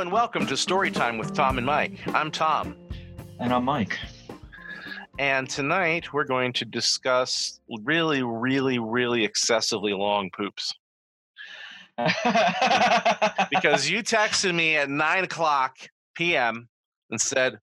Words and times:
and 0.00 0.10
welcome 0.10 0.46
to 0.46 0.54
Storytime 0.54 1.18
with 1.18 1.34
Tom 1.34 1.58
and 1.58 1.66
Mike. 1.66 1.92
I'm 2.14 2.30
Tom, 2.30 2.74
And 3.38 3.52
I'm 3.52 3.66
Mike. 3.66 3.98
and 5.18 5.46
tonight 5.46 6.10
we're 6.14 6.24
going 6.24 6.54
to 6.54 6.64
discuss 6.64 7.60
really, 7.84 8.22
really, 8.22 8.78
really 8.78 9.24
excessively 9.24 9.92
long 9.92 10.30
poops. 10.30 10.74
Because 13.50 13.90
you 13.90 14.02
texted 14.02 14.54
me 14.54 14.76
at 14.76 14.88
9 14.88 15.24
o'clock 15.24 15.76
p.m. 16.14 16.68
and 17.10 17.20
said, 17.20 17.58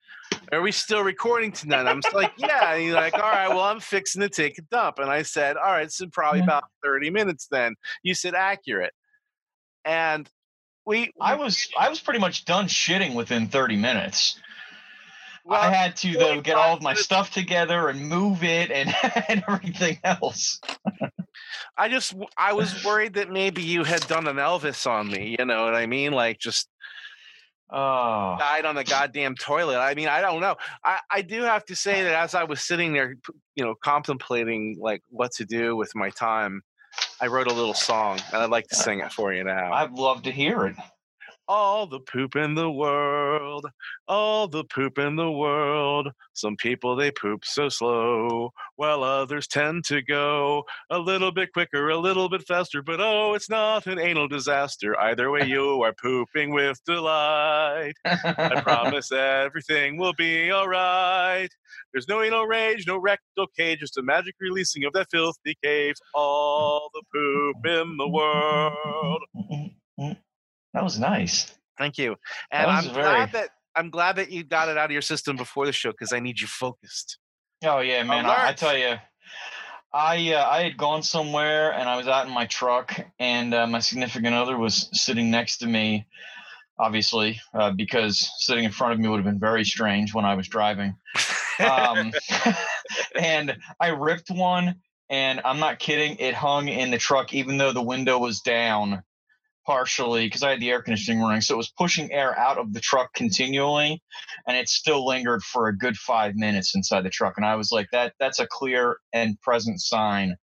Are 0.51 0.61
we 0.61 0.71
still 0.71 1.01
recording 1.01 1.51
tonight? 1.51 1.87
I'm 1.87 2.01
like, 2.13 2.33
Yeah. 2.37 2.75
And 2.75 2.83
you're 2.83 2.93
like, 2.93 3.15
All 3.15 3.21
right, 3.21 3.47
well, 3.49 3.61
I'm 3.61 3.79
fixing 3.79 4.21
to 4.21 4.29
take 4.29 4.59
a 4.59 4.61
dump. 4.63 4.99
And 4.99 5.09
I 5.09 5.23
said, 5.23 5.57
All 5.57 5.71
right, 5.71 5.91
so 5.91 6.05
probably 6.11 6.41
about 6.41 6.65
30 6.83 7.09
minutes 7.09 7.47
then. 7.49 7.73
You 8.03 8.13
said 8.13 8.35
accurate. 8.35 8.93
And 9.85 10.29
we, 10.87 11.13
I 11.19 11.35
was 11.35 11.67
I 11.77 11.89
was 11.89 11.99
pretty 11.99 12.19
much 12.19 12.45
done 12.45 12.67
shitting 12.67 13.13
within 13.13 13.47
30 13.47 13.75
minutes. 13.75 14.39
well, 15.43 15.61
I 15.61 15.69
had 15.69 15.97
to 15.97 16.13
though 16.13 16.39
get 16.41 16.55
all 16.55 16.75
of 16.75 16.81
my 16.81 16.93
stuff 16.93 17.31
together 17.31 17.89
and 17.89 18.07
move 18.07 18.41
it 18.43 18.71
and, 18.71 18.95
and 19.29 19.43
everything 19.47 19.99
else. 20.03 20.61
I 21.77 21.89
just 21.89 22.15
I 22.37 22.53
was 22.53 22.85
worried 22.85 23.15
that 23.15 23.29
maybe 23.29 23.61
you 23.61 23.83
had 23.83 24.07
done 24.07 24.27
an 24.27 24.37
Elvis 24.37 24.89
on 24.89 25.09
me. 25.09 25.35
You 25.37 25.45
know 25.45 25.65
what 25.65 25.75
I 25.75 25.85
mean? 25.87 26.13
Like 26.13 26.39
just 26.39 26.69
Oh, 27.69 28.37
died 28.39 28.63
on 28.63 28.75
the 28.75 28.85
goddamn 28.85 29.35
toilet. 29.35 29.77
I 29.77 29.93
mean, 29.93 30.07
I 30.07 30.21
don't 30.21 30.39
know. 30.39 30.55
I 30.85 30.99
I 31.11 31.21
do 31.21 31.41
have 31.41 31.65
to 31.65 31.75
say 31.75 32.01
that 32.03 32.13
as 32.13 32.33
I 32.33 32.45
was 32.45 32.61
sitting 32.61 32.93
there, 32.93 33.17
you 33.55 33.65
know, 33.65 33.75
contemplating 33.75 34.77
like 34.79 35.01
what 35.09 35.33
to 35.33 35.43
do 35.43 35.75
with 35.75 35.91
my 35.93 36.09
time, 36.11 36.61
I 37.19 37.27
wrote 37.27 37.47
a 37.47 37.53
little 37.53 37.73
song, 37.73 38.19
and 38.31 38.41
I'd 38.41 38.49
like 38.49 38.67
to 38.67 38.75
sing 38.75 38.99
it 38.99 39.11
for 39.11 39.33
you 39.33 39.43
now. 39.43 39.73
I'd 39.73 39.91
love 39.91 40.23
to 40.23 40.31
hear 40.31 40.67
it. 40.67 40.75
All 41.47 41.87
the 41.87 41.99
poop 41.99 42.35
in 42.35 42.55
the 42.55 42.69
world, 42.69 43.65
all 44.07 44.47
the 44.47 44.63
poop 44.65 44.97
in 44.97 45.15
the 45.15 45.31
world. 45.31 46.09
Some 46.33 46.55
people 46.57 46.95
they 46.95 47.11
poop 47.11 47.45
so 47.45 47.69
slow, 47.69 48.51
while 48.75 49.03
others 49.03 49.47
tend 49.47 49.85
to 49.85 50.01
go 50.01 50.63
a 50.89 50.99
little 50.99 51.31
bit 51.31 51.53
quicker, 51.53 51.89
a 51.89 51.97
little 51.97 52.29
bit 52.29 52.45
faster. 52.47 52.81
But 52.81 52.99
oh, 52.99 53.33
it's 53.33 53.49
not 53.49 53.87
an 53.87 53.99
anal 53.99 54.27
disaster. 54.27 54.99
Either 54.99 55.31
way, 55.31 55.45
you 55.45 55.81
are 55.83 55.93
pooping 56.01 56.51
with 56.53 56.83
delight. 56.85 57.93
I 58.05 58.61
promise 58.63 59.11
everything 59.11 59.97
will 59.97 60.13
be 60.13 60.51
all 60.51 60.67
right. 60.67 61.49
There's 61.93 62.07
no 62.07 62.21
anal 62.21 62.45
rage, 62.45 62.85
no 62.87 62.97
rectal 62.97 63.47
cage, 63.57 63.79
just 63.79 63.97
a 63.97 64.03
magic 64.03 64.35
releasing 64.39 64.85
of 64.85 64.93
that 64.93 65.07
filthy 65.11 65.57
caves. 65.63 65.99
All 66.13 66.89
the 66.93 67.03
poop 67.13 67.65
in 67.65 67.97
the 67.97 68.07
world. 68.07 69.23
That 70.77 70.83
was 70.83 70.99
nice. 70.99 71.51
Thank 71.79 71.97
you. 71.97 72.17
And 72.51 72.69
I'm 72.69 72.83
very- 72.83 73.01
glad 73.01 73.31
that 73.31 73.49
I'm 73.75 73.89
glad 73.89 74.17
that 74.17 74.31
you 74.31 74.43
got 74.43 74.69
it 74.69 74.77
out 74.77 74.85
of 74.85 74.91
your 74.91 75.01
system 75.01 75.35
before 75.35 75.65
the 75.65 75.71
show 75.71 75.89
because 75.89 76.13
I 76.13 76.19
need 76.19 76.39
you 76.39 76.45
focused. 76.45 77.17
Oh 77.63 77.79
yeah, 77.79 78.03
man. 78.03 78.27
I, 78.27 78.49
I 78.49 78.53
tell 78.53 78.77
you, 78.77 78.97
I 79.91 80.33
uh, 80.33 80.47
I 80.47 80.61
had 80.61 80.77
gone 80.77 81.01
somewhere 81.01 81.73
and 81.73 81.89
I 81.89 81.97
was 81.97 82.07
out 82.07 82.27
in 82.27 82.31
my 82.31 82.45
truck 82.45 82.93
and 83.17 83.55
uh, 83.55 83.65
my 83.65 83.79
significant 83.79 84.35
other 84.35 84.55
was 84.55 84.87
sitting 84.93 85.31
next 85.31 85.57
to 85.57 85.67
me, 85.67 86.05
obviously, 86.77 87.41
uh, 87.55 87.71
because 87.71 88.29
sitting 88.37 88.63
in 88.63 88.71
front 88.71 88.93
of 88.93 88.99
me 88.99 89.07
would 89.07 89.17
have 89.17 89.25
been 89.25 89.39
very 89.39 89.65
strange 89.65 90.13
when 90.13 90.25
I 90.25 90.35
was 90.35 90.47
driving. 90.47 90.95
Um, 91.59 92.13
and 93.19 93.57
I 93.79 93.87
ripped 93.87 94.29
one, 94.29 94.75
and 95.09 95.41
I'm 95.43 95.57
not 95.57 95.79
kidding. 95.79 96.17
It 96.17 96.35
hung 96.35 96.67
in 96.67 96.91
the 96.91 96.99
truck, 96.99 97.33
even 97.33 97.57
though 97.57 97.71
the 97.71 97.81
window 97.81 98.19
was 98.19 98.41
down 98.41 99.01
partially 99.67 100.25
because 100.25 100.41
I 100.41 100.51
had 100.51 100.59
the 100.61 100.71
air 100.71 100.81
conditioning 100.81 101.21
running. 101.21 101.41
So 101.41 101.53
it 101.53 101.57
was 101.57 101.69
pushing 101.69 102.11
air 102.11 102.37
out 102.39 102.57
of 102.57 102.73
the 102.73 102.79
truck 102.79 103.13
continually, 103.13 104.01
and 104.47 104.57
it 104.57 104.69
still 104.69 105.05
lingered 105.05 105.43
for 105.43 105.67
a 105.67 105.77
good 105.77 105.97
five 105.97 106.35
minutes 106.35 106.73
inside 106.73 107.01
the 107.03 107.09
truck. 107.11 107.33
And 107.37 107.45
I 107.45 107.55
was 107.55 107.71
like, 107.71 107.89
that 107.91 108.13
that's 108.19 108.39
a 108.39 108.47
clear 108.47 108.97
and 109.13 109.39
present 109.41 109.79
sign 109.81 110.37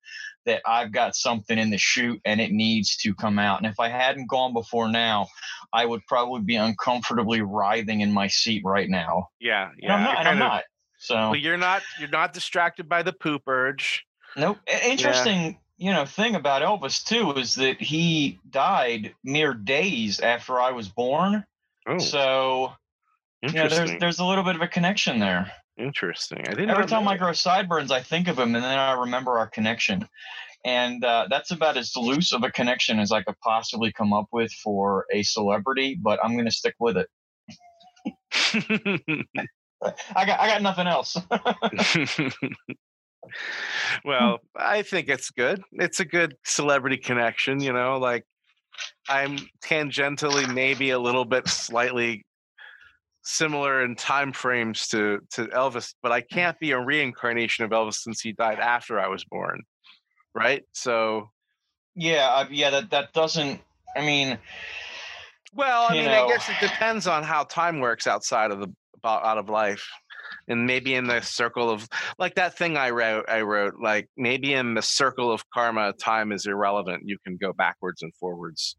that 0.47 0.61
I've 0.67 0.93
got 0.93 1.17
something 1.17 1.57
in 1.59 1.71
the 1.71 1.79
chute 1.79 2.21
and 2.27 2.39
it 2.39 2.53
needs 2.53 2.99
to 2.99 3.15
come 3.15 3.39
out. 3.39 3.59
And 3.63 3.67
if 3.67 3.81
I 3.81 3.89
hadn't 3.89 4.29
gone 4.29 4.53
before 4.53 4.91
now, 4.91 5.29
I 5.73 5.87
would 5.87 6.03
probably 6.07 6.43
be 6.43 6.57
uncomfortably 6.57 7.41
writhing 7.41 8.03
in 8.03 8.13
my 8.13 8.29
seat 8.29 8.61
right 8.63 8.91
now. 8.91 9.29
yeah, 9.41 9.71
And 9.71 9.79
yeah. 9.83 9.95
I'm 9.95 10.03
not. 10.03 10.11
you're 10.11 10.19
And 10.19 10.29
I'm 10.29 10.35
of- 10.35 10.39
not. 10.41 10.65
So 10.99 11.15
Well, 11.17 11.37
you're 11.37 11.57
not 11.57 11.83
you're 11.99 12.09
not 12.11 12.33
distracted 12.35 12.89
by 12.91 13.03
the 13.03 13.13
poop 13.15 13.43
urge. 13.47 14.05
Nope. 14.37 14.59
Interesting, 14.85 15.59
you 15.85 15.93
know, 15.93 16.07
thing 16.07 16.35
about 16.35 16.63
Elvis 16.63 17.05
too 17.05 17.33
is 17.33 17.57
that 17.57 17.79
he 17.79 18.41
died 18.49 19.15
mere 19.23 19.53
days 19.53 20.19
after 20.19 20.59
I 20.59 20.71
was 20.71 20.89
born. 20.89 21.45
Oh, 21.87 21.99
So 21.99 22.73
you 23.43 23.53
know, 23.53 23.69
there's 23.69 23.91
there's 24.01 24.19
a 24.19 24.25
little 24.25 24.45
bit 24.45 24.57
of 24.57 24.63
a 24.63 24.67
connection 24.67 25.19
there. 25.19 25.53
interesting. 25.77 26.41
I 26.49 26.55
didn't. 26.55 26.71
Every 26.71 26.87
time 26.87 27.07
I 27.07 27.19
grow 27.19 27.35
sideburns, 27.35 27.91
I 27.91 28.01
think 28.01 28.29
of 28.29 28.39
him, 28.39 28.55
and 28.55 28.65
then 28.65 28.79
I 28.79 28.93
remember 28.93 29.33
our 29.39 29.47
connection. 29.47 30.09
And 30.65 31.05
uh, 31.05 31.27
that's 31.29 31.51
about 31.51 31.77
as 31.77 31.95
loose 31.95 32.33
of 32.33 32.45
a 32.45 32.51
connection 32.51 32.99
as 32.99 33.13
I 33.13 33.23
could 33.23 33.39
possibly 33.41 33.93
come 33.93 34.15
up 34.15 34.29
with 34.33 34.51
for 34.53 35.05
a 35.13 35.23
celebrity. 35.23 35.99
But 36.01 36.19
I'm 36.25 36.33
going 36.33 36.47
to 36.47 36.51
stick 36.51 36.77
with 36.81 36.97
it. 36.97 37.09
I 40.17 40.25
got 40.25 40.41
I 40.41 40.49
got 40.49 40.63
nothing 40.63 40.87
else. 40.87 41.15
well, 44.05 44.39
I 44.57 44.83
think 44.83 45.09
it's 45.09 45.31
good. 45.31 45.63
It's 45.73 46.01
a 46.01 46.05
good 46.05 46.37
celebrity 46.45 46.97
connection, 46.97 47.61
you 47.61 47.73
know, 47.73 47.99
like 47.99 48.25
I'm 49.09 49.39
tangentially 49.65 50.53
maybe 50.53 50.91
a 50.91 50.99
little 50.99 51.25
bit 51.25 51.49
slightly 51.49 52.25
similar 53.23 53.83
in 53.83 53.97
time 53.97 54.33
frames 54.33 54.89
to 54.89 55.21
to 55.33 55.47
Elvis, 55.47 55.95
but 56.03 56.13
I 56.13 56.21
can't 56.21 56.59
be 56.59 56.73
a 56.73 56.81
reincarnation 56.81 57.65
of 57.65 57.71
Elvis 57.71 57.95
since 57.95 58.21
he 58.21 58.33
died 58.33 58.59
after 58.59 59.01
I 59.01 59.09
was 59.09 59.25
born. 59.25 59.63
Right? 60.35 60.65
So, 60.73 61.31
yeah, 61.95 62.29
I, 62.29 62.49
yeah. 62.51 62.71
That 62.71 62.91
that 62.91 63.13
doesn't. 63.13 63.61
I 63.97 64.01
mean, 64.01 64.39
well, 65.53 65.87
I 65.89 65.95
mean, 65.95 66.09
I 66.09 66.27
guess 66.27 66.49
it 66.49 66.57
depends 66.61 67.07
on 67.07 67.23
how 67.23 67.45
time 67.45 67.79
works 67.79 68.07
outside 68.07 68.51
of 68.51 68.59
the 68.59 68.69
about 68.97 69.25
out 69.25 69.39
of 69.39 69.49
life. 69.49 69.87
And 70.49 70.67
maybe 70.67 70.95
in 70.95 71.07
the 71.07 71.21
circle 71.21 71.71
of 71.71 71.89
like 72.19 72.35
that 72.35 72.57
thing 72.57 72.77
I 72.77 72.91
wrote, 72.91 73.25
I 73.29 73.41
wrote 73.43 73.75
like 73.81 74.09
maybe 74.17 74.53
in 74.53 74.75
the 74.75 74.83
circle 74.83 75.33
of 75.33 75.49
karma, 75.51 75.93
time 75.95 76.33
is 76.33 76.47
irrelevant. 76.47 77.03
You 77.07 77.19
can 77.25 77.37
go 77.37 77.53
backwards 77.53 78.03
and 78.03 78.15
forwards, 78.15 78.77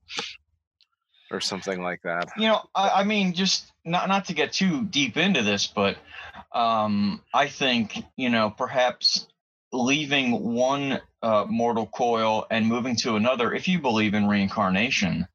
or 1.32 1.42
something 1.42 1.82
like 1.82 2.02
that. 2.04 2.30
you 2.38 2.48
know 2.48 2.62
I, 2.76 2.90
I 3.02 3.04
mean 3.04 3.34
just 3.34 3.72
not 3.84 4.08
not 4.08 4.26
to 4.26 4.34
get 4.34 4.54
too 4.54 4.84
deep 4.86 5.18
into 5.18 5.42
this 5.42 5.66
but 5.68 5.98
um 6.54 7.22
i 7.34 7.48
think 7.48 8.04
you 8.16 8.30
know 8.30 8.52
perhaps 8.52 9.28
leaving 9.72 10.54
one 10.54 11.02
uh, 11.22 11.46
mortal 11.50 11.88
coil 11.88 12.46
and 12.52 12.68
moving 12.68 12.96
to 12.98 13.16
another 13.16 13.54
if 13.54 13.68
you 13.68 13.80
believe 13.80 14.14
in 14.14 14.28
reincarnation 14.28 15.28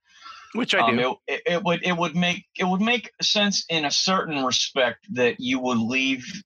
Which 0.55 0.75
I 0.75 0.81
um, 0.81 0.97
do. 0.97 1.17
it, 1.27 1.43
it, 1.47 1.53
it 1.53 1.65
would 1.65 1.85
it 1.85 1.97
would 1.97 2.17
make 2.17 2.45
it 2.59 2.65
would 2.65 2.81
make 2.81 3.13
sense 3.23 3.65
in 3.69 3.85
a 3.85 3.91
certain 3.91 4.45
respect 4.45 5.07
that 5.15 5.37
you 5.39 5.61
would 5.61 5.79
leave 5.79 6.43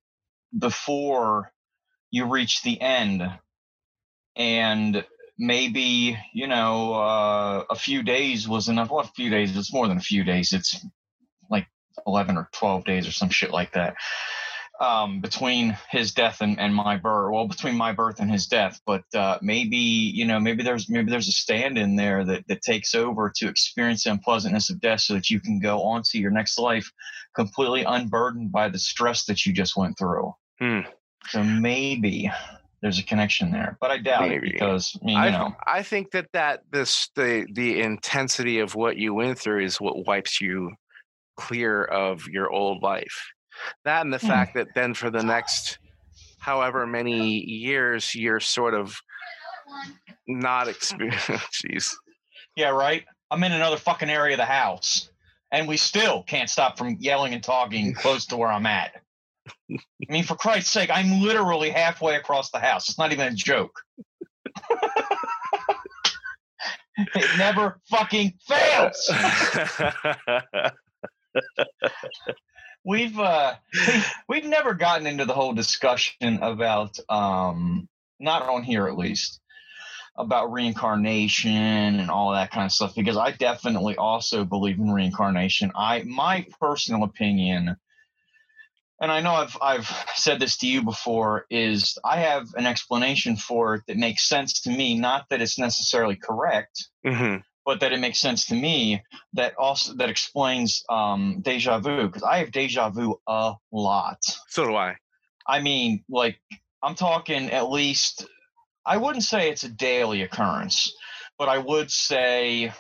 before 0.57 1.53
you 2.11 2.27
reach 2.27 2.63
the 2.63 2.81
end. 2.81 3.23
And 4.37 5.05
maybe 5.39 6.19
you 6.35 6.47
know 6.47 6.95
uh, 6.95 7.65
a 7.71 7.75
few 7.75 8.03
days 8.03 8.47
was 8.47 8.69
enough. 8.69 8.91
Well 8.91 9.01
a 9.01 9.05
few 9.05 9.31
days 9.31 9.57
it's 9.57 9.73
more 9.73 9.89
than 9.89 9.97
a 9.97 10.03
few 10.03 10.23
days. 10.23 10.53
It's 10.53 10.85
like 11.51 11.67
11 12.07 12.37
or 12.37 12.49
12 12.53 12.85
days 12.85 13.09
or 13.09 13.13
some 13.13 13.31
shit 13.31 13.53
like 13.53 13.73
that 13.73 13.95
um, 14.81 15.21
between 15.21 15.77
his 15.91 16.13
death 16.13 16.41
and, 16.41 16.59
and 16.59 16.75
my 16.75 16.97
birth 16.97 17.33
well 17.33 17.47
between 17.47 17.77
my 17.77 17.93
birth 17.93 18.21
and 18.21 18.31
his 18.31 18.47
death 18.47 18.81
but 18.87 19.03
uh, 19.15 19.39
maybe 19.41 19.77
you 19.77 20.25
know 20.25 20.41
maybe 20.41 20.63
there's 20.63 20.89
maybe 20.89 21.11
there's 21.11 21.29
a 21.29 21.33
stand 21.33 21.79
in 21.79 21.97
there 21.97 22.25
that, 22.25 22.47
that 22.49 22.63
takes 22.63 22.95
over 22.95 23.33
to 23.35 23.49
experience 23.49 24.05
the 24.05 24.11
unpleasantness 24.11 24.71
of 24.71 24.81
death 24.81 25.01
so 25.01 25.15
that 25.15 25.31
you 25.31 25.41
can 25.41 25.61
go 25.61 25.83
on 25.83 26.03
to 26.03 26.19
your 26.19 26.31
next 26.31 26.59
life 26.59 26.91
completely 27.35 27.83
unburdened 27.85 28.51
by 28.51 28.69
the 28.69 28.79
stress 28.79 29.25
that 29.25 29.47
you 29.47 29.53
just 29.53 29.77
went 29.77 29.97
through 29.99 30.33
Hmm. 30.61 30.81
so 31.29 31.43
maybe 31.43 32.31
there's 32.85 32.99
a 32.99 33.03
connection 33.03 33.51
there, 33.51 33.79
but 33.81 33.91
I 33.91 33.97
doubt 33.97 34.29
Maybe. 34.29 34.49
it 34.49 34.53
because 34.53 34.95
I 35.01 35.07
mean, 35.07 35.17
you 35.17 35.23
I, 35.23 35.31
know, 35.31 35.57
I 35.67 35.83
think 35.83 36.11
that 36.11 36.27
that 36.35 36.65
this 36.71 37.09
the 37.17 37.47
the 37.51 37.81
intensity 37.81 38.59
of 38.59 38.75
what 38.75 38.99
you 38.99 39.15
went 39.15 39.39
through 39.39 39.65
is 39.65 39.81
what 39.81 40.07
wipes 40.07 40.39
you 40.39 40.73
clear 41.39 41.83
of 41.83 42.29
your 42.29 42.51
old 42.51 42.83
life. 42.83 43.33
That 43.85 44.03
and 44.03 44.13
the 44.13 44.19
Hmm. 44.19 44.27
fact 44.27 44.55
that 44.55 44.69
then 44.75 44.95
for 44.95 45.11
the 45.11 45.23
next 45.23 45.79
however 46.39 46.87
many 46.87 47.39
years 47.41 48.15
you're 48.15 48.41
sort 48.41 48.75
of 48.75 48.97
not 50.27 50.69
experience. 50.69 51.23
Jeez. 51.65 51.95
yeah, 52.57 52.69
right. 52.71 53.05
I'm 53.31 53.43
in 53.45 53.53
another 53.53 53.77
fucking 53.79 54.11
area 54.11 54.35
of 54.35 54.39
the 54.39 54.45
house, 54.45 55.11
and 55.51 55.67
we 55.67 55.77
still 55.77 56.23
can't 56.23 56.49
stop 56.51 56.77
from 56.79 56.97
yelling 57.01 57.33
and 57.35 57.43
talking 57.43 57.95
close 57.95 58.27
to 58.27 58.37
where 58.37 58.51
I'm 58.51 58.67
at. 58.67 58.93
I 59.71 59.79
mean, 60.09 60.25
for 60.25 60.37
Christ's 60.37 60.71
sake, 60.71 60.91
I'm 60.93 61.21
literally 61.23 61.71
halfway 61.71 62.17
across 62.17 62.51
the 62.51 62.59
house. 62.59 62.89
It's 62.89 62.99
not 62.99 63.13
even 63.13 63.29
a 63.29 63.35
joke. 63.35 63.81
it 66.97 67.39
never 67.39 67.81
fucking 67.91 68.35
fails. 68.47 69.11
we've 72.85 73.19
uh 73.19 73.55
we've 74.29 74.45
never 74.45 74.75
gotten 74.75 75.07
into 75.07 75.25
the 75.25 75.33
whole 75.33 75.53
discussion 75.53 76.43
about 76.43 76.99
um 77.09 77.89
not 78.21 78.43
on 78.43 78.63
here 78.63 78.87
at 78.87 78.97
least 78.97 79.41
about 80.17 80.53
reincarnation 80.53 81.51
and 81.51 82.11
all 82.11 82.33
that 82.33 82.51
kind 82.51 82.67
of 82.67 82.73
stuff 82.73 82.95
because 82.95 83.17
I 83.17 83.33
definitely 83.33 83.97
also 83.97 84.45
believe 84.45 84.79
in 84.79 84.91
reincarnation. 84.91 85.73
I 85.75 86.03
my 86.05 86.47
personal 86.61 87.03
opinion 87.03 87.77
and 89.01 89.11
I 89.11 89.21
know 89.21 89.33
I've 89.33 89.57
I've 89.61 90.07
said 90.15 90.39
this 90.39 90.57
to 90.59 90.69
you 90.69 90.83
before 90.83 91.47
is 91.51 91.99
I 92.05 92.19
have 92.19 92.55
an 92.55 92.67
explanation 92.67 93.37
for 93.37 93.75
it 93.77 93.83
that 93.89 93.97
makes 93.97 94.29
sense 94.29 94.61
to 94.63 94.71
me 94.71 94.97
not 94.97 95.29
that 95.31 95.43
it's 95.43 95.59
necessarily 95.59 96.17
correct 96.17 96.89
hmm 97.05 97.37
but 97.65 97.81
that 97.81 97.93
it 97.93 98.01
makes 98.01 98.19
sense 98.19 98.47
to 98.47 98.55
me 98.55 99.03
that 99.33 99.55
also 99.57 99.95
that 99.95 100.11
explains 100.11 100.85
um, 100.91 101.41
deja 101.43 101.79
vu 101.79 102.07
because 102.07 102.23
I 102.23 102.39
have 102.39 102.53
deja 102.53 102.91
vu 102.91 103.19
a 103.27 103.55
lot. 103.73 104.19
So 104.49 104.67
do 104.67 104.75
I. 104.75 104.97
I 105.47 105.61
mean, 105.61 106.05
like 106.09 106.39
I'm 106.83 106.95
talking 106.95 107.51
at 107.51 107.71
least. 107.71 108.27
I 108.87 108.99
wouldn't 108.99 109.25
say 109.25 109.49
it's 109.49 109.65
a 109.65 109.71
daily 109.71 110.23
occurrence, 110.23 110.93
but 111.39 111.49
I 111.49 111.57
would 111.57 111.91
say 111.91 112.71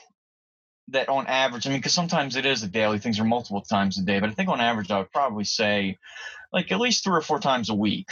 that 0.89 1.09
on 1.09 1.27
average. 1.27 1.67
I 1.67 1.71
mean, 1.71 1.79
because 1.79 1.95
sometimes 1.95 2.37
it 2.37 2.45
is 2.45 2.63
a 2.63 2.69
daily. 2.69 2.99
Things 2.99 3.19
are 3.19 3.25
multiple 3.25 3.63
times 3.63 3.99
a 3.99 4.03
day, 4.03 4.21
but 4.21 4.29
I 4.29 4.35
think 4.35 4.51
on 4.51 4.61
average, 4.61 4.91
I 4.91 4.99
would 4.99 5.13
probably 5.13 5.45
say 5.45 5.97
like 6.53 6.71
at 6.71 6.81
least 6.81 7.05
three 7.05 7.17
or 7.17 7.23
four 7.23 7.41
times 7.41 7.71
a 7.71 7.75
week 7.75 8.11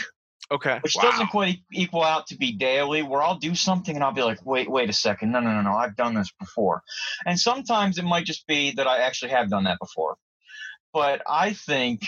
Okay. 0.53 0.79
which 0.81 0.93
Wow. 0.95 1.01
doesn't 1.03 1.27
quite 1.29 1.57
equal 1.71 2.03
out 2.03 2.27
to 2.27 2.37
be 2.37 2.51
daily 2.51 3.01
where 3.01 3.23
i'll 3.23 3.39
do 3.39 3.55
something 3.55 3.95
and 3.95 4.03
i'll 4.03 4.11
be 4.11 4.21
like 4.21 4.45
wait 4.45 4.69
wait 4.69 4.89
a 4.89 4.93
second 4.93 5.31
no 5.31 5.39
no 5.39 5.51
no 5.51 5.61
no 5.61 5.73
i've 5.73 5.95
done 5.95 6.13
this 6.13 6.31
before 6.39 6.83
and 7.25 7.39
sometimes 7.39 7.97
it 7.97 8.05
might 8.05 8.25
just 8.25 8.45
be 8.45 8.71
that 8.71 8.85
i 8.87 8.99
actually 8.99 9.31
have 9.31 9.49
done 9.49 9.63
that 9.63 9.79
before 9.79 10.15
but 10.93 11.21
i 11.27 11.53
think 11.53 12.01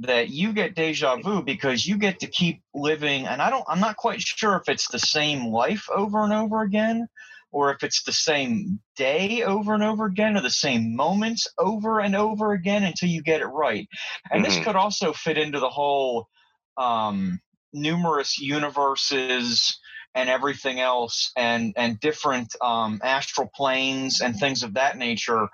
that 0.00 0.28
you 0.28 0.52
get 0.52 0.74
deja 0.74 1.16
vu 1.16 1.42
because 1.42 1.86
you 1.86 1.96
get 1.96 2.20
to 2.20 2.26
keep 2.26 2.60
living 2.74 3.26
and 3.26 3.40
i 3.40 3.48
don't 3.48 3.64
i'm 3.66 3.80
not 3.80 3.96
quite 3.96 4.20
sure 4.20 4.56
if 4.56 4.68
it's 4.68 4.88
the 4.88 4.98
same 4.98 5.46
life 5.46 5.88
over 5.94 6.22
and 6.22 6.34
over 6.34 6.60
again 6.60 7.08
or 7.50 7.70
if 7.70 7.82
it's 7.82 8.02
the 8.02 8.12
same 8.12 8.78
day 8.96 9.42
over 9.42 9.72
and 9.72 9.82
over 9.82 10.04
again 10.04 10.36
or 10.36 10.42
the 10.42 10.50
same 10.50 10.94
moments 10.94 11.46
over 11.58 12.00
and 12.00 12.14
over 12.14 12.52
again 12.52 12.84
until 12.84 13.08
you 13.08 13.22
get 13.22 13.40
it 13.40 13.46
right 13.46 13.88
and 14.30 14.44
this 14.44 14.58
Mhm. 14.58 14.64
could 14.64 14.76
also 14.76 15.14
fit 15.14 15.38
into 15.38 15.60
the 15.60 15.70
whole 15.70 16.28
um 16.76 17.40
numerous 17.76 18.38
universes 18.38 19.78
and 20.14 20.30
everything 20.30 20.80
else 20.80 21.30
and 21.36 21.74
and 21.76 22.00
different 22.00 22.54
um, 22.62 23.00
astral 23.04 23.50
planes 23.54 24.20
and 24.20 24.36
things 24.36 24.62
of 24.62 24.74
that 24.74 24.96
nature 24.96 25.48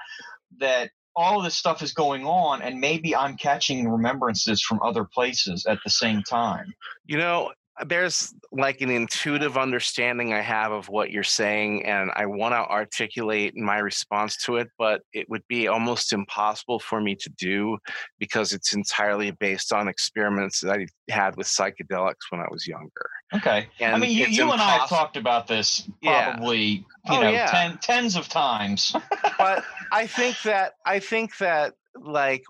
that 0.58 0.90
all 1.14 1.38
of 1.38 1.44
this 1.44 1.56
stuff 1.56 1.82
is 1.82 1.92
going 1.92 2.24
on 2.24 2.62
and 2.62 2.80
maybe 2.80 3.14
i'm 3.14 3.36
catching 3.36 3.88
remembrances 3.88 4.62
from 4.62 4.80
other 4.82 5.04
places 5.04 5.66
at 5.66 5.78
the 5.84 5.90
same 5.90 6.22
time. 6.22 6.72
You 7.04 7.18
know, 7.18 7.52
Uh, 7.80 7.84
there's 7.84 8.34
like 8.52 8.80
an 8.82 8.90
intuitive 8.90 9.56
understanding 9.56 10.32
I 10.34 10.40
have 10.42 10.72
of 10.72 10.88
what 10.88 11.10
you're 11.10 11.22
saying, 11.22 11.86
and 11.86 12.10
I 12.14 12.26
want 12.26 12.52
to 12.52 12.58
articulate 12.58 13.56
my 13.56 13.78
response 13.78 14.36
to 14.44 14.56
it, 14.56 14.68
but 14.78 15.00
it 15.12 15.28
would 15.30 15.42
be 15.48 15.68
almost 15.68 16.12
impossible 16.12 16.78
for 16.78 17.00
me 17.00 17.14
to 17.16 17.30
do 17.30 17.78
because 18.18 18.52
it's 18.52 18.74
entirely 18.74 19.30
based 19.30 19.72
on 19.72 19.88
experiments 19.88 20.60
that 20.60 20.80
I 20.80 20.86
had 21.10 21.36
with 21.36 21.46
psychedelics 21.46 22.30
when 22.30 22.40
I 22.40 22.46
was 22.50 22.66
younger. 22.66 23.08
okay 23.34 23.66
And 23.80 23.94
i 23.96 23.98
mean 23.98 24.10
you, 24.10 24.26
you 24.26 24.52
and 24.52 24.60
i 24.60 24.76
have 24.76 24.88
talked 24.90 25.16
about 25.16 25.46
this 25.46 25.88
Yeah. 26.02 26.32
probably 26.32 26.64
you 26.64 26.84
Oh, 27.08 27.20
know 27.22 27.30
yeah. 27.30 27.50
ten, 27.50 27.78
tens 27.78 28.14
of 28.16 28.28
times 28.28 28.94
but 29.38 29.64
I 29.92 30.06
think 30.06 30.42
that 30.42 30.74
I 30.84 30.98
think 30.98 31.38
that 31.38 31.72
like 31.96 32.42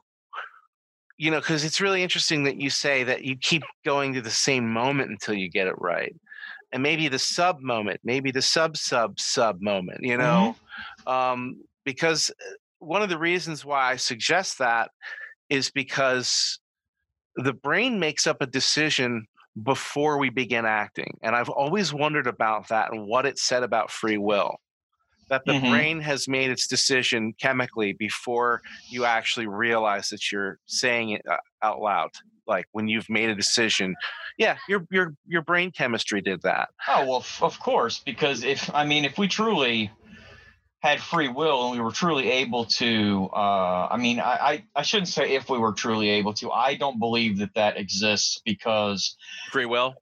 you 1.22 1.30
know 1.30 1.38
because 1.38 1.62
it's 1.62 1.80
really 1.80 2.02
interesting 2.02 2.42
that 2.42 2.60
you 2.60 2.68
say 2.68 3.04
that 3.04 3.24
you 3.24 3.36
keep 3.36 3.62
going 3.84 4.12
to 4.12 4.20
the 4.20 4.28
same 4.28 4.68
moment 4.68 5.08
until 5.08 5.34
you 5.34 5.48
get 5.48 5.68
it 5.68 5.74
right 5.78 6.16
and 6.72 6.82
maybe 6.82 7.06
the 7.06 7.18
sub 7.18 7.60
moment 7.60 8.00
maybe 8.02 8.32
the 8.32 8.42
sub 8.42 8.76
sub 8.76 9.20
sub 9.20 9.60
moment 9.60 10.00
you 10.02 10.16
know? 10.16 10.56
Um, 11.06 11.62
because 11.84 12.30
uh, 12.30 12.54
one 12.80 13.02
of 13.02 13.08
the 13.08 13.18
reasons 13.18 13.64
why 13.64 13.92
i 13.92 13.96
suggest 13.96 14.58
that 14.58 14.90
is 15.48 15.70
because 15.70 16.58
the 17.36 17.52
brain 17.52 18.00
makes 18.00 18.26
up 18.26 18.42
a 18.42 18.46
decision 18.46 19.24
before 19.62 20.18
we 20.18 20.28
begin 20.28 20.66
acting 20.66 21.16
and 21.22 21.36
i've 21.36 21.50
always 21.50 21.94
wondered 21.94 22.26
about 22.26 22.66
that 22.66 22.90
and 22.90 23.06
what 23.06 23.26
it 23.26 23.38
said 23.38 23.62
about 23.62 23.92
free 23.92 24.18
will 24.18 24.56
that 25.32 25.42
the 25.46 25.54
Mhm. 25.54 25.70
brain 25.70 26.00
has 26.00 26.28
made 26.28 26.50
its 26.50 26.68
decision 26.68 27.34
chemically 27.40 27.94
before 27.94 28.60
you 28.90 29.04
actually 29.04 29.48
realize 29.48 30.10
that 30.10 30.30
you're 30.30 30.58
saying 30.66 31.10
it 31.10 31.22
uh, 31.30 31.38
out 31.62 31.80
loud 31.80 32.10
like 32.46 32.66
when 32.72 32.88
you've 32.88 33.10
made 33.10 33.30
a 33.30 33.34
decision 33.34 33.96
yeah 34.38 34.58
your 34.68 34.86
your 34.90 35.14
your 35.26 35.42
brain 35.42 35.72
chemistry 35.72 36.20
did 36.20 36.42
that 36.42 36.68
Oh 36.88 37.04
well, 37.06 37.20
f- 37.20 37.42
of 37.42 37.58
course, 37.60 38.00
because 38.00 38.44
if 38.44 38.72
I 38.74 38.84
mean, 38.84 39.04
if 39.04 39.18
we 39.18 39.28
truly 39.28 39.90
had 40.80 41.00
free 41.00 41.28
will 41.28 41.68
and 41.68 41.72
we 41.78 41.84
were 41.84 41.92
truly 41.92 42.30
able 42.30 42.64
to, 42.66 43.30
uh, 43.34 43.88
I 43.90 43.96
mean, 43.98 44.20
I, 44.20 44.32
I 44.32 44.66
I 44.76 44.82
shouldn't 44.82 45.08
say 45.08 45.34
if 45.34 45.48
we 45.48 45.58
were 45.58 45.72
truly 45.72 46.10
able 46.10 46.34
to. 46.34 46.50
I 46.50 46.74
don't 46.76 46.98
believe 46.98 47.38
that 47.38 47.54
that 47.54 47.76
exists 47.78 48.40
because 48.44 49.16
free 49.52 49.66
will 49.66 49.94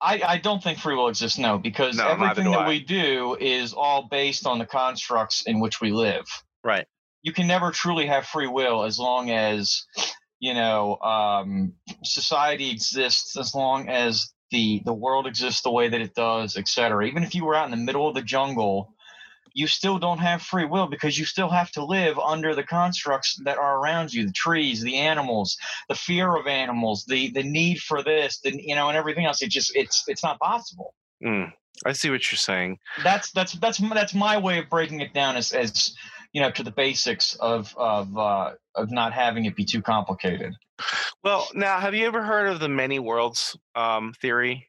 I 0.00 0.22
I 0.26 0.38
don't 0.38 0.62
think 0.62 0.78
free 0.78 0.94
will 0.94 1.08
exists. 1.08 1.38
No, 1.38 1.58
because 1.58 1.96
No, 1.96 2.06
everything 2.08 2.50
that 2.52 2.60
I. 2.62 2.68
we 2.68 2.80
do 2.80 3.36
is 3.40 3.72
all 3.72 4.08
based 4.10 4.46
on 4.46 4.58
the 4.58 4.66
constructs 4.66 5.42
in 5.46 5.60
which 5.60 5.80
we 5.80 5.92
live. 5.92 6.26
right 6.64 6.86
you 7.22 7.32
can 7.32 7.48
never 7.48 7.72
truly 7.72 8.06
have 8.06 8.24
free 8.26 8.46
will 8.46 8.84
as 8.84 8.98
long 9.00 9.30
as 9.30 9.84
you 10.38 10.54
know 10.54 10.96
um, 11.00 11.72
society 12.04 12.70
exists 12.70 13.36
as 13.36 13.54
long 13.54 13.88
as 13.88 14.32
the 14.52 14.80
the 14.84 14.94
world 14.94 15.26
exists 15.26 15.62
the 15.62 15.70
way 15.70 15.88
that 15.88 16.00
it 16.00 16.14
does 16.14 16.56
etc 16.56 17.04
even 17.06 17.24
if 17.24 17.34
you 17.34 17.44
were 17.44 17.54
out 17.56 17.64
in 17.64 17.72
the 17.72 17.76
middle 17.76 18.06
of 18.08 18.14
the 18.14 18.22
jungle 18.22 18.94
you 19.56 19.66
still 19.66 19.98
don't 19.98 20.18
have 20.18 20.42
free 20.42 20.66
will 20.66 20.86
because 20.86 21.18
you 21.18 21.24
still 21.24 21.48
have 21.48 21.70
to 21.72 21.84
live 21.84 22.18
under 22.18 22.54
the 22.54 22.62
constructs 22.62 23.40
that 23.44 23.58
are 23.58 23.78
around 23.80 24.12
you 24.12 24.26
the 24.26 24.32
trees 24.32 24.82
the 24.82 24.96
animals 24.96 25.56
the 25.88 25.94
fear 25.94 26.36
of 26.36 26.46
animals 26.46 27.04
the 27.06 27.30
the 27.32 27.42
need 27.42 27.78
for 27.78 28.02
this 28.02 28.40
the 28.40 28.52
you 28.62 28.74
know 28.74 28.88
and 28.88 28.96
everything 28.96 29.24
else 29.24 29.42
it 29.42 29.50
just 29.50 29.74
it's 29.74 30.04
it's 30.06 30.22
not 30.22 30.38
possible 30.38 30.94
Mm, 31.24 31.50
i 31.86 31.92
see 31.92 32.10
what 32.10 32.30
you're 32.30 32.36
saying 32.36 32.78
that's 33.02 33.32
that's 33.32 33.54
that's 33.54 33.78
that's 33.78 34.14
my 34.14 34.36
way 34.36 34.58
of 34.58 34.68
breaking 34.68 35.00
it 35.00 35.14
down 35.14 35.34
as 35.36 35.52
as 35.52 35.94
you 36.36 36.42
know 36.42 36.50
to 36.50 36.62
the 36.62 36.70
basics 36.70 37.34
of 37.36 37.74
of 37.78 38.14
uh, 38.18 38.52
of 38.74 38.90
not 38.90 39.14
having 39.14 39.46
it 39.46 39.56
be 39.56 39.64
too 39.64 39.80
complicated. 39.80 40.54
Well, 41.24 41.48
now, 41.54 41.80
have 41.80 41.94
you 41.94 42.06
ever 42.06 42.22
heard 42.22 42.48
of 42.48 42.60
the 42.60 42.68
many 42.68 42.98
worlds 42.98 43.56
um, 43.74 44.12
theory? 44.20 44.68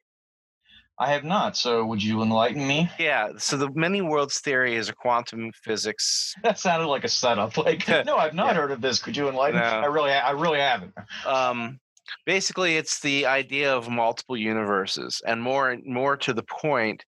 I 1.00 1.12
have 1.12 1.24
not. 1.24 1.56
So 1.56 1.86
would 1.86 2.02
you 2.02 2.22
enlighten 2.24 2.68
me? 2.68 2.90
Yeah. 3.00 3.30
So 3.38 3.56
the 3.58 3.70
many 3.76 4.02
worlds 4.02 4.40
theory 4.40 4.76
is 4.76 4.90
a 4.90 4.94
quantum 4.94 5.52
physics. 5.64 6.34
That 6.44 6.58
sounded 6.60 6.88
like 6.88 7.04
a 7.04 7.10
setup. 7.10 7.56
Like 7.58 7.88
no, 8.06 8.18
I've 8.18 8.34
not 8.34 8.48
Yeah. 8.48 8.62
heard 8.62 8.72
of 8.72 8.82
this. 8.82 9.00
Could 9.00 9.16
you 9.16 9.30
enlighten? 9.30 9.60
me? 9.60 9.66
I 9.66 9.86
really 9.86 10.12
I 10.12 10.32
really 10.32 10.60
haven't. 10.60 10.94
Um, 11.26 11.80
basically, 12.26 12.78
it's 12.78 13.00
the 13.02 13.26
idea 13.28 13.76
of 13.76 13.90
multiple 13.90 14.38
universes, 14.38 15.22
and 15.28 15.42
more 15.42 15.78
more 15.86 16.18
to 16.18 16.34
the 16.34 16.44
point, 16.44 17.04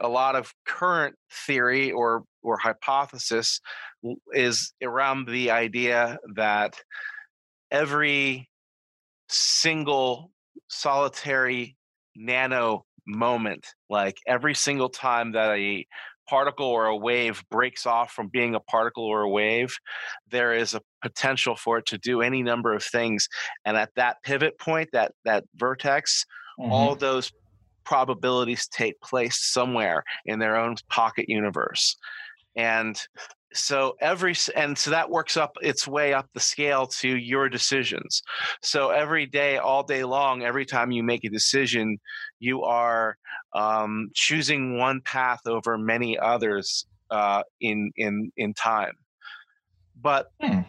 a 0.00 0.08
lot 0.08 0.36
of 0.36 0.52
current 0.66 1.16
theory 1.46 1.90
or 1.90 2.22
or 2.42 2.58
hypothesis 2.58 3.60
is 4.32 4.72
around 4.82 5.26
the 5.28 5.50
idea 5.50 6.18
that 6.34 6.74
every 7.70 8.48
single 9.28 10.30
solitary 10.68 11.76
nano 12.16 12.84
moment, 13.06 13.66
like 13.90 14.18
every 14.26 14.54
single 14.54 14.88
time 14.88 15.32
that 15.32 15.56
a 15.56 15.86
particle 16.28 16.66
or 16.66 16.86
a 16.86 16.96
wave 16.96 17.42
breaks 17.50 17.84
off 17.84 18.12
from 18.12 18.28
being 18.28 18.54
a 18.54 18.60
particle 18.60 19.04
or 19.04 19.22
a 19.22 19.28
wave, 19.28 19.74
there 20.30 20.54
is 20.54 20.72
a 20.74 20.80
potential 21.02 21.56
for 21.56 21.78
it 21.78 21.86
to 21.86 21.98
do 21.98 22.22
any 22.22 22.42
number 22.42 22.72
of 22.72 22.84
things. 22.84 23.28
And 23.64 23.76
at 23.76 23.90
that 23.96 24.22
pivot 24.22 24.58
point, 24.58 24.90
that 24.92 25.12
that 25.24 25.44
vertex, 25.56 26.24
Mhm. 26.58 26.70
all 26.70 26.94
those 26.94 27.32
probabilities 27.84 28.68
take 28.68 29.00
place 29.00 29.42
somewhere 29.42 30.04
in 30.24 30.38
their 30.38 30.56
own 30.56 30.76
pocket 30.88 31.28
universe. 31.28 31.96
And 32.56 33.00
so 33.54 33.96
every 34.00 34.34
and 34.56 34.76
so 34.76 34.90
that 34.90 35.10
works 35.10 35.36
up 35.36 35.56
its 35.62 35.86
way 35.86 36.14
up 36.14 36.28
the 36.34 36.40
scale 36.40 36.86
to 36.86 37.16
your 37.16 37.48
decisions. 37.48 38.22
So 38.62 38.90
every 38.90 39.26
day, 39.26 39.58
all 39.58 39.82
day 39.82 40.04
long, 40.04 40.42
every 40.42 40.66
time 40.66 40.90
you 40.90 41.02
make 41.02 41.24
a 41.24 41.30
decision, 41.30 41.98
you 42.40 42.62
are 42.62 43.16
um, 43.54 44.10
choosing 44.14 44.78
one 44.78 45.00
path 45.02 45.40
over 45.46 45.78
many 45.78 46.18
others 46.18 46.86
uh, 47.10 47.42
in 47.60 47.92
in 47.96 48.32
in 48.36 48.54
time. 48.54 48.94
But 50.00 50.28
Hmm. 50.40 50.62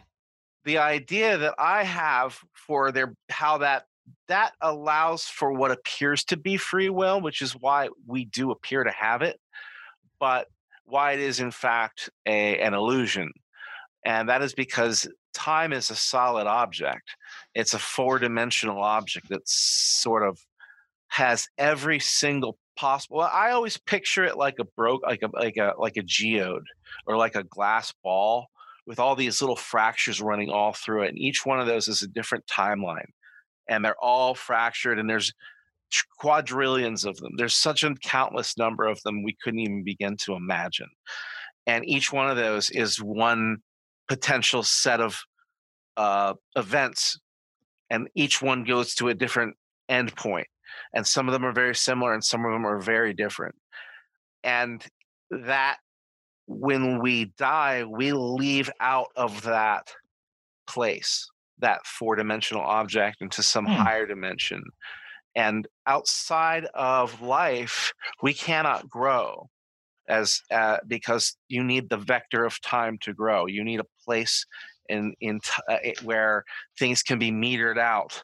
the 0.65 0.77
idea 0.77 1.37
that 1.37 1.55
I 1.57 1.83
have 1.83 2.39
for 2.53 2.91
their 2.91 3.15
how 3.29 3.59
that 3.59 3.85
that 4.27 4.53
allows 4.61 5.25
for 5.25 5.53
what 5.53 5.71
appears 5.71 6.23
to 6.25 6.37
be 6.37 6.57
free 6.57 6.89
will, 6.89 7.21
which 7.21 7.41
is 7.41 7.53
why 7.53 7.89
we 8.05 8.25
do 8.25 8.51
appear 8.51 8.83
to 8.83 8.91
have 8.91 9.21
it, 9.21 9.39
but 10.19 10.47
why 10.85 11.13
it 11.13 11.19
is 11.19 11.39
in 11.39 11.51
fact 11.51 12.09
a, 12.25 12.59
an 12.59 12.73
illusion. 12.73 13.31
And 14.05 14.29
that 14.29 14.41
is 14.41 14.53
because 14.53 15.07
time 15.33 15.73
is 15.73 15.89
a 15.89 15.95
solid 15.95 16.47
object. 16.47 17.15
It's 17.55 17.73
a 17.73 17.79
four 17.79 18.19
dimensional 18.19 18.81
object 18.81 19.29
that 19.29 19.47
sort 19.47 20.27
of 20.27 20.39
has 21.07 21.47
every 21.57 21.99
single 21.99 22.57
possible. 22.75 23.21
I 23.21 23.51
always 23.51 23.77
picture 23.77 24.23
it 24.23 24.37
like 24.37 24.55
a 24.59 24.65
broke, 24.65 25.03
like 25.03 25.21
a 25.21 25.29
like 25.33 25.57
a 25.57 25.73
like 25.77 25.97
a 25.97 26.03
geode 26.03 26.65
or 27.05 27.17
like 27.17 27.35
a 27.35 27.43
glass 27.43 27.93
ball 28.03 28.47
with 28.85 28.99
all 28.99 29.15
these 29.15 29.41
little 29.41 29.55
fractures 29.55 30.21
running 30.21 30.49
all 30.49 30.73
through 30.73 31.03
it, 31.03 31.09
and 31.09 31.17
each 31.17 31.45
one 31.45 31.59
of 31.59 31.67
those 31.67 31.87
is 31.87 32.01
a 32.01 32.07
different 32.07 32.45
timeline, 32.47 33.05
and 33.69 33.83
they're 33.85 34.01
all 34.01 34.35
fractured, 34.35 34.99
and 34.99 35.09
there's 35.09 35.33
quadrillions 36.17 37.05
of 37.05 37.17
them. 37.17 37.33
There's 37.37 37.55
such 37.55 37.83
a 37.83 37.93
countless 38.03 38.57
number 38.57 38.85
of 38.85 39.01
them 39.03 39.23
we 39.23 39.37
couldn't 39.43 39.59
even 39.59 39.83
begin 39.83 40.17
to 40.25 40.33
imagine, 40.33 40.89
and 41.67 41.87
each 41.87 42.11
one 42.11 42.29
of 42.29 42.37
those 42.37 42.69
is 42.69 43.01
one 43.01 43.57
potential 44.07 44.63
set 44.63 44.99
of 44.99 45.21
uh, 45.97 46.33
events, 46.55 47.19
and 47.89 48.09
each 48.15 48.41
one 48.41 48.63
goes 48.63 48.95
to 48.95 49.09
a 49.09 49.13
different 49.13 49.55
endpoint 49.89 50.45
and 50.93 51.05
some 51.05 51.27
of 51.27 51.33
them 51.33 51.45
are 51.45 51.51
very 51.51 51.75
similar 51.75 52.13
and 52.13 52.23
some 52.23 52.45
of 52.45 52.51
them 52.51 52.65
are 52.65 52.79
very 52.79 53.13
different 53.13 53.55
and 54.43 54.85
that 55.29 55.77
when 56.47 57.01
we 57.01 57.25
die 57.37 57.83
we 57.83 58.11
leave 58.11 58.69
out 58.79 59.07
of 59.15 59.41
that 59.43 59.91
place 60.67 61.29
that 61.59 61.85
four 61.85 62.15
dimensional 62.15 62.63
object 62.63 63.21
into 63.21 63.41
some 63.41 63.65
hmm. 63.65 63.71
higher 63.71 64.05
dimension 64.05 64.63
and 65.35 65.67
outside 65.87 66.65
of 66.73 67.21
life 67.21 67.93
we 68.21 68.33
cannot 68.33 68.89
grow 68.89 69.49
as 70.09 70.41
uh, 70.51 70.77
because 70.87 71.37
you 71.47 71.63
need 71.63 71.89
the 71.89 71.97
vector 71.97 72.45
of 72.45 72.59
time 72.61 72.97
to 73.01 73.13
grow 73.13 73.45
you 73.45 73.63
need 73.63 73.79
a 73.79 73.85
place 74.05 74.45
in 74.89 75.13
in 75.21 75.39
t- 75.39 75.51
uh, 75.69 75.77
where 76.03 76.43
things 76.77 77.01
can 77.03 77.19
be 77.19 77.31
metered 77.31 77.77
out 77.77 78.21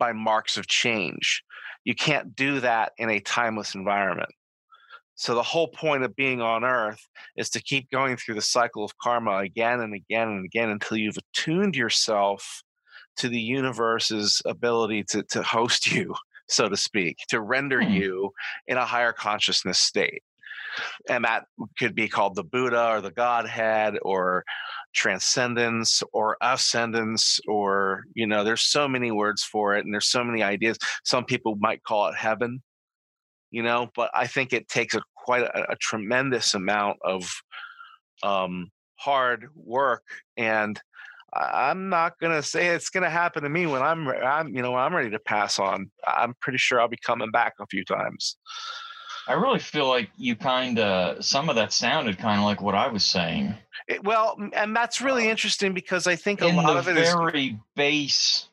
by 0.00 0.12
marks 0.12 0.56
of 0.56 0.66
change. 0.66 1.44
You 1.84 1.94
can't 1.94 2.34
do 2.34 2.60
that 2.60 2.92
in 2.98 3.10
a 3.10 3.20
timeless 3.20 3.74
environment. 3.74 4.30
So 5.14 5.34
the 5.34 5.42
whole 5.42 5.68
point 5.68 6.02
of 6.02 6.16
being 6.16 6.40
on 6.40 6.64
earth 6.64 7.06
is 7.36 7.50
to 7.50 7.62
keep 7.62 7.90
going 7.90 8.16
through 8.16 8.36
the 8.36 8.42
cycle 8.42 8.84
of 8.84 8.96
karma 8.98 9.36
again 9.38 9.80
and 9.80 9.94
again 9.94 10.28
and 10.28 10.44
again 10.46 10.70
until 10.70 10.96
you've 10.96 11.18
attuned 11.18 11.76
yourself 11.76 12.62
to 13.20 13.28
the 13.28 13.40
universe's 13.40 14.42
ability 14.46 15.04
to, 15.04 15.22
to 15.24 15.42
host 15.42 15.90
you, 15.92 16.14
so 16.48 16.68
to 16.68 16.76
speak, 16.76 17.18
to 17.28 17.40
render 17.40 17.80
mm-hmm. 17.80 17.92
you 17.92 18.32
in 18.66 18.76
a 18.76 18.84
higher 18.84 19.12
consciousness 19.12 19.78
state. 19.78 20.22
And 21.08 21.24
that 21.24 21.46
could 21.78 21.94
be 21.94 22.08
called 22.08 22.36
the 22.36 22.44
Buddha 22.44 22.90
or 22.90 23.00
the 23.00 23.10
Godhead 23.10 23.98
or 24.02 24.44
transcendence 24.94 26.02
or 26.12 26.36
ascendance 26.40 27.40
or 27.46 28.04
you 28.14 28.26
know 28.26 28.42
there's 28.42 28.62
so 28.62 28.88
many 28.88 29.12
words 29.12 29.44
for 29.44 29.76
it 29.76 29.84
and 29.84 29.94
there's 29.94 30.08
so 30.08 30.24
many 30.24 30.42
ideas 30.42 30.76
some 31.04 31.24
people 31.24 31.54
might 31.60 31.84
call 31.84 32.08
it 32.08 32.16
heaven 32.16 32.60
you 33.52 33.62
know 33.62 33.88
but 33.94 34.10
i 34.14 34.26
think 34.26 34.52
it 34.52 34.66
takes 34.68 34.96
a 34.96 35.00
quite 35.14 35.42
a, 35.42 35.70
a 35.70 35.76
tremendous 35.76 36.54
amount 36.54 36.98
of 37.04 37.30
um, 38.24 38.70
hard 38.96 39.46
work 39.54 40.02
and 40.36 40.80
i'm 41.34 41.88
not 41.88 42.18
going 42.18 42.32
to 42.32 42.42
say 42.42 42.68
it's 42.68 42.90
going 42.90 43.04
to 43.04 43.10
happen 43.10 43.42
to 43.42 43.48
me 43.48 43.66
when 43.66 43.82
i'm 43.82 44.08
i'm 44.08 44.48
you 44.54 44.62
know 44.62 44.74
i'm 44.74 44.94
ready 44.94 45.10
to 45.10 45.18
pass 45.18 45.58
on 45.58 45.90
i'm 46.06 46.34
pretty 46.40 46.58
sure 46.58 46.80
i'll 46.80 46.88
be 46.88 46.98
coming 47.04 47.30
back 47.30 47.54
a 47.60 47.66
few 47.66 47.84
times 47.84 48.36
I 49.30 49.34
really 49.34 49.60
feel 49.60 49.86
like 49.86 50.10
you 50.16 50.34
kind 50.34 50.80
of 50.80 51.24
some 51.24 51.48
of 51.48 51.54
that 51.54 51.72
sounded 51.72 52.18
kind 52.18 52.40
of 52.40 52.44
like 52.44 52.60
what 52.60 52.74
I 52.74 52.88
was 52.88 53.04
saying. 53.04 53.54
It, 53.86 54.02
well, 54.02 54.36
and 54.54 54.74
that's 54.74 55.00
really 55.00 55.28
uh, 55.28 55.30
interesting 55.30 55.72
because 55.72 56.08
I 56.08 56.16
think 56.16 56.40
a 56.40 56.48
In 56.48 56.56
lot 56.56 56.76
of 56.76 56.88
it 56.88 56.96
is 56.96 57.12
very 57.14 57.56
base, 57.76 58.48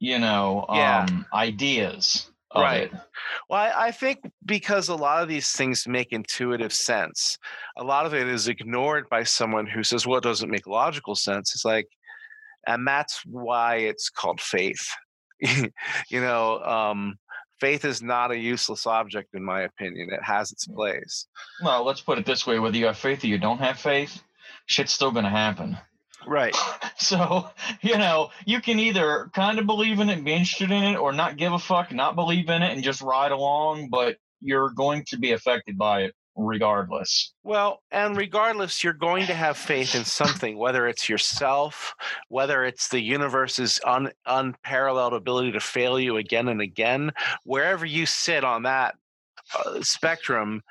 you 0.00 0.18
know, 0.18 0.66
yeah. 0.70 1.06
um, 1.08 1.24
ideas. 1.32 2.30
right. 2.54 2.92
It. 2.92 3.00
Well, 3.48 3.60
I, 3.60 3.86
I 3.86 3.90
think 3.90 4.18
because 4.44 4.88
a 4.88 4.94
lot 4.94 5.22
of 5.22 5.28
these 5.28 5.52
things 5.52 5.88
make 5.88 6.12
intuitive 6.12 6.74
sense, 6.74 7.38
a 7.78 7.84
lot 7.84 8.04
of 8.04 8.12
it 8.12 8.28
is 8.28 8.48
ignored 8.48 9.08
by 9.08 9.22
someone 9.22 9.66
who 9.66 9.82
says, 9.82 10.06
"Well, 10.06 10.18
it 10.18 10.24
doesn't 10.24 10.50
make 10.50 10.66
logical 10.66 11.14
sense." 11.14 11.54
It's 11.54 11.64
like, 11.64 11.88
and 12.68 12.86
that's 12.86 13.22
why 13.24 13.76
it's 13.76 14.10
called 14.10 14.40
faith. 14.40 14.86
you 15.40 15.70
know, 16.20 16.60
um, 16.60 17.18
faith 17.60 17.84
is 17.84 18.02
not 18.02 18.30
a 18.30 18.38
useless 18.38 18.86
object 18.86 19.34
in 19.34 19.42
my 19.42 19.62
opinion 19.62 20.10
it 20.12 20.22
has 20.22 20.52
its 20.52 20.66
place. 20.66 21.26
Well 21.62 21.84
let's 21.84 22.00
put 22.00 22.18
it 22.18 22.26
this 22.26 22.46
way 22.46 22.58
whether 22.58 22.76
you 22.76 22.86
have 22.86 22.98
faith 22.98 23.24
or 23.24 23.28
you 23.28 23.38
don't 23.38 23.58
have 23.58 23.78
faith 23.78 24.22
shit's 24.66 24.92
still 24.92 25.10
going 25.10 25.24
to 25.24 25.30
happen. 25.30 25.76
Right. 26.26 26.56
So 27.00 27.48
you 27.80 27.96
know 27.96 28.30
you 28.44 28.60
can 28.60 28.80
either 28.80 29.30
kind 29.32 29.60
of 29.60 29.66
believe 29.66 30.00
in 30.00 30.10
it 30.10 30.24
be 30.24 30.32
interested 30.32 30.72
in 30.72 30.82
it 30.82 30.96
or 30.96 31.12
not 31.12 31.36
give 31.36 31.52
a 31.52 31.58
fuck 31.60 31.92
not 31.92 32.16
believe 32.16 32.48
in 32.48 32.60
it 32.60 32.72
and 32.72 32.82
just 32.82 33.00
ride 33.00 33.30
along 33.30 33.88
but 33.88 34.16
you're 34.40 34.70
going 34.70 35.04
to 35.10 35.16
be 35.16 35.30
affected 35.30 35.78
by 35.78 36.02
it 36.02 36.14
regardless. 36.38 37.32
Well, 37.42 37.82
and 37.90 38.16
regardless, 38.16 38.82
you're 38.84 38.92
going 38.92 39.26
to 39.26 39.34
have 39.34 39.56
faith 39.56 39.94
in 39.94 40.04
something, 40.04 40.56
whether 40.56 40.86
it's 40.86 41.08
yourself, 41.08 41.94
whether 42.28 42.64
it's 42.64 42.88
the 42.88 43.00
universe's 43.00 43.80
un, 43.84 44.10
unparalleled 44.24 45.14
ability 45.14 45.52
to 45.52 45.60
fail 45.60 45.98
you 45.98 46.16
again 46.16 46.48
and 46.48 46.60
again. 46.60 47.12
Wherever 47.44 47.84
you 47.84 48.06
sit 48.06 48.44
on 48.44 48.62
that 48.62 48.94
uh, 49.54 49.82
spectrum, 49.82 50.62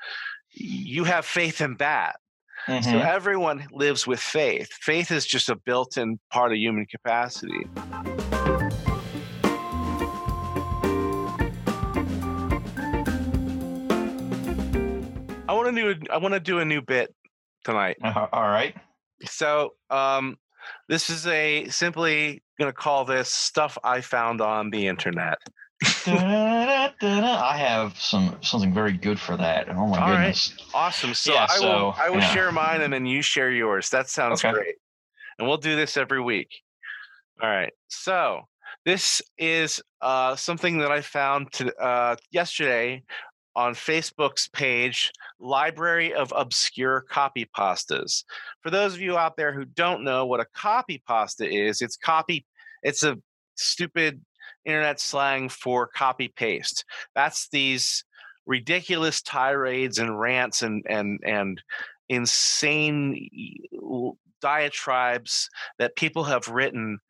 you 0.50 1.04
have 1.04 1.26
faith 1.26 1.60
in 1.60 1.76
that. 1.76 2.16
Mm-hmm. 2.66 2.90
So 2.90 2.98
everyone 2.98 3.66
lives 3.70 4.06
with 4.06 4.20
faith. 4.20 4.68
Faith 4.80 5.10
is 5.10 5.26
just 5.26 5.48
a 5.48 5.56
built 5.56 5.96
in 5.96 6.18
part 6.30 6.52
of 6.52 6.58
human 6.58 6.86
capacity. 6.86 7.66
Want 15.72 15.76
to 15.76 15.94
do 15.94 16.06
I 16.10 16.16
want 16.18 16.34
to 16.34 16.40
do 16.40 16.58
a 16.58 16.64
new 16.64 16.82
bit 16.82 17.14
tonight. 17.64 17.96
Uh, 18.02 18.26
all 18.32 18.48
right. 18.48 18.74
So, 19.24 19.74
um, 19.90 20.38
this 20.88 21.10
is 21.10 21.26
a 21.26 21.68
simply 21.68 22.42
going 22.58 22.70
to 22.70 22.76
call 22.76 23.04
this 23.04 23.28
stuff 23.28 23.78
I 23.84 24.00
found 24.00 24.40
on 24.40 24.70
the 24.70 24.86
internet. 24.86 25.38
I 26.06 27.54
have 27.56 27.96
some 27.98 28.36
something 28.40 28.74
very 28.74 28.92
good 28.92 29.20
for 29.20 29.36
that. 29.36 29.68
Oh 29.68 29.86
my 29.86 30.00
All 30.00 30.08
goodness! 30.08 30.54
Right. 30.58 30.66
Awesome. 30.74 31.14
So 31.14 31.34
yeah, 31.34 31.46
I 31.48 31.60
will 31.60 31.94
I 31.96 32.10
will 32.10 32.18
yeah. 32.18 32.34
share 32.34 32.52
mine 32.52 32.80
and 32.80 32.92
then 32.92 33.06
you 33.06 33.22
share 33.22 33.50
yours. 33.50 33.90
That 33.90 34.08
sounds 34.08 34.44
okay. 34.44 34.52
great. 34.52 34.74
And 35.38 35.46
we'll 35.46 35.56
do 35.56 35.76
this 35.76 35.96
every 35.96 36.20
week. 36.20 36.48
All 37.40 37.48
right. 37.48 37.72
So 37.86 38.42
this 38.84 39.22
is 39.38 39.80
uh, 40.00 40.34
something 40.34 40.78
that 40.78 40.90
I 40.90 41.00
found 41.00 41.52
to, 41.52 41.74
uh, 41.76 42.16
yesterday 42.32 43.04
on 43.58 43.74
Facebook's 43.74 44.46
page, 44.46 45.10
Library 45.40 46.14
of 46.14 46.32
Obscure 46.36 47.00
Copy 47.10 47.44
Pastas. 47.56 48.22
For 48.62 48.70
those 48.70 48.94
of 48.94 49.00
you 49.00 49.18
out 49.18 49.36
there 49.36 49.52
who 49.52 49.64
don't 49.64 50.04
know 50.04 50.26
what 50.26 50.38
a 50.38 50.46
copy 50.54 51.02
pasta 51.04 51.44
is, 51.44 51.82
it's 51.82 51.96
copy, 51.96 52.46
it's 52.84 53.02
a 53.02 53.18
stupid 53.56 54.24
internet 54.64 55.00
slang 55.00 55.48
for 55.48 55.88
copy 55.88 56.28
paste. 56.28 56.84
That's 57.16 57.48
these 57.48 58.04
ridiculous 58.46 59.22
tirades 59.22 59.98
and 59.98 60.20
rants 60.20 60.62
and 60.62 60.84
and 60.88 61.18
and 61.24 61.60
insane 62.08 63.28
diatribes 64.40 65.50
that 65.80 65.96
people 65.96 66.22
have 66.22 66.46
written 66.46 67.00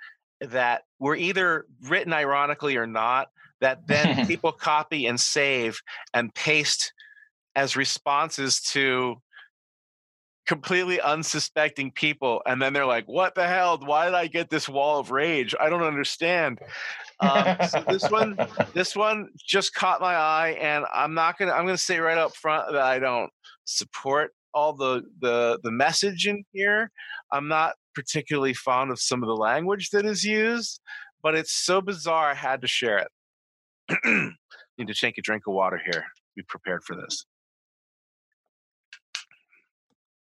that 0.40 0.85
were 0.99 1.14
either 1.14 1.67
written 1.83 2.14
ironically 2.14 2.78
or 2.78 2.87
not 2.87 3.28
that 3.61 3.87
then 3.87 4.27
people 4.27 4.53
copy 4.53 5.07
and 5.07 5.19
save 5.19 5.81
and 6.15 6.35
paste 6.35 6.93
as 7.55 7.77
responses 7.77 8.61
to 8.61 9.17
completely 10.47 10.99
unsuspecting 10.99 11.91
people 11.91 12.41
and 12.47 12.62
then 12.62 12.73
they're 12.73 12.87
like 12.87 13.07
what 13.07 13.35
the 13.35 13.47
hell? 13.47 13.79
Why 13.85 14.07
did 14.07 14.15
i 14.15 14.27
get 14.27 14.49
this 14.49 14.69
wall 14.69 14.99
of 14.99 15.11
rage? 15.11 15.55
I 15.61 15.69
don't 15.69 15.83
understand. 15.83 16.59
Um, 17.21 17.57
so 17.69 17.85
this 17.87 18.09
one 18.11 18.38
this 18.75 18.97
one 18.97 19.29
just 19.37 19.75
caught 19.75 20.00
my 20.00 20.15
eye 20.15 20.57
and 20.61 20.85
i'm 20.95 21.15
not 21.15 21.37
gonna 21.37 21.53
i'm 21.53 21.67
gonna 21.67 21.77
say 21.77 21.99
right 21.99 22.17
up 22.17 22.35
front 22.35 22.73
that 22.73 22.81
i 22.81 22.99
don't 22.99 23.31
support 23.65 24.33
all 24.55 24.73
the 24.73 25.03
the 25.21 25.59
the 25.62 25.71
message 25.71 26.27
in 26.27 26.45
here. 26.53 26.91
I'm 27.31 27.49
not 27.49 27.75
particularly 27.95 28.55
fond 28.55 28.91
of 28.91 29.00
some 29.00 29.23
of 29.23 29.27
the 29.27 29.37
language 29.37 29.91
that 29.91 30.07
is 30.07 30.25
used 30.25 30.81
but 31.23 31.35
it's 31.35 31.53
so 31.53 31.81
bizarre 31.81 32.31
i 32.31 32.35
had 32.35 32.61
to 32.61 32.69
share 32.69 32.99
it 32.99 33.09
Need 34.78 34.87
to 34.87 34.95
take 34.95 35.18
a 35.18 35.23
drink 35.23 35.45
of 35.47 35.54
water 35.54 35.80
here. 35.85 36.04
Be 36.37 36.42
prepared 36.49 36.85
for 36.85 36.97
this. 36.97 37.25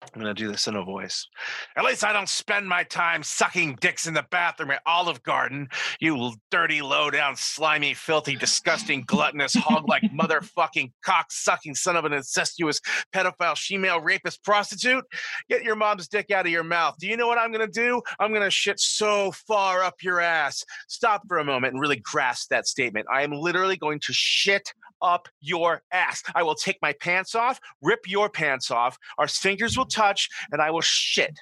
I'm 0.01 0.21
gonna 0.21 0.33
do 0.33 0.51
this 0.51 0.67
in 0.67 0.75
a 0.75 0.83
voice. 0.83 1.27
At 1.75 1.83
least 1.83 2.03
I 2.03 2.13
don't 2.13 2.29
spend 2.29 2.67
my 2.67 2.83
time 2.83 3.21
sucking 3.21 3.77
dicks 3.81 4.07
in 4.07 4.13
the 4.13 4.25
bathroom 4.31 4.71
at 4.71 4.81
Olive 4.85 5.21
Garden. 5.23 5.67
You 5.99 6.33
dirty, 6.49 6.81
low 6.81 7.09
down, 7.09 7.35
slimy, 7.35 7.93
filthy, 7.93 8.35
disgusting, 8.35 9.03
gluttonous, 9.05 9.53
hog 9.55 9.87
like 9.89 10.03
motherfucking 10.13 10.93
cock 11.03 11.31
sucking 11.31 11.75
son 11.75 11.95
of 11.95 12.05
an 12.05 12.13
incestuous 12.13 12.79
pedophile, 13.13 13.57
female 13.57 13.99
rapist 13.99 14.43
prostitute. 14.43 15.03
Get 15.49 15.63
your 15.63 15.75
mom's 15.75 16.07
dick 16.07 16.31
out 16.31 16.45
of 16.45 16.51
your 16.51 16.63
mouth. 16.63 16.95
Do 16.99 17.07
you 17.07 17.17
know 17.17 17.27
what 17.27 17.37
I'm 17.37 17.51
gonna 17.51 17.67
do? 17.67 18.01
I'm 18.19 18.33
gonna 18.33 18.49
shit 18.49 18.79
so 18.79 19.31
far 19.31 19.83
up 19.83 19.95
your 20.01 20.21
ass. 20.21 20.63
Stop 20.87 21.23
for 21.27 21.39
a 21.39 21.45
moment 21.45 21.73
and 21.73 21.81
really 21.81 21.97
grasp 21.97 22.49
that 22.49 22.67
statement. 22.67 23.05
I 23.13 23.23
am 23.23 23.31
literally 23.31 23.77
going 23.77 23.99
to 24.01 24.13
shit 24.13 24.73
up 25.01 25.27
your 25.41 25.81
ass. 25.91 26.23
I 26.35 26.43
will 26.43 26.55
take 26.55 26.77
my 26.81 26.93
pants 26.93 27.35
off, 27.35 27.59
rip 27.81 28.07
your 28.07 28.29
pants 28.29 28.71
off. 28.71 28.97
Our 29.17 29.27
sphincters 29.27 29.77
will 29.77 29.85
touch, 29.89 30.29
and 30.51 30.61
I 30.61 30.71
will 30.71 30.81
shit. 30.81 31.39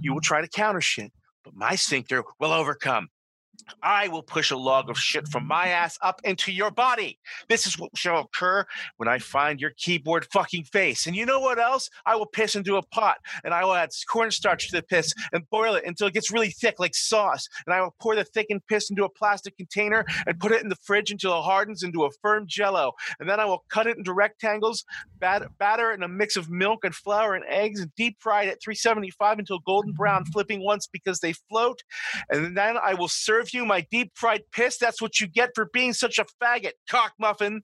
You 0.00 0.12
will 0.14 0.20
try 0.20 0.40
to 0.40 0.48
counter 0.48 0.80
shit, 0.80 1.12
but 1.44 1.54
my 1.54 1.76
sphincter 1.76 2.24
will 2.38 2.52
overcome. 2.52 3.08
I 3.82 4.08
will 4.08 4.22
push 4.22 4.50
a 4.50 4.56
log 4.56 4.90
of 4.90 4.98
shit 4.98 5.28
from 5.28 5.46
my 5.46 5.68
ass 5.68 5.98
up 6.02 6.20
into 6.24 6.52
your 6.52 6.70
body. 6.70 7.18
This 7.48 7.66
is 7.66 7.78
what 7.78 7.90
shall 7.96 8.20
occur 8.20 8.64
when 8.96 9.08
I 9.08 9.18
find 9.18 9.60
your 9.60 9.72
keyboard 9.76 10.26
fucking 10.32 10.64
face. 10.64 11.06
And 11.06 11.16
you 11.16 11.26
know 11.26 11.40
what 11.40 11.58
else? 11.58 11.90
I 12.06 12.16
will 12.16 12.26
piss 12.26 12.54
into 12.54 12.76
a 12.76 12.82
pot 12.82 13.18
and 13.44 13.54
I 13.54 13.64
will 13.64 13.74
add 13.74 13.90
cornstarch 14.08 14.68
to 14.68 14.76
the 14.76 14.82
piss 14.82 15.12
and 15.32 15.48
boil 15.50 15.74
it 15.74 15.84
until 15.84 16.06
it 16.06 16.14
gets 16.14 16.30
really 16.30 16.50
thick 16.50 16.78
like 16.78 16.94
sauce. 16.94 17.48
And 17.66 17.74
I 17.74 17.80
will 17.80 17.94
pour 18.00 18.14
the 18.14 18.24
thickened 18.24 18.66
piss 18.68 18.90
into 18.90 19.04
a 19.04 19.08
plastic 19.08 19.56
container 19.56 20.04
and 20.26 20.38
put 20.38 20.52
it 20.52 20.62
in 20.62 20.68
the 20.68 20.76
fridge 20.76 21.10
until 21.10 21.38
it 21.38 21.42
hardens 21.42 21.82
into 21.82 22.04
a 22.04 22.10
firm 22.22 22.44
jello. 22.46 22.92
And 23.18 23.28
then 23.28 23.40
I 23.40 23.44
will 23.44 23.64
cut 23.68 23.86
it 23.86 23.96
into 23.96 24.12
rectangles, 24.12 24.84
bat- 25.18 25.48
batter 25.58 25.90
it 25.92 25.94
in 25.94 26.02
a 26.02 26.08
mix 26.08 26.36
of 26.36 26.50
milk 26.50 26.84
and 26.84 26.94
flour 26.94 27.34
and 27.34 27.44
eggs, 27.48 27.80
and 27.80 27.94
deep 27.94 28.16
fry 28.20 28.44
it 28.44 28.48
at 28.48 28.62
375 28.62 29.38
until 29.38 29.58
golden 29.60 29.92
brown, 29.92 30.24
flipping 30.26 30.62
once 30.62 30.86
because 30.86 31.20
they 31.20 31.32
float. 31.32 31.82
And 32.28 32.56
then 32.56 32.76
I 32.82 32.94
will 32.94 33.08
serve 33.08 33.52
you 33.52 33.59
my 33.64 33.86
deep 33.90 34.12
fried 34.14 34.42
piss. 34.52 34.78
That's 34.78 35.00
what 35.00 35.20
you 35.20 35.26
get 35.26 35.50
for 35.54 35.68
being 35.72 35.92
such 35.92 36.18
a 36.18 36.26
faggot, 36.42 36.72
cock 36.88 37.12
muffin. 37.18 37.62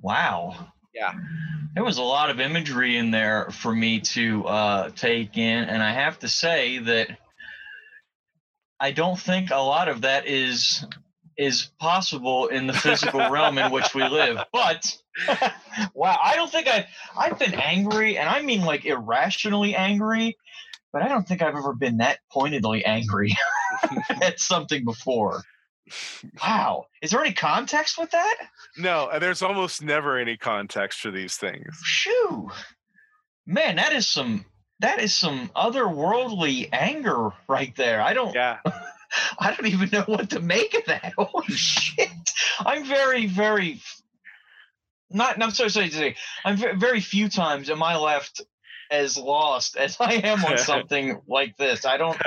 Wow. 0.00 0.72
Yeah. 0.94 1.14
There 1.74 1.84
was 1.84 1.98
a 1.98 2.02
lot 2.02 2.30
of 2.30 2.40
imagery 2.40 2.96
in 2.96 3.10
there 3.10 3.50
for 3.50 3.74
me 3.74 4.00
to 4.00 4.44
uh, 4.46 4.90
take 4.90 5.36
in, 5.36 5.64
and 5.64 5.82
I 5.82 5.92
have 5.92 6.18
to 6.20 6.28
say 6.28 6.78
that 6.78 7.16
I 8.80 8.90
don't 8.90 9.18
think 9.18 9.50
a 9.50 9.56
lot 9.56 9.88
of 9.88 10.00
that 10.00 10.26
is 10.26 10.84
is 11.36 11.70
possible 11.78 12.48
in 12.48 12.66
the 12.66 12.72
physical 12.72 13.20
realm 13.30 13.56
in 13.56 13.70
which 13.70 13.94
we 13.94 14.06
live. 14.06 14.38
But 14.52 14.96
wow, 15.94 16.18
I 16.22 16.34
don't 16.34 16.50
think 16.50 16.66
I 16.66 16.86
I've 17.16 17.38
been 17.38 17.54
angry, 17.54 18.18
and 18.18 18.28
I 18.28 18.42
mean 18.42 18.62
like 18.62 18.84
irrationally 18.84 19.76
angry, 19.76 20.36
but 20.92 21.02
I 21.02 21.08
don't 21.08 21.26
think 21.26 21.42
I've 21.42 21.56
ever 21.56 21.74
been 21.74 21.98
that 21.98 22.18
pointedly 22.30 22.84
angry 22.84 23.36
at 24.22 24.40
something 24.40 24.84
before. 24.84 25.42
Wow. 26.42 26.86
Is 27.02 27.10
there 27.10 27.20
any 27.20 27.32
context 27.32 27.98
with 27.98 28.10
that? 28.12 28.36
No, 28.76 29.06
uh, 29.06 29.18
there's 29.18 29.42
almost 29.42 29.82
never 29.82 30.18
any 30.18 30.36
context 30.36 31.00
for 31.00 31.10
these 31.10 31.36
things. 31.36 31.80
Shoo. 31.82 32.50
Man, 33.46 33.76
that 33.76 33.92
is 33.92 34.06
some 34.06 34.44
that 34.80 35.00
is 35.00 35.14
some 35.14 35.50
otherworldly 35.54 36.68
anger 36.72 37.30
right 37.48 37.74
there. 37.76 38.00
I 38.00 38.14
don't 38.14 38.34
Yeah. 38.34 38.58
I 39.38 39.54
don't 39.54 39.66
even 39.66 39.90
know 39.90 40.04
what 40.06 40.30
to 40.30 40.40
make 40.40 40.74
of 40.74 40.84
that. 40.86 41.12
Holy 41.18 41.46
shit. 41.48 42.08
I'm 42.60 42.84
very, 42.84 43.26
very 43.26 43.80
not 45.10 45.42
I'm 45.42 45.50
so 45.50 45.66
sorry 45.68 45.88
to 45.88 45.94
say, 45.94 46.16
I'm 46.44 46.56
very 46.78 47.00
few 47.00 47.28
times 47.28 47.68
am 47.68 47.82
I 47.82 47.96
left 47.96 48.42
as 48.90 49.16
lost 49.16 49.76
as 49.76 49.96
I 50.00 50.14
am 50.14 50.44
on 50.44 50.58
something 50.72 51.20
like 51.28 51.56
this. 51.56 51.84
I 51.84 51.96
don't 51.96 52.20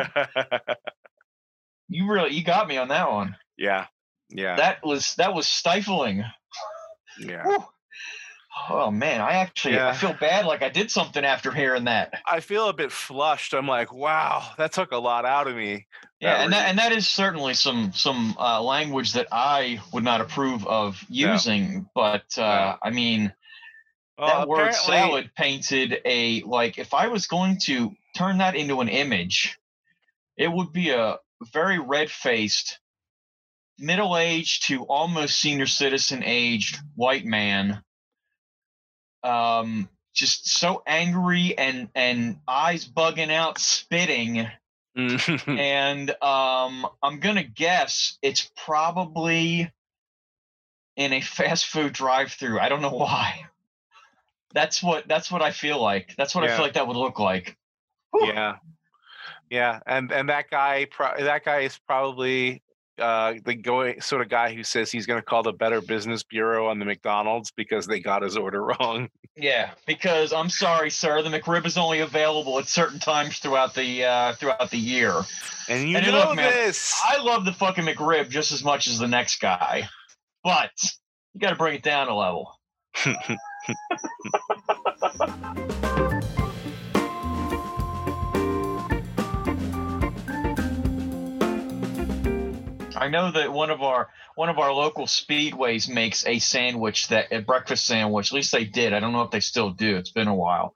you 1.89 2.09
really 2.11 2.33
you 2.33 2.43
got 2.43 2.67
me 2.67 2.77
on 2.77 2.87
that 2.89 3.11
one. 3.11 3.35
yeah. 3.57 3.87
Yeah. 4.29 4.55
That 4.55 4.83
was 4.83 5.13
that 5.15 5.33
was 5.35 5.47
stifling. 5.47 6.23
yeah. 7.19 7.43
Whew. 7.45 7.63
Oh 8.69 8.91
man, 8.91 9.19
I 9.19 9.33
actually 9.33 9.79
I 9.79 9.93
feel 9.93 10.13
bad 10.13 10.45
like 10.45 10.61
I 10.61 10.69
did 10.69 10.89
something 10.91 11.23
after 11.25 11.51
hearing 11.51 11.85
that. 11.85 12.13
I 12.25 12.39
feel 12.39 12.67
a 12.69 12.73
bit 12.73 12.91
flushed. 12.91 13.53
I'm 13.53 13.67
like, 13.67 13.91
wow, 13.91 14.43
that 14.57 14.71
took 14.71 14.91
a 14.91 14.97
lot 14.97 15.25
out 15.25 15.47
of 15.47 15.55
me. 15.55 15.87
Yeah, 16.19 16.35
That 16.37 16.43
and 16.43 16.53
that 16.53 16.69
and 16.69 16.77
that 16.79 16.91
is 16.91 17.07
certainly 17.07 17.55
some 17.55 17.91
some 17.93 18.35
uh, 18.39 18.61
language 18.61 19.13
that 19.13 19.27
I 19.31 19.79
would 19.91 20.03
not 20.03 20.21
approve 20.21 20.65
of 20.67 21.03
Yeah. 21.09 21.31
using. 21.33 21.89
But 21.95 22.25
uh, 22.37 22.41
Yeah. 22.41 22.75
I 22.83 22.89
mean, 22.91 23.33
That 24.17 24.47
word 24.47 24.69
apparently- 24.69 24.79
salad 24.79 25.31
painted 25.35 26.01
a 26.05 26.41
like 26.41 26.77
if 26.77 26.93
I 26.93 27.07
was 27.07 27.27
going 27.27 27.59
to 27.63 27.95
turn 28.15 28.37
that 28.39 28.55
into 28.55 28.81
an 28.81 28.89
image, 28.89 29.57
it 30.37 30.51
would 30.51 30.71
be 30.71 30.91
a 30.91 31.17
very 31.51 31.79
red 31.79 32.11
faced, 32.11 32.79
middle 33.77 34.17
aged 34.17 34.67
to 34.67 34.83
almost 34.83 35.39
senior 35.39 35.67
citizen 35.67 36.23
aged 36.23 36.77
white 36.95 37.25
man. 37.25 37.83
Um, 39.23 39.89
just 40.13 40.47
so 40.49 40.83
angry 40.85 41.57
and 41.57 41.89
and 41.95 42.37
eyes 42.47 42.87
bugging 42.87 43.31
out, 43.31 43.57
spitting 43.57 44.47
and 44.95 46.11
um, 46.21 46.87
I'm 47.01 47.19
gonna 47.19 47.43
guess 47.43 48.17
it's 48.21 48.51
probably 48.63 49.71
in 50.95 51.13
a 51.13 51.21
fast 51.21 51.65
food 51.65 51.93
drive-through. 51.93 52.59
I 52.59 52.69
don't 52.69 52.81
know 52.81 52.91
why. 52.95 53.45
That's 54.53 54.81
what 54.83 55.07
that's 55.07 55.31
what 55.31 55.41
I 55.41 55.51
feel 55.51 55.81
like. 55.81 56.13
That's 56.17 56.35
what 56.35 56.43
I 56.43 56.47
feel 56.47 56.63
like 56.63 56.73
that 56.73 56.87
would 56.87 56.97
look 56.97 57.19
like. 57.19 57.57
Whew. 58.11 58.27
yeah. 58.27 58.55
Yeah. 59.49 59.79
And 59.85 60.11
and 60.11 60.29
that 60.29 60.49
guy 60.49 60.85
pro- 60.89 61.17
that 61.19 61.43
guy 61.43 61.59
is 61.61 61.77
probably 61.87 62.61
uh 62.99 63.33
the 63.43 63.55
going 63.55 63.99
sort 64.01 64.21
of 64.21 64.29
guy 64.29 64.53
who 64.53 64.63
says 64.63 64.91
he's 64.91 65.07
going 65.07 65.19
to 65.19 65.25
call 65.25 65.41
the 65.41 65.51
Better 65.51 65.81
Business 65.81 66.21
Bureau 66.21 66.67
on 66.67 66.77
the 66.77 66.85
McDonald's 66.85 67.51
because 67.51 67.87
they 67.87 67.99
got 67.99 68.21
his 68.21 68.37
order 68.37 68.63
wrong. 68.79 69.09
Yeah, 69.35 69.71
because 69.87 70.31
I'm 70.31 70.49
sorry, 70.49 70.91
sir, 70.91 71.23
the 71.23 71.29
McRib 71.29 71.65
is 71.65 71.75
only 71.75 72.01
available 72.01 72.59
at 72.59 72.67
certain 72.67 72.99
times 72.99 73.39
throughout 73.39 73.73
the 73.73 74.03
uh, 74.05 74.33
throughout 74.33 74.69
the 74.69 74.77
year. 74.77 75.21
And 75.67 75.89
you 75.89 75.97
And 75.97 76.05
know 76.05 76.19
look, 76.19 76.35
man, 76.35 76.51
this. 76.51 77.01
I 77.03 77.17
love 77.17 77.43
the 77.45 77.53
fucking 77.53 77.83
McRib 77.85 78.29
just 78.29 78.51
as 78.51 78.63
much 78.63 78.85
as 78.85 78.99
the 78.99 79.07
next 79.07 79.39
guy, 79.39 79.89
but 80.43 80.69
you 81.33 81.39
got 81.39 81.49
to 81.49 81.55
bring 81.55 81.73
it 81.73 81.81
down 81.83 82.09
a 82.09 82.15
level. 82.15 82.59
I 93.03 93.09
know 93.09 93.31
that 93.31 93.51
one 93.51 93.69
of 93.69 93.81
our 93.81 94.09
one 94.35 94.47
of 94.47 94.59
our 94.59 94.71
local 94.71 95.07
speedways 95.07 95.89
makes 95.89 96.25
a 96.25 96.39
sandwich 96.39 97.09
that 97.09 97.33
a 97.33 97.41
breakfast 97.41 97.85
sandwich. 97.85 98.31
At 98.31 98.35
least 98.35 98.53
they 98.53 98.63
did. 98.63 98.93
I 98.93 99.01
don't 99.01 99.11
know 99.11 99.23
if 99.23 99.31
they 99.31 99.41
still 99.41 99.71
do. 99.71 99.97
It's 99.97 100.11
been 100.11 100.29
a 100.29 100.35
while. 100.35 100.73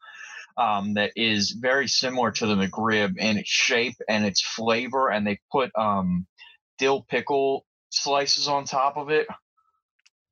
Um, 0.57 0.95
that 0.95 1.13
is 1.15 1.51
very 1.51 1.87
similar 1.87 2.31
to 2.31 2.47
the 2.47 2.55
McRib 2.55 3.17
in 3.17 3.37
its 3.37 3.49
shape 3.49 3.95
and 4.09 4.25
its 4.25 4.41
flavor, 4.41 5.09
and 5.09 5.25
they 5.25 5.39
put 5.51 5.71
um, 5.77 6.25
dill 6.77 7.05
pickle 7.07 7.65
slices 7.91 8.47
on 8.47 8.65
top 8.65 8.97
of 8.97 9.09
it. 9.09 9.27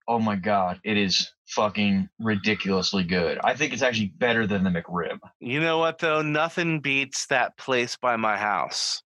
Oh 0.07 0.19
my 0.19 0.35
god, 0.35 0.79
it 0.83 0.97
is 0.97 1.31
fucking 1.47 2.09
ridiculously 2.19 3.03
good. 3.03 3.39
I 3.43 3.55
think 3.55 3.73
it's 3.73 3.81
actually 3.81 4.13
better 4.17 4.45
than 4.45 4.63
the 4.63 4.69
McRib. 4.69 5.19
You 5.39 5.59
know 5.59 5.77
what 5.77 5.99
though? 5.99 6.21
Nothing 6.21 6.79
beats 6.79 7.27
that 7.27 7.57
place 7.57 7.95
by 7.95 8.15
my 8.15 8.37
house. 8.37 9.01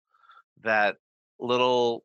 That 0.63 0.97
little 1.39 2.03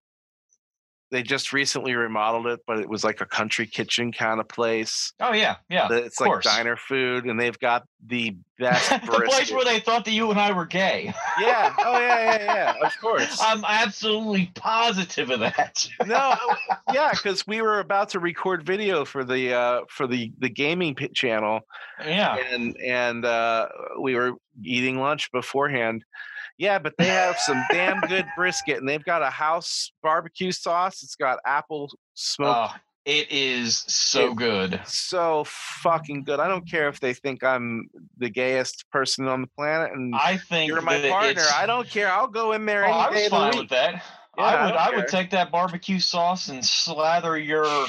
they 1.15 1.23
just 1.23 1.53
recently 1.53 1.95
remodeled 1.95 2.49
it, 2.49 2.61
but 2.67 2.81
it 2.81 2.89
was 2.89 3.05
like 3.05 3.21
a 3.21 3.25
country 3.25 3.69
kitchen 3.69 4.11
kind 4.11 4.41
of 4.41 4.49
place. 4.49 5.13
Oh 5.21 5.33
yeah, 5.33 5.57
yeah. 5.71 5.87
It's 5.93 6.21
like 6.21 6.29
course. 6.29 6.45
diner 6.45 6.77
food, 6.77 7.25
and 7.25 7.39
they've 7.39 7.59
got 7.61 7.85
the 8.05 8.37
best 8.59 8.91
the 8.91 9.23
place 9.25 9.53
where 9.53 9.65
they 9.65 9.79
thought 9.79 10.05
that 10.07 10.11
you 10.11 10.29
and 10.33 10.41
I 10.41 10.51
were 10.51 10.67
gay. 10.67 11.15
yeah. 11.41 11.73
Oh 11.79 11.99
yeah, 12.01 12.37
yeah, 12.37 12.43
yeah. 12.43 12.87
Of 12.87 12.93
course. 13.01 13.39
I'm 13.41 13.65
absolutely 13.65 14.51
positive 14.57 15.31
of 15.31 15.39
that. 15.39 15.87
no, 16.07 16.35
yeah, 16.93 17.13
because 17.13 17.47
we 17.47 17.63
were 17.63 17.79
about 17.79 18.09
to 18.11 18.19
record 18.19 18.67
video 18.67 19.05
for 19.05 19.23
the 19.23 19.55
uh, 19.55 19.81
for 19.89 20.09
the 20.09 20.33
the 20.41 20.49
gaming 20.49 20.97
channel, 21.15 21.61
yeah. 22.05 22.37
and 22.51 22.77
and 22.85 23.25
uh, 23.25 23.69
we 24.01 24.17
were 24.17 24.33
eating 24.65 24.99
lunch 24.99 25.31
beforehand. 25.31 26.05
Yeah, 26.59 26.79
but 26.79 26.95
they 26.99 27.07
have 27.07 27.37
some 27.39 27.63
damn 27.71 28.01
good 28.03 28.27
brisket, 28.37 28.79
and 28.79 28.89
they've 28.89 29.05
got 29.05 29.23
a 29.23 29.31
house 29.31 29.93
barbecue 30.03 30.53
sauce. 30.53 31.03
It's 31.03 31.17
got 31.17 31.41
apple 31.45 31.91
smoked. 32.15 32.73
Oh, 32.75 32.77
it 33.05 33.27
is 33.31 33.79
so 33.89 34.31
It- 34.31 34.37
good. 34.37 34.81
So 34.87 35.45
fucking 35.47 36.23
good. 36.25 36.39
I 36.41 36.47
don't 36.49 36.69
care 36.71 36.89
if 36.89 37.01
they 37.01 37.13
think 37.13 37.43
I'm 37.43 37.89
the 38.19 38.31
gayest 38.31 38.85
person 38.91 39.27
on 39.27 39.41
the 39.41 39.49
planet, 39.49 39.93
and 39.93 40.15
I 40.15 40.37
think 40.37 40.69
you're 40.69 40.81
my 40.81 41.01
partner. 41.09 41.43
I 41.55 41.67
don't 41.67 41.89
care. 41.89 42.11
I'll 42.13 42.29
go 42.29 42.53
in 42.53 42.67
there 42.67 42.85
Oh, 42.85 42.87
any 42.87 42.95
I 42.95 43.11
was 43.11 43.29
fine 43.29 43.59
with 43.59 43.69
that. 43.71 44.03
Yeah, 44.37 44.43
I 44.45 44.53
I 44.55 44.65
would 44.65 44.71
don't 44.73 44.81
I, 44.81 44.97
would 44.97 45.09
take 45.09 45.31
that 45.31 45.53
barbecue 45.53 46.01
sauce 46.01 46.49
and 46.49 46.65
slather 46.65 47.39
your 47.39 47.87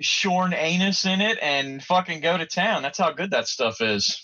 shorn 0.00 0.52
anus 0.52 1.04
in 1.04 1.20
it 1.20 1.38
and 1.42 1.82
fucking 1.84 2.20
go 2.20 2.36
to 2.36 2.46
town. 2.46 2.82
That's 2.82 2.98
how 2.98 3.12
good 3.12 3.30
that 3.30 3.46
stuff 3.48 3.80
is. 3.80 4.23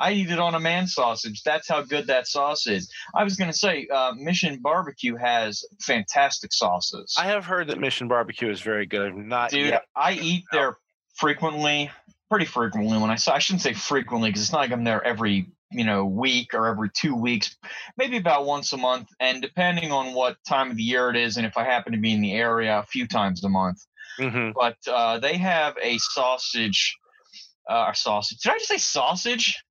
I 0.00 0.12
eat 0.12 0.30
it 0.30 0.38
on 0.38 0.54
a 0.54 0.60
man 0.60 0.86
sausage. 0.86 1.42
That's 1.42 1.68
how 1.68 1.82
good 1.82 2.06
that 2.06 2.26
sauce 2.26 2.66
is. 2.66 2.90
I 3.14 3.22
was 3.22 3.36
gonna 3.36 3.52
say, 3.52 3.86
uh, 3.88 4.12
Mission 4.16 4.58
Barbecue 4.60 5.14
has 5.16 5.62
fantastic 5.82 6.52
sauces. 6.54 7.14
I 7.18 7.26
have 7.26 7.44
heard 7.44 7.68
that 7.68 7.78
Mission 7.78 8.08
Barbecue 8.08 8.50
is 8.50 8.62
very 8.62 8.86
good. 8.86 9.12
I've 9.12 9.16
not 9.16 9.50
Dude, 9.50 9.68
yet. 9.68 9.84
I 9.94 10.12
eat 10.12 10.44
there 10.52 10.78
frequently, 11.16 11.90
pretty 12.30 12.46
frequently. 12.46 12.96
When 12.98 13.10
I 13.10 13.16
say 13.16 13.32
I 13.32 13.38
shouldn't 13.38 13.62
say 13.62 13.74
frequently 13.74 14.30
because 14.30 14.42
it's 14.42 14.52
not 14.52 14.60
like 14.60 14.72
I'm 14.72 14.84
there 14.84 15.04
every 15.04 15.50
you 15.70 15.84
know 15.84 16.06
week 16.06 16.54
or 16.54 16.66
every 16.66 16.88
two 16.90 17.14
weeks, 17.14 17.56
maybe 17.98 18.16
about 18.16 18.46
once 18.46 18.72
a 18.72 18.78
month, 18.78 19.08
and 19.20 19.42
depending 19.42 19.92
on 19.92 20.14
what 20.14 20.38
time 20.48 20.70
of 20.70 20.78
the 20.78 20.82
year 20.82 21.10
it 21.10 21.16
is, 21.16 21.36
and 21.36 21.46
if 21.46 21.58
I 21.58 21.64
happen 21.64 21.92
to 21.92 21.98
be 21.98 22.12
in 22.12 22.22
the 22.22 22.32
area, 22.32 22.78
a 22.78 22.86
few 22.86 23.06
times 23.06 23.44
a 23.44 23.50
month. 23.50 23.84
Mhm. 24.18 24.54
But 24.54 24.76
uh, 24.90 25.18
they 25.18 25.36
have 25.36 25.76
a 25.80 25.98
sausage, 25.98 26.96
uh, 27.68 27.92
sausage. 27.92 28.38
Did 28.38 28.52
I 28.52 28.54
just 28.56 28.68
say 28.68 28.78
sausage? 28.78 29.62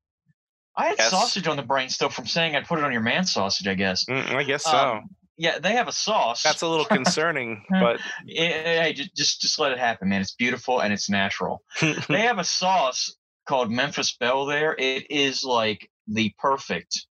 I 0.75 0.87
had 0.87 0.95
Yes. 0.99 1.11
sausage 1.11 1.47
on 1.47 1.57
the 1.57 1.63
brain 1.63 1.89
still 1.89 2.09
from 2.09 2.25
saying 2.27 2.55
I'd 2.55 2.65
put 2.67 2.79
it 2.79 2.85
on 2.85 2.91
your 2.91 3.01
man 3.01 3.25
sausage. 3.25 3.67
I 3.67 3.73
guess. 3.75 4.05
Mm, 4.05 4.33
I 4.35 4.43
guess 4.43 4.63
so. 4.63 4.77
Um, 4.77 5.09
yeah, 5.37 5.57
they 5.59 5.73
have 5.73 5.87
a 5.87 5.93
sauce. 5.93 6.43
That's 6.43 6.61
a 6.61 6.67
little 6.67 6.85
concerning, 6.85 7.63
but 7.69 7.99
hey, 8.27 8.93
ju- 8.95 9.05
just 9.15 9.41
just 9.41 9.57
let 9.59 9.71
it 9.71 9.79
happen, 9.79 10.09
man. 10.09 10.21
It's 10.21 10.35
beautiful 10.35 10.81
and 10.81 10.91
it's 10.93 11.09
natural. 11.09 11.63
they 11.81 12.21
have 12.21 12.39
a 12.39 12.43
sauce 12.43 13.15
called 13.47 13.71
Memphis 13.71 14.15
Belle 14.17 14.45
there. 14.45 14.75
It 14.77 15.09
is 15.09 15.43
like 15.43 15.89
the 16.07 16.33
perfect 16.39 17.05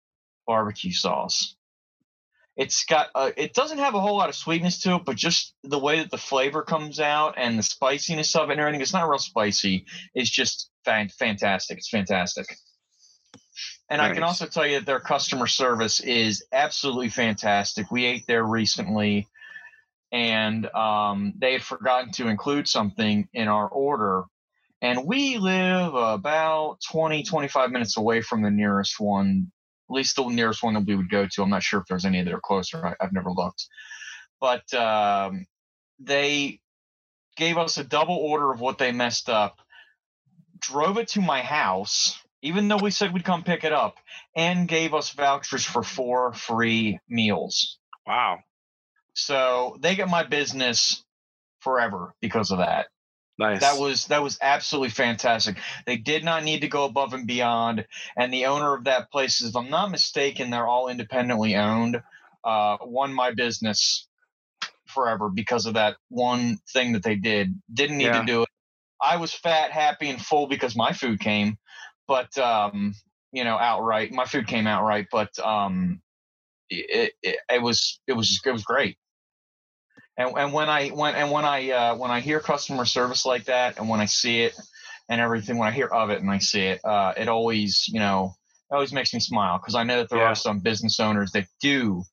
barbecue 0.47 0.93
sauce. 0.93 1.55
It's 2.57 2.85
got 2.85 3.09
uh, 3.15 3.33
it 3.37 3.53
doesn't 3.53 3.79
have 3.79 3.95
a 3.95 4.01
whole 4.01 4.17
lot 4.17 4.29
of 4.29 4.35
sweetness 4.37 4.81
to 4.83 4.95
it, 4.97 5.05
but 5.05 5.17
just 5.17 5.55
the 5.65 5.79
way 5.79 5.99
that 5.99 6.11
the 6.11 6.19
flavor 6.19 6.63
comes 6.63 7.01
out 7.01 7.35
and 7.37 7.59
the 7.59 7.63
spiciness 7.63 8.35
of 8.37 8.49
it 8.49 8.53
and 8.53 8.61
everything. 8.61 8.81
It's 8.81 8.93
not 8.93 9.09
real 9.09 9.19
spicy. 9.19 9.87
It's 10.15 10.31
just 10.31 10.71
fan- 10.85 11.09
fantastic. 11.09 11.79
It's 11.79 11.89
fantastic. 11.89 12.47
And 13.95 14.03
I 14.03 14.13
can 14.13 14.25
also 14.25 14.47
tell 14.47 14.67
you 14.67 14.81
that 14.81 14.87
their 14.87 14.99
customer 14.99 15.47
service 15.47 16.01
is 16.01 16.45
absolutely 16.53 17.11
fantastic. 17.11 17.93
We 17.93 18.07
ate 18.07 18.27
there 18.27 18.43
recently 18.43 19.29
and 20.11 20.67
um, 20.75 21.33
they 21.39 21.53
had 21.53 21.63
forgotten 21.63 22.11
to 22.15 22.27
include 22.27 22.67
something 22.67 23.29
in 23.33 23.47
our 23.47 23.69
order. 23.69 24.25
And 24.83 25.07
we 25.07 25.39
live 25.39 25.95
about 25.95 26.79
20, 26.91 27.23
25 27.23 27.71
minutes 27.71 27.97
away 27.97 28.21
from 28.21 28.43
the 28.43 28.51
nearest 28.51 28.99
one, 28.99 29.53
at 29.89 29.95
least 29.95 30.17
the 30.17 30.27
nearest 30.27 30.65
one 30.65 30.75
that 30.75 30.87
we 30.87 30.97
would 30.97 31.09
go 31.09 31.29
to. 31.31 31.43
I'm 31.43 31.51
not 31.51 31.63
sure 31.63 31.79
if 31.81 31.87
there's 31.87 32.05
any 32.05 32.21
that 32.21 32.35
are 32.35 32.41
closer. 32.41 32.85
I, 32.85 32.95
I've 33.01 33.13
never 33.13 33.31
looked. 33.31 33.69
But 34.41 34.75
um, 34.75 35.47
they 36.01 36.59
gave 37.37 37.59
us 37.59 37.79
a 37.79 37.85
double 37.85 38.17
order 38.17 38.51
of 38.51 38.61
what 38.61 38.79
they 38.79 38.91
messed 38.91 39.29
up, 39.29 39.61
drove 40.59 40.99
it 40.99 41.07
to 41.11 41.21
my 41.21 41.43
house, 41.43 42.19
even 42.45 42.69
though 42.69 42.79
we 42.79 42.93
said 42.93 43.15
we'd 43.15 43.25
come 43.25 43.43
pick 43.45 43.65
it 43.65 43.73
up, 43.73 43.97
and 44.37 44.69
gave 44.69 44.95
us 44.95 45.11
vouchers 45.13 45.65
for 45.65 45.83
four 45.83 46.33
free 46.35 47.01
meals. 47.09 47.79
wow, 48.07 48.39
So 49.15 49.77
they 49.81 49.97
get 49.97 50.09
my 50.09 50.25
business 50.25 51.05
forever 51.61 52.15
because 52.21 52.51
of 52.53 52.59
that. 52.59 52.89
nice. 53.39 53.61
That 53.61 53.79
was 53.79 54.07
that 54.09 54.23
was 54.23 54.39
absolutely 54.43 54.91
fantastic. 54.91 55.59
They 55.87 55.97
did 55.97 56.25
not 56.25 56.45
need 56.45 56.63
to 56.63 56.69
go 56.69 56.85
above 56.85 57.15
and 57.15 57.27
beyond. 57.27 57.87
And 58.17 58.33
the 58.33 58.47
owner 58.47 58.75
of 58.75 58.85
that 58.85 59.11
place, 59.13 59.41
is, 59.41 59.51
if 59.51 59.57
I'm 59.57 59.71
not 59.71 59.91
mistaken, 59.91 60.51
they're 60.51 60.67
all 60.69 60.89
independently 60.89 61.57
owned. 61.57 62.03
Uh, 62.45 62.79
won 62.83 63.15
my 63.15 63.33
business 63.33 64.09
forever 64.87 65.31
because 65.31 65.67
of 65.67 65.75
that 65.75 65.97
one 66.11 66.59
thing 66.73 66.93
that 66.93 67.03
they 67.03 67.17
did. 67.17 67.61
Didn't 67.73 67.99
need 67.99 68.07
Yeah. 68.07 68.21
to 68.21 68.27
do 68.27 68.43
it. 68.43 68.49
I 69.03 69.17
was 69.17 69.35
fat, 69.35 69.73
happy, 69.73 70.11
and 70.11 70.21
full 70.25 70.47
because 70.47 70.77
my 70.77 70.93
food 70.93 71.21
came, 71.21 71.59
but 72.07 72.37
um, 72.39 72.95
you 73.33 73.45
know, 73.45 73.57
outright. 73.57 74.13
My 74.13 74.25
food 74.25 74.47
came 74.47 74.67
outright, 74.67 75.07
but 75.11 75.37
um, 75.39 76.01
it, 76.71 77.13
it, 77.23 77.37
it 77.51 77.63
was 77.63 78.01
it 78.07 78.13
was 78.15 78.41
it 78.45 78.51
was 78.51 78.65
great. 78.65 78.97
And, 80.17 80.37
and 80.37 80.53
when 80.53 80.69
I 80.69 80.89
when 80.91 81.15
and 81.15 81.31
when 81.31 81.45
I 81.45 81.71
uh, 81.71 81.97
when 81.97 82.11
I 82.11 82.21
hear 82.21 82.41
customer 82.41 82.85
service 82.85 83.27
like 83.27 83.45
that, 83.45 83.79
and 83.79 83.89
when 83.89 84.01
I 84.01 84.07
see 84.07 84.43
it 84.43 84.55
and 85.09 85.21
everything, 85.21 85.59
when 85.59 85.69
I 85.69 85.73
hear 85.73 85.89
of 85.89 86.11
it 86.11 86.21
and 86.21 86.31
I 86.31 86.39
see 86.39 86.63
it, 86.63 86.85
uh, 86.85 87.15
it 87.17 87.29
always 87.29 87.89
you 87.89 87.99
know 87.99 88.35
it 88.71 88.75
always 88.75 88.93
makes 88.93 89.13
me 89.13 89.21
smile 89.21 89.59
because 89.59 89.75
I 89.75 89.83
know 89.83 89.99
that 89.99 90.11
there 90.11 90.21
Yeah. 90.21 90.29
are 90.29 90.35
some 90.37 90.61
business 90.61 91.01
owners 91.01 91.33
that 91.33 91.47
do 91.61 92.05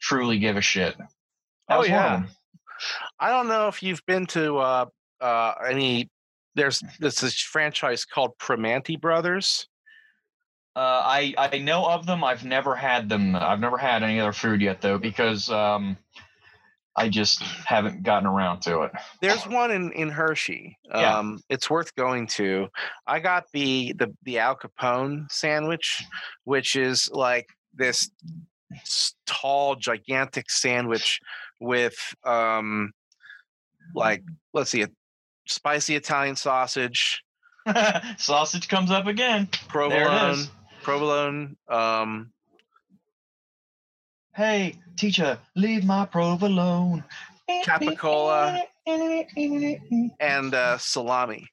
truly 0.00 0.38
give 0.38 0.56
a 0.56 0.60
shit. 0.60 0.96
That 0.98 1.76
Oh, 1.76 1.78
was 1.78 1.88
one 1.88 2.04
of 2.04 2.10
yeah. 2.10 2.16
them. 2.20 2.28
I 3.18 3.30
don't 3.30 3.48
know 3.48 3.68
if 3.68 3.82
you've 3.82 4.04
been 4.06 4.26
to 4.26 4.58
uh, 4.58 4.86
uh, 5.20 5.54
any. 5.66 6.10
There's 6.56 6.82
this 6.98 7.22
is 7.22 7.38
franchise 7.38 8.04
called 8.04 8.36
Primanti 8.38 9.00
Brothers. 9.00 9.68
Uh, 10.74 11.02
I 11.04 11.34
I 11.38 11.58
know 11.58 11.86
of 11.86 12.06
them. 12.06 12.24
I've 12.24 12.44
never 12.44 12.74
had 12.74 13.08
them. 13.08 13.36
I've 13.36 13.60
never 13.60 13.78
had 13.78 14.02
any 14.02 14.18
other 14.18 14.32
food 14.32 14.60
yet 14.60 14.80
though 14.80 14.98
because 14.98 15.50
um, 15.50 15.96
I 16.96 17.08
just 17.08 17.42
haven't 17.42 18.02
gotten 18.02 18.26
around 18.26 18.60
to 18.62 18.82
it. 18.82 18.92
There's 19.20 19.46
one 19.46 19.70
in 19.70 19.92
in 19.92 20.08
Hershey. 20.08 20.78
Yeah. 20.86 21.18
Um, 21.18 21.40
it's 21.50 21.70
worth 21.70 21.94
going 21.94 22.26
to. 22.28 22.68
I 23.06 23.20
got 23.20 23.44
the 23.52 23.94
the 23.98 24.14
the 24.24 24.38
Al 24.38 24.56
Capone 24.56 25.30
sandwich, 25.30 26.02
which 26.44 26.74
is 26.74 27.10
like 27.12 27.48
this 27.74 28.10
tall, 29.26 29.76
gigantic 29.76 30.50
sandwich 30.50 31.20
with 31.60 31.96
um, 32.24 32.92
like 33.94 34.22
let's 34.54 34.70
see, 34.70 34.82
a 34.82 34.88
spicy 35.46 35.96
Italian 35.96 36.36
sausage, 36.36 37.22
Sausage 38.16 38.68
comes 38.68 38.90
up 38.90 39.06
again. 39.06 39.48
Provolone, 39.68 40.44
provolone, 40.82 41.56
um, 41.68 42.30
Hey, 44.34 44.76
teacher, 44.96 45.38
leave 45.54 45.84
my 45.84 46.04
provolone. 46.04 47.02
Capicola. 47.64 48.60
and 50.20 50.54
uh, 50.54 50.78
salami. 50.78 51.48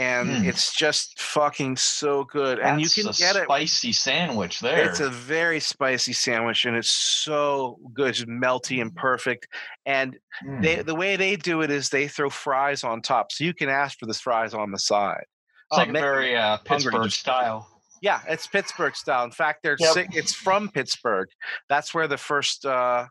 And 0.00 0.28
Mm. 0.30 0.46
it's 0.46 0.74
just 0.74 1.20
fucking 1.20 1.76
so 1.76 2.24
good. 2.24 2.58
and 2.58 2.80
you 2.80 2.88
can 2.88 3.04
get 3.12 3.36
it. 3.36 3.44
spicy 3.44 3.92
sandwich 3.92 4.60
there. 4.60 4.82
It's 4.86 5.00
a 5.00 5.10
very 5.10 5.60
spicy 5.60 6.14
sandwich, 6.14 6.64
and 6.64 6.74
it's 6.74 6.90
so 6.90 7.78
good, 7.92 8.14
just 8.14 8.28
melty 8.28 8.80
and 8.80 8.94
perfect. 8.94 9.46
And 9.84 10.16
Mm. 10.42 10.62
they, 10.62 10.82
the 10.82 10.94
way 10.94 11.16
they 11.16 11.36
do 11.36 11.60
it 11.60 11.70
is 11.70 11.90
they 11.90 12.08
throw 12.08 12.30
fries 12.30 12.82
on 12.82 13.02
top, 13.02 13.30
so 13.30 13.44
you 13.44 13.52
can 13.52 13.68
ask 13.68 13.98
for 13.98 14.06
the 14.06 14.14
fries 14.14 14.54
on 14.54 14.70
the 14.70 14.78
side. 14.78 15.24
it's 15.70 15.76
like 15.76 15.88
oh, 15.90 15.92
man, 15.92 16.02
very 16.02 16.34
uh, 16.36 16.56
Pittsburgh 16.58 17.10
style. 17.10 17.68
Yeah, 18.00 18.22
it's 18.26 18.46
Pittsburgh 18.46 18.96
style. 18.96 19.24
In 19.24 19.30
fact, 19.30 19.62
they're 19.62 19.76
Yep. 19.78 20.08
it's 20.12 20.32
from 20.32 20.68
Pittsburgh. 20.70 21.28
That's 21.68 21.92
where 21.92 22.08
the 22.08 22.16
first 22.16 22.64
uh, 22.64 23.06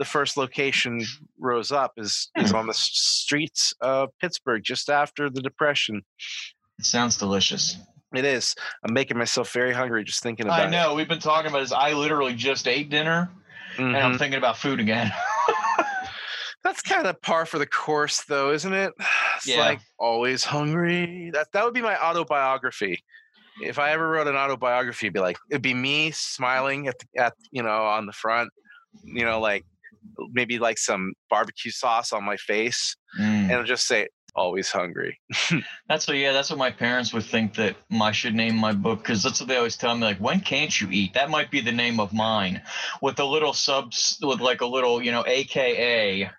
the 0.00 0.04
first 0.06 0.36
location 0.38 1.04
rose 1.38 1.70
up 1.70 1.92
is 1.98 2.30
is 2.38 2.52
on 2.54 2.66
the 2.66 2.72
streets 2.74 3.72
of 3.82 4.08
Pittsburgh 4.18 4.62
just 4.64 4.88
after 4.88 5.28
the 5.28 5.42
Depression. 5.42 6.00
It 6.78 6.86
sounds 6.86 7.18
delicious. 7.18 7.76
It 8.14 8.24
is. 8.24 8.54
I'm 8.82 8.94
making 8.94 9.18
myself 9.18 9.52
very 9.52 9.72
hungry 9.74 10.02
just 10.02 10.22
thinking 10.22 10.46
about 10.46 10.60
it. 10.60 10.66
I 10.66 10.70
know. 10.70 10.94
We've 10.94 11.06
been 11.06 11.18
talking 11.20 11.50
about 11.50 11.60
this. 11.60 11.70
I 11.70 11.92
literally 11.92 12.34
just 12.34 12.66
ate 12.66 12.88
dinner, 12.88 13.30
it. 13.74 13.82
and 13.82 13.94
I'm 13.96 14.14
Mhm. 14.14 14.18
thinking 14.18 14.38
about 14.38 14.56
food 14.56 14.80
again. 14.80 15.12
That's 16.64 16.82
kind 16.82 17.06
of 17.06 17.20
par 17.22 17.46
for 17.46 17.58
the 17.58 17.66
course, 17.66 18.22
though, 18.24 18.52
isn't 18.52 18.72
it? 18.72 18.92
It's 19.36 19.46
Yeah. 19.46 19.58
like 19.60 19.80
always 19.98 20.44
hungry. 20.44 21.30
That 21.32 21.52
that 21.52 21.64
would 21.64 21.72
be 21.74 21.80
my 21.82 21.96
autobiography. 22.02 23.02
If 23.62 23.78
I 23.78 23.90
ever 23.92 24.08
wrote 24.08 24.26
an 24.28 24.36
autobiography, 24.36 25.06
it'd 25.06 25.14
be 25.14 25.20
like 25.20 25.38
it'd 25.50 25.62
be 25.62 25.74
me 25.74 26.10
smiling 26.10 26.88
at 26.88 26.96
the, 26.98 27.22
at 27.22 27.34
you 27.50 27.62
know 27.62 27.84
on 27.86 28.06
the 28.06 28.12
front, 28.12 28.50
you 29.04 29.24
know, 29.24 29.40
like 29.40 29.64
maybe 30.32 30.58
like 30.58 30.78
some 30.78 31.12
barbecue 31.28 31.70
sauce 31.70 32.12
on 32.12 32.24
my 32.24 32.36
face, 32.36 32.96
Mm. 33.18 33.22
and 33.24 33.50
it'll 33.50 33.64
just 33.64 33.86
say 33.88 34.08
always 34.36 34.70
hungry. 34.70 35.18
That's 35.88 36.06
what. 36.06 36.16
Yeah, 36.16 36.32
that's 36.32 36.48
what 36.50 36.58
my 36.60 36.70
parents 36.70 37.12
would 37.12 37.24
think 37.24 37.54
that 37.54 37.74
I 38.00 38.12
should 38.12 38.34
name 38.36 38.54
my 38.56 38.72
book 38.72 39.02
because 39.02 39.24
that's 39.24 39.40
what 39.40 39.48
they 39.48 39.56
always 39.56 39.76
tell 39.76 39.96
me. 39.96 40.02
Like, 40.04 40.18
when 40.18 40.38
can't 40.40 40.80
you 40.80 40.88
eat? 40.92 41.14
That 41.14 41.30
might 41.30 41.50
be 41.50 41.60
the 41.60 41.72
name 41.72 41.98
of 41.98 42.12
mine, 42.12 42.62
with 43.02 43.18
a 43.18 43.24
little 43.24 43.52
subs, 43.52 44.16
with 44.22 44.40
like 44.40 44.60
a 44.60 44.66
little, 44.66 45.02
you 45.02 45.10
know, 45.10 45.24
AKA. 45.26 46.30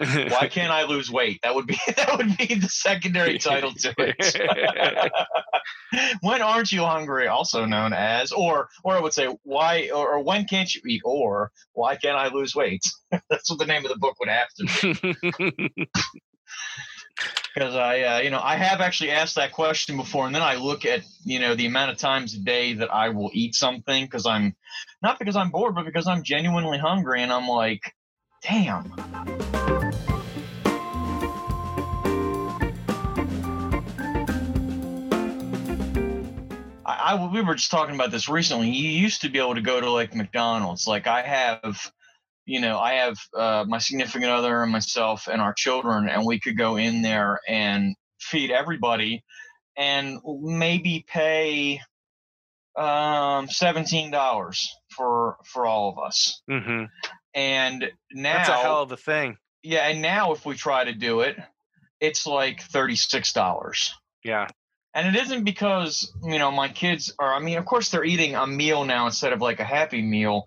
Why 0.00 0.48
can't 0.50 0.72
I 0.72 0.84
lose 0.84 1.10
weight? 1.10 1.40
That 1.42 1.54
would 1.54 1.66
be 1.66 1.78
that 1.96 2.16
would 2.16 2.36
be 2.36 2.54
the 2.54 2.68
secondary 2.68 3.38
title 3.38 3.72
to 3.74 3.94
it. 3.98 5.12
when 6.22 6.40
aren't 6.40 6.72
you 6.72 6.84
hungry? 6.84 7.28
Also 7.28 7.66
known 7.66 7.92
as, 7.92 8.32
or 8.32 8.68
or 8.82 8.94
I 8.96 9.00
would 9.00 9.12
say, 9.12 9.28
why 9.42 9.90
or, 9.94 10.14
or 10.14 10.22
when 10.22 10.46
can't 10.46 10.74
you 10.74 10.80
eat? 10.86 11.02
Or 11.04 11.52
why 11.72 11.96
can't 11.96 12.16
I 12.16 12.28
lose 12.28 12.54
weight? 12.54 12.82
That's 13.10 13.50
what 13.50 13.58
the 13.58 13.66
name 13.66 13.84
of 13.84 13.90
the 13.90 13.98
book 13.98 14.16
would 14.20 14.28
have 14.28 14.48
to 14.56 14.94
be. 14.94 15.88
because 17.54 17.74
I, 17.74 18.00
uh, 18.02 18.18
you 18.20 18.30
know, 18.30 18.40
I 18.42 18.56
have 18.56 18.80
actually 18.80 19.10
asked 19.10 19.34
that 19.34 19.52
question 19.52 19.96
before, 19.96 20.26
and 20.26 20.34
then 20.34 20.42
I 20.42 20.54
look 20.54 20.86
at, 20.86 21.02
you 21.24 21.40
know, 21.40 21.54
the 21.54 21.66
amount 21.66 21.90
of 21.90 21.98
times 21.98 22.34
a 22.34 22.40
day 22.40 22.74
that 22.74 22.92
I 22.92 23.10
will 23.10 23.30
eat 23.34 23.54
something 23.54 24.04
because 24.04 24.24
I'm 24.24 24.54
not 25.02 25.18
because 25.18 25.36
I'm 25.36 25.50
bored, 25.50 25.74
but 25.74 25.84
because 25.84 26.06
I'm 26.06 26.22
genuinely 26.22 26.78
hungry, 26.78 27.22
and 27.22 27.32
I'm 27.32 27.48
like, 27.48 27.92
damn. 28.42 29.79
I, 36.90 37.12
I 37.14 37.30
we 37.30 37.42
were 37.42 37.54
just 37.54 37.70
talking 37.70 37.94
about 37.94 38.10
this 38.10 38.28
recently. 38.28 38.70
You 38.70 38.90
used 38.90 39.22
to 39.22 39.28
be 39.28 39.38
able 39.38 39.54
to 39.54 39.60
go 39.62 39.80
to 39.80 39.90
like 39.90 40.14
McDonald's. 40.14 40.86
Like 40.86 41.06
I 41.06 41.22
have, 41.22 41.90
you 42.46 42.60
know, 42.60 42.78
I 42.78 42.94
have 42.94 43.16
uh, 43.36 43.64
my 43.68 43.78
significant 43.78 44.30
other 44.30 44.62
and 44.62 44.72
myself 44.72 45.28
and 45.30 45.40
our 45.40 45.54
children, 45.54 46.08
and 46.08 46.26
we 46.26 46.40
could 46.40 46.56
go 46.56 46.76
in 46.76 47.02
there 47.02 47.40
and 47.48 47.94
feed 48.20 48.50
everybody, 48.50 49.24
and 49.76 50.18
maybe 50.24 51.04
pay 51.06 51.80
um 52.76 53.48
seventeen 53.48 54.10
dollars 54.10 54.68
for 54.96 55.36
for 55.44 55.66
all 55.66 55.90
of 55.90 55.98
us. 55.98 56.42
Mm-hmm. 56.50 56.84
And 57.34 57.90
now 58.12 58.32
That's 58.38 58.48
a 58.48 58.56
hell 58.56 58.82
of 58.82 58.92
a 58.92 58.96
thing. 58.96 59.36
yeah, 59.62 59.88
and 59.88 60.02
now 60.02 60.32
if 60.32 60.44
we 60.44 60.54
try 60.56 60.84
to 60.84 60.92
do 60.92 61.20
it, 61.20 61.36
it's 62.00 62.26
like 62.26 62.62
thirty 62.62 62.96
six 62.96 63.32
dollars. 63.32 63.94
Yeah. 64.24 64.48
And 64.92 65.14
it 65.14 65.20
isn't 65.20 65.44
because, 65.44 66.12
you 66.24 66.38
know, 66.38 66.50
my 66.50 66.68
kids 66.68 67.12
are, 67.18 67.32
I 67.32 67.38
mean, 67.38 67.58
of 67.58 67.64
course 67.64 67.90
they're 67.90 68.04
eating 68.04 68.34
a 68.34 68.46
meal 68.46 68.84
now 68.84 69.06
instead 69.06 69.32
of 69.32 69.40
like 69.40 69.60
a 69.60 69.64
happy 69.64 70.02
meal 70.02 70.44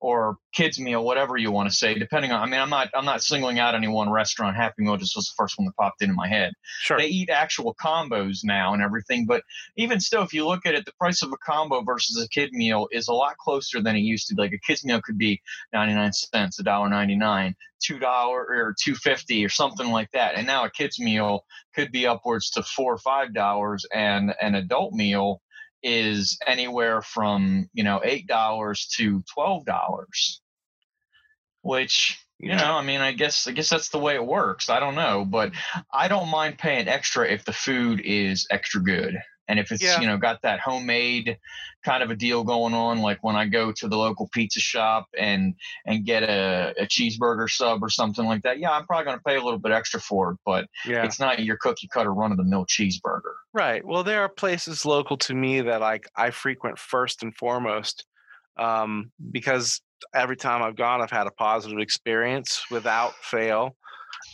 or 0.00 0.38
kids 0.54 0.80
meal, 0.80 1.04
whatever 1.04 1.36
you 1.36 1.50
want 1.50 1.68
to 1.68 1.74
say, 1.74 1.94
depending 1.94 2.32
on, 2.32 2.40
I 2.40 2.46
mean, 2.46 2.60
I'm 2.60 2.70
not, 2.70 2.88
I'm 2.94 3.04
not 3.04 3.22
singling 3.22 3.58
out 3.58 3.74
any 3.74 3.88
one 3.88 4.08
restaurant. 4.10 4.56
Happy 4.56 4.82
meal 4.82 4.96
just 4.96 5.14
was 5.14 5.26
the 5.26 5.34
first 5.36 5.58
one 5.58 5.66
that 5.66 5.76
popped 5.76 6.00
into 6.00 6.14
my 6.14 6.26
head. 6.26 6.54
Sure. 6.80 6.98
They 6.98 7.06
eat 7.06 7.28
actual 7.28 7.74
combos 7.74 8.38
now 8.44 8.72
and 8.72 8.82
everything. 8.82 9.26
But 9.26 9.42
even 9.76 10.00
still, 10.00 10.22
if 10.22 10.32
you 10.32 10.46
look 10.46 10.64
at 10.64 10.74
it, 10.74 10.86
the 10.86 10.92
price 10.92 11.22
of 11.22 11.30
a 11.30 11.36
combo 11.36 11.82
versus 11.82 12.22
a 12.22 12.28
kid 12.28 12.50
meal 12.52 12.88
is 12.92 13.08
a 13.08 13.12
lot 13.12 13.36
closer 13.36 13.82
than 13.82 13.94
it 13.94 14.00
used 14.00 14.28
to 14.28 14.34
be. 14.34 14.42
Like 14.42 14.52
a 14.54 14.58
kid's 14.58 14.84
meal 14.86 15.02
could 15.02 15.18
be 15.18 15.42
99 15.74 16.12
cents, 16.14 16.58
a 16.58 16.62
dollar 16.62 16.88
99, 16.88 17.54
two 17.84 17.98
dollar 17.98 18.40
or 18.40 18.74
250 18.80 19.44
or 19.44 19.48
something 19.48 19.90
like 19.90 20.10
that. 20.12 20.34
And 20.36 20.46
now 20.46 20.64
a 20.64 20.70
kid's 20.70 20.98
meal 20.98 21.44
could 21.74 21.92
be 21.92 22.06
upwards 22.06 22.50
to 22.50 22.62
four 22.62 22.94
or 22.94 22.98
five 22.98 23.34
dollars 23.34 23.86
and 23.92 24.34
an 24.40 24.54
adult 24.54 24.92
meal 24.92 25.40
is 25.82 26.38
anywhere 26.46 27.02
from 27.02 27.68
you 27.72 27.82
know 27.84 28.00
eight 28.04 28.26
dollars 28.26 28.86
to 28.96 29.22
twelve 29.34 29.64
dollars. 29.64 30.40
Which 31.62 32.18
you 32.38 32.54
know 32.56 32.74
i 32.74 32.82
mean 32.82 33.00
i 33.00 33.12
guess 33.12 33.46
i 33.46 33.52
guess 33.52 33.70
that's 33.70 33.90
the 33.90 33.98
way 33.98 34.14
it 34.14 34.26
works. 34.26 34.68
I 34.68 34.80
don't 34.80 34.96
know 34.96 35.24
but 35.24 35.52
i 35.92 36.08
don't 36.08 36.28
mind 36.28 36.58
paying 36.58 36.88
extra 36.88 37.28
if 37.28 37.44
the 37.44 37.52
food 37.52 38.00
is 38.04 38.46
extra 38.50 38.82
good 38.82 39.16
and 39.48 39.58
if 39.58 39.72
it's 39.72 39.82
Yeah. 39.82 40.00
you 40.00 40.06
know 40.06 40.16
got 40.16 40.40
that 40.42 40.60
homemade 40.60 41.38
kind 41.84 42.02
of 42.02 42.10
a 42.10 42.16
deal 42.16 42.44
going 42.44 42.74
on 42.74 43.00
like 43.00 43.18
when 43.22 43.34
i 43.36 43.46
go 43.46 43.72
to 43.72 43.88
the 43.88 43.96
local 43.96 44.28
pizza 44.32 44.60
shop 44.60 45.06
and 45.18 45.54
and 45.86 46.04
get 46.04 46.22
a, 46.22 46.74
a 46.78 46.86
cheeseburger 46.86 47.48
sub 47.50 47.82
or 47.82 47.88
something 47.90 48.24
like 48.24 48.42
that 48.42 48.58
yeah 48.58 48.70
i'm 48.70 48.86
probably 48.86 49.04
going 49.04 49.16
to 49.18 49.22
pay 49.24 49.36
a 49.36 49.42
little 49.42 49.58
bit 49.58 49.72
extra 49.72 50.00
for 50.00 50.32
it 50.32 50.38
but 50.46 50.66
Yeah. 50.86 51.04
it's 51.04 51.18
not 51.18 51.40
your 51.40 51.56
cookie 51.56 51.88
cutter 51.92 52.12
run 52.14 52.30
of 52.30 52.38
the 52.38 52.44
mill 52.44 52.66
cheeseburger 52.66 53.32
Right. 53.54 53.84
Well, 53.84 54.02
there 54.02 54.22
are 54.22 54.30
places 54.30 54.86
local 54.86 55.18
to 55.18 55.34
me 55.34 55.60
that 55.60 55.82
like 55.82 56.06
I 56.16 56.30
frequent 56.30 56.78
first 56.78 57.22
and 57.22 57.36
foremost, 57.36 58.06
um, 58.56 59.12
because 59.30 59.82
every 60.14 60.36
time 60.36 60.62
I've 60.62 60.74
gone, 60.74 61.02
I've 61.02 61.10
had 61.10 61.26
a 61.26 61.30
positive 61.32 61.78
experience 61.78 62.62
without 62.70 63.12
fail, 63.16 63.76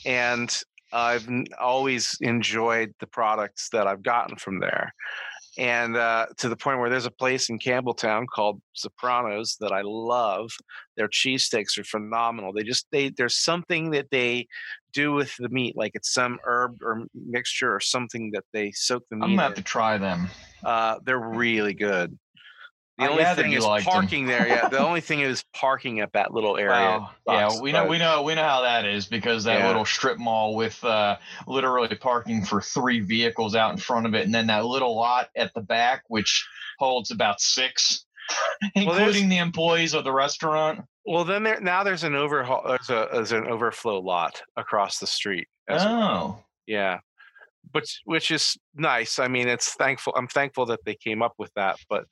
and 0.06 0.48
I've 0.92 1.28
always 1.60 2.16
enjoyed 2.20 2.94
the 3.00 3.06
products 3.06 3.68
that 3.72 3.86
I've 3.86 4.02
gotten 4.02 4.36
from 4.36 4.60
there. 4.60 4.94
And 5.58 5.96
uh, 5.96 6.26
to 6.36 6.48
the 6.48 6.56
point 6.56 6.78
where 6.78 6.88
there's 6.88 7.06
a 7.06 7.10
place 7.10 7.48
in 7.48 7.58
Campbelltown 7.58 8.26
called 8.32 8.62
Sopranos 8.74 9.56
that 9.60 9.72
I 9.72 9.80
love. 9.84 10.50
Their 10.96 11.08
cheesesteaks 11.08 11.76
are 11.78 11.84
phenomenal. 11.84 12.52
They 12.52 12.62
just 12.62 12.86
they 12.92 13.08
there's 13.10 13.36
something 13.42 13.90
that 13.90 14.06
they 14.12 14.46
do 14.92 15.12
with 15.12 15.34
the 15.38 15.48
meat, 15.48 15.76
like 15.76 15.92
it's 15.94 16.12
some 16.14 16.38
herb 16.44 16.80
or 16.82 17.06
mixture 17.14 17.74
or 17.74 17.80
something 17.80 18.30
that 18.34 18.44
they 18.52 18.70
soak 18.72 19.02
the 19.10 19.16
meat. 19.16 19.24
i'm 19.24 19.28
going 19.30 19.38
to 19.38 19.42
have 19.44 19.54
to 19.54 19.62
try 19.62 19.98
them 19.98 20.28
Uh, 20.64 20.98
they're 21.04 21.18
really 21.18 21.74
good. 21.74 22.16
The 22.98 23.04
I 23.04 23.08
only 23.08 23.24
thing 23.42 23.52
is 23.52 23.64
parking 23.84 24.26
there. 24.26 24.46
Yeah, 24.48 24.68
the 24.68 24.80
only 24.80 25.00
thing 25.00 25.20
is 25.20 25.44
parking 25.54 26.00
at 26.00 26.12
that 26.14 26.34
little 26.34 26.56
area. 26.56 27.08
Well, 27.26 27.54
yeah, 27.54 27.60
we 27.60 27.70
know 27.70 27.82
but- 27.84 27.90
we 27.90 27.98
know 27.98 28.22
we 28.22 28.34
know 28.34 28.42
how 28.42 28.62
that 28.62 28.84
is 28.84 29.06
because 29.06 29.44
that 29.44 29.60
Yeah. 29.60 29.68
little 29.68 29.84
strip 29.84 30.18
mall 30.18 30.56
with 30.56 30.82
uh, 30.84 31.16
literally 31.46 31.94
parking 31.94 32.44
for 32.44 32.60
three 32.60 33.00
vehicles 33.00 33.54
out 33.54 33.70
in 33.70 33.78
front 33.78 34.06
of 34.06 34.14
it, 34.14 34.24
and 34.24 34.34
then 34.34 34.48
that 34.48 34.64
little 34.64 34.96
lot 34.96 35.28
at 35.36 35.54
the 35.54 35.60
back 35.60 36.02
which 36.08 36.44
holds 36.80 37.10
about 37.12 37.40
six, 37.40 38.04
there's- 38.74 38.74
including 38.74 39.28
the 39.28 39.38
employees 39.38 39.94
of 39.94 40.02
the 40.04 40.12
restaurant. 40.12 40.80
Well, 41.06 41.24
then 41.24 41.44
there 41.44 41.60
now 41.60 41.84
there's 41.84 42.02
an 42.04 42.14
overhaul. 42.16 42.62
There's 42.66 42.90
a 42.90 43.08
there's 43.12 43.32
an 43.32 43.46
overflow 43.46 44.00
lot 44.00 44.42
across 44.56 44.98
the 44.98 45.06
street. 45.06 45.46
as 45.68 45.84
well. 45.84 46.40
Oh, 46.40 46.44
Yeah, 46.66 46.98
but 47.72 47.84
which 48.04 48.30
is 48.32 48.56
nice. 48.74 49.18
I 49.18 49.28
mean, 49.28 49.46
it's 49.48 49.74
thankful. 49.74 50.12
I'm 50.16 50.26
thankful 50.28 50.66
that 50.66 50.80
they 50.84 50.94
came 50.96 51.22
up 51.22 51.34
with 51.38 51.50
that. 51.54 51.76
But 51.88 52.04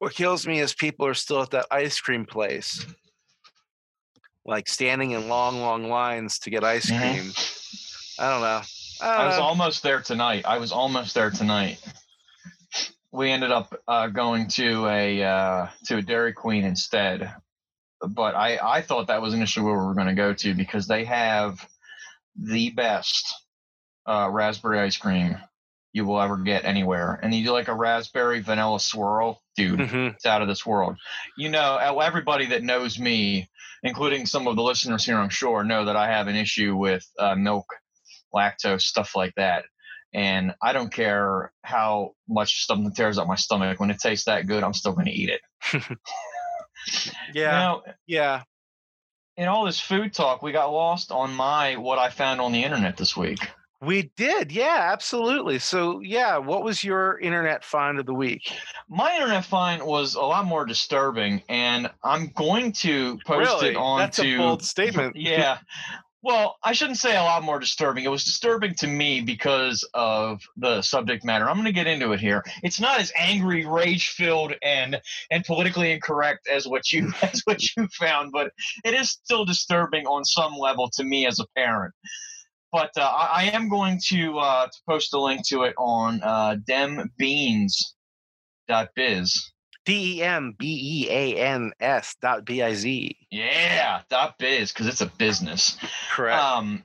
what 0.00 0.14
kills 0.14 0.46
me 0.46 0.58
is 0.60 0.74
people 0.74 1.06
are 1.06 1.14
still 1.14 1.42
at 1.42 1.50
that 1.50 1.66
ice 1.70 2.00
cream 2.00 2.24
place, 2.24 2.84
like 4.46 4.66
standing 4.66 5.12
in 5.12 5.28
long, 5.28 5.60
long 5.60 5.88
lines 5.88 6.38
to 6.40 6.50
get 6.50 6.64
ice 6.64 6.90
Mhm. 6.90 6.98
cream. 6.98 7.32
I 8.18 8.30
don't 8.30 8.40
know. 8.40 8.62
I, 9.02 9.14
I 9.14 9.16
don't 9.18 9.26
was 9.26 9.36
know. 9.36 9.42
almost 9.42 9.82
there 9.82 10.00
tonight. 10.00 10.44
I 10.46 10.58
was 10.58 10.72
almost 10.72 11.14
there 11.14 11.30
tonight. 11.30 11.78
We 13.12 13.30
ended 13.30 13.50
up 13.50 13.74
uh, 13.86 14.06
going 14.08 14.48
to 14.48 14.86
a 14.88 15.22
uh, 15.22 15.68
to 15.86 15.98
a 15.98 16.02
Dairy 16.02 16.32
Queen 16.32 16.64
instead, 16.64 17.34
but 18.00 18.34
I 18.34 18.58
I 18.62 18.80
thought 18.82 19.06
that 19.08 19.20
was 19.20 19.34
initially 19.34 19.66
where 19.66 19.78
we 19.78 19.84
were 19.84 19.94
going 19.94 20.06
to 20.06 20.14
go 20.14 20.32
to 20.32 20.54
because 20.54 20.86
they 20.86 21.04
have 21.04 21.66
the 22.36 22.70
best 22.70 23.34
uh, 24.06 24.28
raspberry 24.30 24.78
ice 24.80 24.96
cream 24.96 25.36
you 25.92 26.04
will 26.04 26.20
ever 26.20 26.36
get 26.36 26.64
anywhere, 26.64 27.18
and 27.22 27.34
you 27.34 27.44
do 27.44 27.52
like 27.52 27.68
a 27.68 27.74
raspberry 27.74 28.40
vanilla 28.40 28.78
swirl, 28.80 29.40
dude. 29.56 29.80
Mhm. 29.80 30.14
It's 30.14 30.26
out 30.26 30.42
of 30.42 30.48
this 30.48 30.64
world. 30.64 30.96
You 31.36 31.48
know, 31.48 31.76
uh, 31.80 31.98
everybody 32.02 32.46
that 32.46 32.62
knows 32.62 32.98
me, 32.98 33.50
including 33.82 34.26
some 34.26 34.46
of 34.46 34.56
the 34.56 34.62
listeners 34.62 35.04
here, 35.04 35.18
I'm 35.18 35.28
sure, 35.30 35.64
know 35.64 35.84
that 35.86 35.96
I 35.96 36.06
have 36.08 36.28
an 36.28 36.36
issue 36.36 36.76
with 36.76 37.04
uh, 37.18 37.34
milk, 37.34 37.66
lactose, 38.34 38.82
stuff 38.82 39.16
like 39.16 39.34
that. 39.36 39.64
And 40.12 40.54
I 40.62 40.72
don't 40.72 40.92
care 40.92 41.52
how 41.62 42.12
much 42.28 42.66
something 42.66 42.92
tears 42.92 43.16
up 43.18 43.28
my 43.28 43.36
stomach. 43.36 43.78
When 43.78 43.90
it 43.90 44.00
tastes 44.00 44.26
that 44.26 44.46
good, 44.48 44.64
I'm 44.64 44.74
still 44.74 44.92
going 44.92 45.06
to 45.06 45.12
eat 45.12 45.30
it. 45.30 45.40
Yeah, 47.34 47.50
Now, 47.50 47.82
yeah. 48.06 48.42
in 49.36 49.48
all 49.48 49.66
this 49.66 49.78
food 49.80 50.14
talk, 50.14 50.42
we 50.42 50.50
got 50.52 50.72
lost 50.72 51.12
on 51.12 51.34
my 51.34 51.76
what 51.76 51.98
I 51.98 52.08
found 52.10 52.40
on 52.40 52.52
the 52.52 52.64
internet 52.64 52.96
this 52.96 53.16
week. 53.16 53.38
We 53.82 54.12
did. 54.16 54.52
Yeah, 54.52 54.90
absolutely. 54.92 55.58
So, 55.58 56.00
yeah, 56.00 56.36
what 56.36 56.62
was 56.62 56.84
your 56.84 57.18
internet 57.18 57.64
find 57.64 57.98
of 57.98 58.04
the 58.04 58.12
week? 58.12 58.52
My 58.90 59.14
internet 59.14 59.44
find 59.44 59.82
was 59.82 60.16
a 60.16 60.20
lot 60.20 60.44
more 60.44 60.66
disturbing, 60.66 61.42
and 61.48 61.90
I'm 62.04 62.26
going 62.36 62.72
to 62.72 63.18
post 63.24 63.48
really? 63.48 63.68
it 63.70 63.76
on 63.76 64.00
That's 64.00 64.18
to 64.18 64.34
a 64.34 64.38
bold 64.38 64.62
statement. 64.62 65.16
yeah. 65.16 65.58
Well, 66.22 66.58
I 66.62 66.74
shouldn't 66.74 66.98
say 66.98 67.16
a 67.16 67.22
lot 67.22 67.42
more 67.42 67.58
disturbing. 67.58 68.04
It 68.04 68.10
was 68.10 68.24
disturbing 68.24 68.74
to 68.80 68.86
me 68.86 69.22
because 69.22 69.88
of 69.94 70.42
the 70.58 70.82
subject 70.82 71.24
matter. 71.24 71.48
I'm 71.48 71.56
going 71.56 71.64
to 71.64 71.72
get 71.72 71.86
into 71.86 72.12
it 72.12 72.20
here. 72.20 72.44
It's 72.62 72.78
not 72.78 73.00
as 73.00 73.10
angry, 73.16 73.64
rage-filled, 73.64 74.52
and 74.62 75.00
and 75.30 75.42
politically 75.46 75.92
incorrect 75.92 76.46
as 76.48 76.68
what 76.68 76.92
you 76.92 77.10
as 77.22 77.40
what 77.44 77.62
you 77.74 77.88
found, 77.98 78.32
but 78.32 78.52
it 78.84 78.92
is 78.92 79.10
still 79.10 79.46
disturbing 79.46 80.06
on 80.06 80.26
some 80.26 80.54
level 80.54 80.90
to 80.90 81.04
me 81.04 81.26
as 81.26 81.38
a 81.40 81.46
parent. 81.56 81.94
But 82.72 82.90
uh, 82.96 83.02
I, 83.02 83.28
I 83.34 83.44
am 83.50 83.68
going 83.68 84.00
to 84.08 84.38
uh, 84.38 84.66
to 84.66 84.78
post 84.88 85.12
a 85.14 85.20
link 85.20 85.46
to 85.48 85.64
it 85.64 85.74
on 85.76 86.22
uh, 86.22 86.56
dembeans.biz. 86.68 87.82
D 89.86 90.18
E 90.18 90.22
M 90.22 90.54
B 90.58 91.06
E 91.06 91.10
A 91.10 91.36
N 91.36 91.72
S 91.80 92.14
dot 92.20 92.44
B 92.44 92.62
I 92.62 92.74
Z. 92.74 93.16
Yeah, 93.30 94.02
dot 94.10 94.36
biz 94.38 94.72
because 94.72 94.86
it's 94.86 95.00
a 95.00 95.06
business. 95.06 95.76
Correct. 96.12 96.40
Um, 96.40 96.84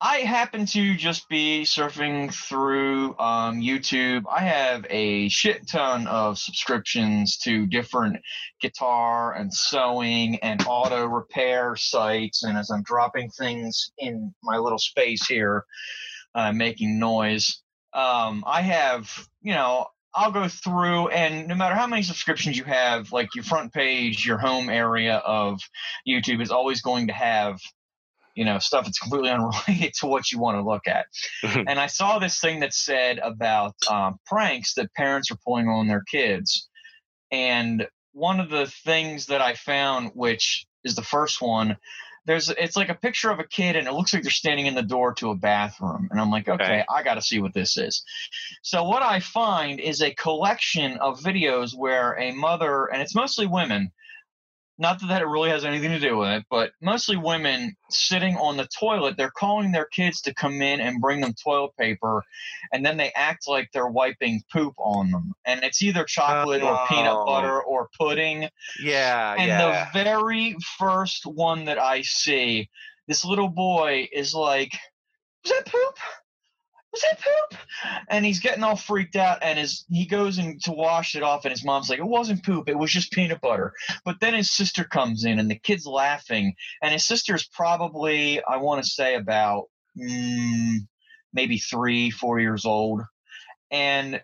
I 0.00 0.18
happen 0.18 0.64
to 0.66 0.94
just 0.94 1.28
be 1.28 1.62
surfing 1.64 2.32
through 2.32 3.18
um, 3.18 3.60
YouTube. 3.60 4.26
I 4.30 4.42
have 4.42 4.86
a 4.88 5.28
shit 5.28 5.66
ton 5.66 6.06
of 6.06 6.38
subscriptions 6.38 7.36
to 7.38 7.66
different 7.66 8.18
guitar 8.60 9.34
and 9.34 9.52
sewing 9.52 10.38
and 10.38 10.64
auto 10.68 11.04
repair 11.04 11.74
sites. 11.74 12.44
And 12.44 12.56
as 12.56 12.70
I'm 12.70 12.84
dropping 12.84 13.30
things 13.30 13.90
in 13.98 14.32
my 14.40 14.58
little 14.58 14.78
space 14.78 15.26
here, 15.26 15.64
uh, 16.32 16.52
making 16.52 17.00
noise, 17.00 17.60
um, 17.92 18.44
I 18.46 18.62
have, 18.62 19.10
you 19.42 19.52
know, 19.52 19.86
I'll 20.14 20.30
go 20.30 20.46
through 20.46 21.08
and 21.08 21.48
no 21.48 21.56
matter 21.56 21.74
how 21.74 21.88
many 21.88 22.02
subscriptions 22.02 22.56
you 22.56 22.64
have, 22.64 23.10
like 23.10 23.34
your 23.34 23.44
front 23.44 23.72
page, 23.72 24.24
your 24.24 24.38
home 24.38 24.70
area 24.70 25.16
of 25.16 25.60
YouTube 26.06 26.40
is 26.40 26.52
always 26.52 26.82
going 26.82 27.08
to 27.08 27.12
have 27.12 27.58
you 28.38 28.44
know 28.44 28.58
stuff 28.58 28.84
that's 28.84 28.98
completely 29.00 29.30
unrelated 29.36 29.92
to 30.00 30.06
what 30.06 30.30
you 30.30 30.38
want 30.38 30.56
to 30.56 30.62
look 30.62 30.86
at. 30.86 31.06
And 31.68 31.78
i 31.80 31.88
saw 31.88 32.18
this 32.18 32.40
thing 32.40 32.60
that 32.60 32.72
said 32.72 33.18
about 33.32 33.74
um, 33.90 34.18
pranks 34.26 34.74
that 34.74 34.94
parents 34.94 35.30
are 35.32 35.38
pulling 35.44 35.68
on 35.68 35.88
their 35.88 36.04
kids. 36.16 36.68
And 37.32 37.86
one 38.12 38.40
of 38.40 38.48
the 38.50 38.66
things 38.84 39.26
that 39.26 39.40
i 39.40 39.54
found 39.54 40.10
which 40.14 40.66
is 40.84 40.94
the 40.94 41.02
first 41.02 41.42
one 41.42 41.76
there's 42.26 42.48
it's 42.50 42.76
like 42.76 42.90
a 42.90 42.94
picture 42.94 43.30
of 43.30 43.38
a 43.38 43.44
kid 43.58 43.74
and 43.76 43.86
it 43.88 43.92
looks 43.92 44.12
like 44.12 44.22
they're 44.22 44.30
standing 44.44 44.66
in 44.66 44.74
the 44.74 44.82
door 44.82 45.14
to 45.14 45.30
a 45.30 45.34
bathroom. 45.34 46.08
And 46.10 46.20
i'm 46.20 46.30
like 46.30 46.48
okay, 46.48 46.64
Okay. 46.64 46.84
i 46.96 47.02
gotta 47.02 47.22
see 47.22 47.40
what 47.40 47.54
this 47.54 47.76
is. 47.76 48.04
So 48.62 48.84
what 48.84 49.02
i 49.02 49.18
find 49.20 49.80
is 49.80 50.00
a 50.02 50.14
collection 50.14 50.98
of 50.98 51.20
videos 51.20 51.70
where 51.76 52.18
a 52.18 52.32
mother 52.32 52.86
and 52.92 53.02
it's 53.02 53.14
mostly 53.14 53.46
women 53.46 53.92
not 54.80 55.00
that 55.08 55.20
it 55.22 55.26
really 55.26 55.50
has 55.50 55.64
anything 55.64 55.90
to 55.90 55.98
do 55.98 56.16
with 56.16 56.28
it 56.30 56.44
but 56.50 56.70
mostly 56.80 57.16
women 57.16 57.74
sitting 57.90 58.36
on 58.36 58.56
the 58.56 58.66
toilet 58.78 59.16
they're 59.16 59.30
calling 59.30 59.72
their 59.72 59.86
kids 59.86 60.20
to 60.22 60.32
come 60.34 60.62
in 60.62 60.80
and 60.80 61.00
bring 61.00 61.20
them 61.20 61.34
toilet 61.42 61.72
paper 61.78 62.22
and 62.72 62.84
then 62.86 62.96
they 62.96 63.10
act 63.16 63.48
like 63.48 63.68
they're 63.72 63.88
wiping 63.88 64.40
poop 64.52 64.74
on 64.78 65.10
them 65.10 65.32
and 65.44 65.62
it's 65.64 65.82
either 65.82 66.04
chocolate 66.04 66.62
or 66.62 66.78
peanut 66.88 67.12
Oh. 67.16 67.24
butter 67.26 67.60
or 67.62 67.88
pudding 67.98 68.48
Yeah, 68.80 69.34
and 69.38 69.48
yeah. 69.48 69.84
the 69.92 70.04
very 70.04 70.56
first 70.78 71.26
one 71.26 71.64
that 71.64 71.78
I 71.78 72.02
see, 72.02 72.68
this 73.06 73.24
little 73.24 73.48
boy 73.48 74.08
is 74.12 74.34
like, 74.34 74.72
"Was 75.44 75.52
that 75.52 75.66
poop? 75.66 75.98
Was 76.92 77.02
that 77.02 77.20
poop?" 77.20 77.60
And 78.08 78.24
he's 78.24 78.40
getting 78.40 78.64
all 78.64 78.76
freaked 78.76 79.16
out, 79.16 79.38
and 79.42 79.58
his 79.58 79.84
he 79.90 80.06
goes 80.06 80.38
in 80.38 80.58
to 80.60 80.72
wash 80.72 81.14
it 81.14 81.22
off, 81.22 81.44
and 81.44 81.52
his 81.52 81.64
mom's 81.64 81.90
like, 81.90 81.98
"It 81.98 82.04
wasn't 82.04 82.44
poop. 82.44 82.68
It 82.68 82.78
was 82.78 82.90
just 82.90 83.12
peanut 83.12 83.40
butter." 83.40 83.72
But 84.04 84.20
then 84.20 84.34
his 84.34 84.50
sister 84.50 84.84
comes 84.84 85.24
in, 85.24 85.38
and 85.38 85.50
the 85.50 85.58
kid's 85.58 85.86
laughing, 85.86 86.54
and 86.82 86.92
his 86.92 87.04
sister's 87.04 87.46
probably, 87.46 88.42
I 88.42 88.56
want 88.58 88.82
to 88.82 88.90
say, 88.90 89.14
about 89.14 89.66
mm, 89.96 90.78
maybe 91.32 91.58
three, 91.58 92.10
four 92.10 92.40
years 92.40 92.64
old, 92.64 93.02
and 93.70 94.22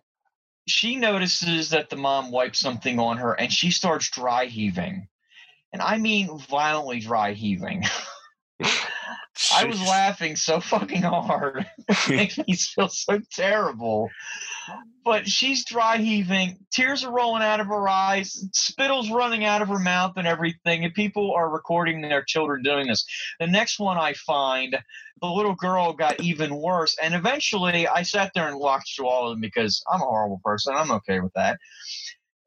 she 0.67 0.97
notices 0.97 1.71
that 1.71 1.91
the 1.91 1.97
mom 1.97 2.31
wipes 2.31 2.59
something 2.59 2.99
on 2.99 3.19
her 3.19 3.35
and 3.35 3.53
she 3.53 3.71
starts 3.71 4.11
dry 4.11 4.47
heaving. 4.47 5.09
And 5.73 5.83
I 5.83 5.99
mean 5.99 6.39
violently 6.39 7.01
dry 7.01 7.33
heaving. 7.33 7.85
I 9.53 9.65
was 9.65 9.81
laughing 9.81 10.37
so 10.37 10.61
fucking 10.61 11.03
hard. 11.03 11.67
it 11.89 12.09
makes 12.09 12.39
me 12.39 12.55
feel 12.55 12.89
so 12.89 13.21
terrible. 13.33 14.11
But 15.05 15.29
she's 15.29 15.65
dry 15.65 15.99
heaving, 15.99 16.59
tears 16.71 17.05
are 17.05 17.13
rolling 17.13 17.43
out 17.43 17.61
of 17.61 17.67
her 17.67 17.89
eyes, 17.89 18.47
spittle's 18.53 19.11
running 19.11 19.45
out 19.45 19.61
of 19.61 19.69
her 19.69 19.79
mouth 19.79 20.15
and 20.17 20.27
everything, 20.27 20.85
and 20.85 20.95
people 20.95 21.33
are 21.35 21.51
recording 21.51 22.01
their 22.01 22.23
children 22.23 22.63
doing 22.63 22.87
this. 22.87 23.05
The 23.39 23.47
next 23.47 23.79
one 23.79 23.99
I 23.99 24.15
find, 24.15 24.79
the 25.21 25.27
little 25.27 25.55
girl 25.55 25.93
got 25.93 26.21
even 26.21 26.55
worse. 26.57 26.97
And 27.03 27.15
eventually 27.15 27.87
I 27.87 28.03
sat 28.03 28.33
there 28.35 28.49
and 28.49 28.59
watched 28.59 28.99
all 29.01 29.29
of 29.29 29.33
them 29.33 29.41
because 29.41 29.83
I'm 29.91 30.01
a 30.01 30.05
horrible 30.05 30.41
person. 30.45 30.75
I'm 30.75 30.91
okay 30.93 31.21
with 31.21 31.33
that. 31.35 31.59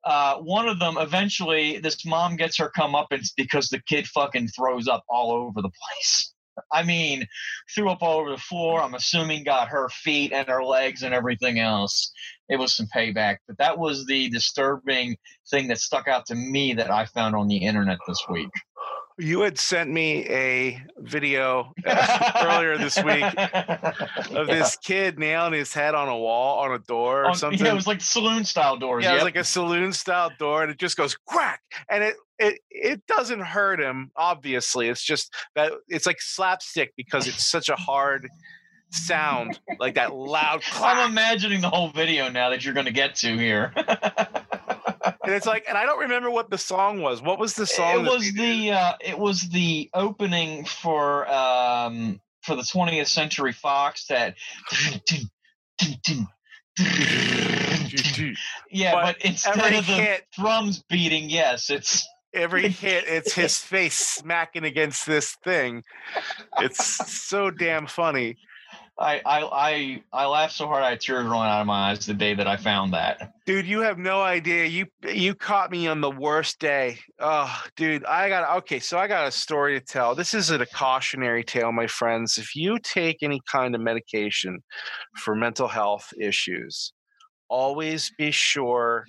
Uh, 0.03 0.37
one 0.37 0.69
of 0.69 0.79
them, 0.79 0.97
eventually, 0.97 1.79
this 1.79 2.05
mom 2.05 2.37
gets 2.37 2.57
her 2.57 2.71
comeuppance 2.75 3.31
because 3.35 3.67
the 3.67 3.81
kid 3.87 4.07
fucking 4.07 4.47
throws 4.47 4.87
up 4.87 5.03
all 5.09 5.31
over 5.31 5.61
the 5.61 5.69
place. 5.69 6.33
I 6.71 6.83
mean, 6.83 7.25
threw 7.73 7.89
up 7.89 7.99
all 8.01 8.19
over 8.19 8.29
the 8.31 8.37
floor. 8.37 8.81
I'm 8.81 8.93
assuming 8.93 9.43
got 9.43 9.69
her 9.69 9.89
feet 9.89 10.31
and 10.33 10.47
her 10.47 10.63
legs 10.63 11.03
and 11.03 11.13
everything 11.13 11.59
else. 11.59 12.11
It 12.49 12.57
was 12.57 12.75
some 12.75 12.87
payback, 12.95 13.37
but 13.47 13.57
that 13.57 13.77
was 13.77 14.05
the 14.05 14.29
disturbing 14.29 15.17
thing 15.49 15.67
that 15.67 15.79
stuck 15.79 16.07
out 16.07 16.25
to 16.27 16.35
me 16.35 16.73
that 16.73 16.89
I 16.91 17.05
found 17.05 17.35
on 17.35 17.47
the 17.47 17.57
internet 17.57 17.97
this 18.07 18.23
week. 18.29 18.49
You 19.19 19.41
had 19.41 19.57
sent 19.57 19.89
me 19.89 20.25
a 20.29 20.79
video 20.99 21.73
earlier 21.87 22.77
this 22.77 23.01
week 23.03 23.23
of 24.31 24.45
this 24.45 24.77
kid 24.77 25.17
nailing 25.17 25.53
his 25.53 25.73
head 25.73 25.95
on 25.95 26.07
a 26.07 26.15
wall 26.15 26.59
on 26.59 26.71
a 26.73 26.77
door 26.79 27.23
or 27.23 27.29
On- 27.29 27.35
something. 27.35 27.65
Yeah, 27.65 27.71
it 27.71 27.75
was 27.75 27.87
like 27.87 27.99
saloon 27.99 28.45
style 28.45 28.77
doors. 28.77 29.03
Yeah, 29.03 29.11
it 29.11 29.15
was 29.15 29.23
like 29.23 29.35
a 29.35 29.43
saloon 29.43 29.91
style 29.91 30.29
door, 30.37 30.61
and 30.61 30.71
it 30.71 30.77
just 30.77 30.97
goes 30.97 31.15
crack, 31.27 31.61
and 31.89 32.03
it 32.03 32.15
it 32.39 32.59
it 32.69 33.05
doesn't 33.07 33.41
hurt 33.41 33.79
him. 33.79 34.11
Obviously, 34.15 34.87
it's 34.89 35.03
just 35.03 35.33
that 35.55 35.73
it's 35.87 36.05
like 36.05 36.21
slapstick 36.21 36.93
because 36.95 37.27
it's 37.27 37.45
such 37.45 37.69
a 37.69 37.75
hard 37.75 38.27
sound, 38.91 39.59
like 39.79 39.95
that 39.95 40.13
loud 40.15 40.63
I'm 40.73 41.09
imagining 41.09 41.61
the 41.61 41.69
whole 41.69 41.89
video 41.89 42.29
now 42.29 42.49
that 42.51 42.63
you're 42.63 42.73
going 42.73 42.85
to 42.85 42.91
get 42.91 43.15
to 43.15 43.37
here. 43.37 43.71
And 43.75 45.35
it's 45.35 45.45
like, 45.45 45.65
and 45.67 45.77
I 45.77 45.85
don't 45.85 45.99
remember 45.99 46.31
what 46.31 46.49
the 46.49 46.57
song 46.57 47.01
was. 47.01 47.21
What 47.21 47.37
was 47.37 47.53
the 47.53 47.65
song? 47.65 48.05
it 48.05 48.09
was 48.09 48.31
the 48.33 48.71
uh, 48.71 48.93
it 49.01 49.19
was 49.19 49.49
the 49.49 49.89
opening 49.93 50.63
for 50.63 51.29
um, 51.29 52.21
for 52.43 52.55
the 52.55 52.61
20th 52.61 53.07
Century 53.07 53.51
Fox 53.51 54.07
that. 54.07 54.35
yeah, 58.71 58.93
But 58.93 59.03
but 59.03 59.25
instead 59.25 59.73
of 59.73 59.85
the 59.85 60.19
drums 60.37 60.83
beating, 60.89 61.29
yes, 61.29 61.69
it's 61.69 62.07
every 62.37 62.69
hit, 62.69 63.05
it's 63.07 63.33
his 63.33 63.57
face 63.57 63.95
smacking 63.97 64.63
against 64.63 65.05
this 65.05 65.35
thing. 65.43 65.83
It's 66.59 67.11
so 67.11 67.51
damn 67.51 67.87
funny. 67.87 68.37
I 68.99 69.21
I 69.25 69.41
I, 69.43 70.03
I 70.11 70.25
laughed 70.25 70.55
so 70.55 70.65
hard 70.65 70.83
I 70.83 70.91
had 70.91 71.01
tears 71.01 71.25
rolling 71.25 71.49
out 71.49 71.61
of 71.61 71.67
my 71.67 71.91
eyes 71.91 72.05
the 72.05 72.13
day 72.13 72.33
that 72.33 72.47
I 72.47 72.57
found 72.57 72.93
that. 72.93 73.33
Dude, 73.45 73.67
you 73.67 73.81
have 73.81 73.99
no 73.99 74.21
idea. 74.21 74.65
You 74.65 74.87
you 75.07 75.35
caught 75.35 75.71
me 75.71 75.87
on 75.87 76.01
the 76.01 76.09
worst 76.09 76.59
day. 76.59 76.97
Oh, 77.19 77.63
dude, 77.75 78.05
I 78.05 78.27
got 78.29 78.57
okay. 78.57 78.79
So 78.79 78.97
I 78.97 79.07
got 79.07 79.27
a 79.27 79.31
story 79.31 79.79
to 79.79 79.85
tell. 79.85 80.15
This 80.15 80.33
isn't 80.33 80.61
a 80.61 80.65
cautionary 80.65 81.43
tale, 81.43 81.71
my 81.71 81.87
friends. 81.87 82.37
If 82.37 82.55
you 82.55 82.79
take 82.79 83.21
any 83.21 83.39
kind 83.51 83.75
of 83.75 83.81
medication 83.81 84.59
for 85.17 85.35
mental 85.35 85.67
health 85.67 86.11
issues, 86.19 86.91
always 87.49 88.11
be 88.17 88.31
sure 88.31 89.05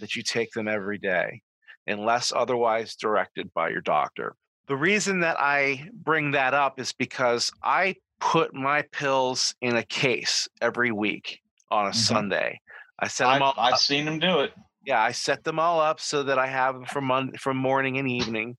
that 0.00 0.14
you 0.14 0.22
take 0.22 0.50
them 0.52 0.68
every 0.68 0.98
day, 0.98 1.40
unless 1.86 2.32
otherwise 2.34 2.96
directed 2.96 3.52
by 3.54 3.68
your 3.68 3.80
doctor. 3.80 4.34
The 4.68 4.76
reason 4.76 5.20
that 5.20 5.36
I 5.38 5.88
bring 5.92 6.30
that 6.32 6.54
up 6.54 6.78
is 6.78 6.92
because 6.92 7.50
I 7.62 7.96
put 8.20 8.54
my 8.54 8.82
pills 8.92 9.54
in 9.60 9.76
a 9.76 9.82
case 9.82 10.48
every 10.60 10.92
week 10.92 11.40
on 11.70 11.86
a 11.86 11.90
Mhm. 11.90 11.94
Sunday. 11.96 12.60
I 12.98 13.08
set 13.08 13.24
them 13.24 13.34
I've, 13.34 13.42
all 13.42 13.54
I've 13.58 13.72
up. 13.74 13.78
seen 13.80 14.06
him 14.06 14.18
do 14.20 14.40
it. 14.40 14.52
Yeah, 14.84 15.00
I 15.02 15.12
set 15.12 15.42
them 15.44 15.58
all 15.58 15.80
up 15.80 15.98
so 16.00 16.22
that 16.24 16.38
I 16.38 16.46
have 16.46 16.74
them 16.74 16.84
from 16.86 17.04
mon- 17.06 17.36
from 17.36 17.56
morning 17.56 17.98
and 17.98 18.08
evening, 18.08 18.56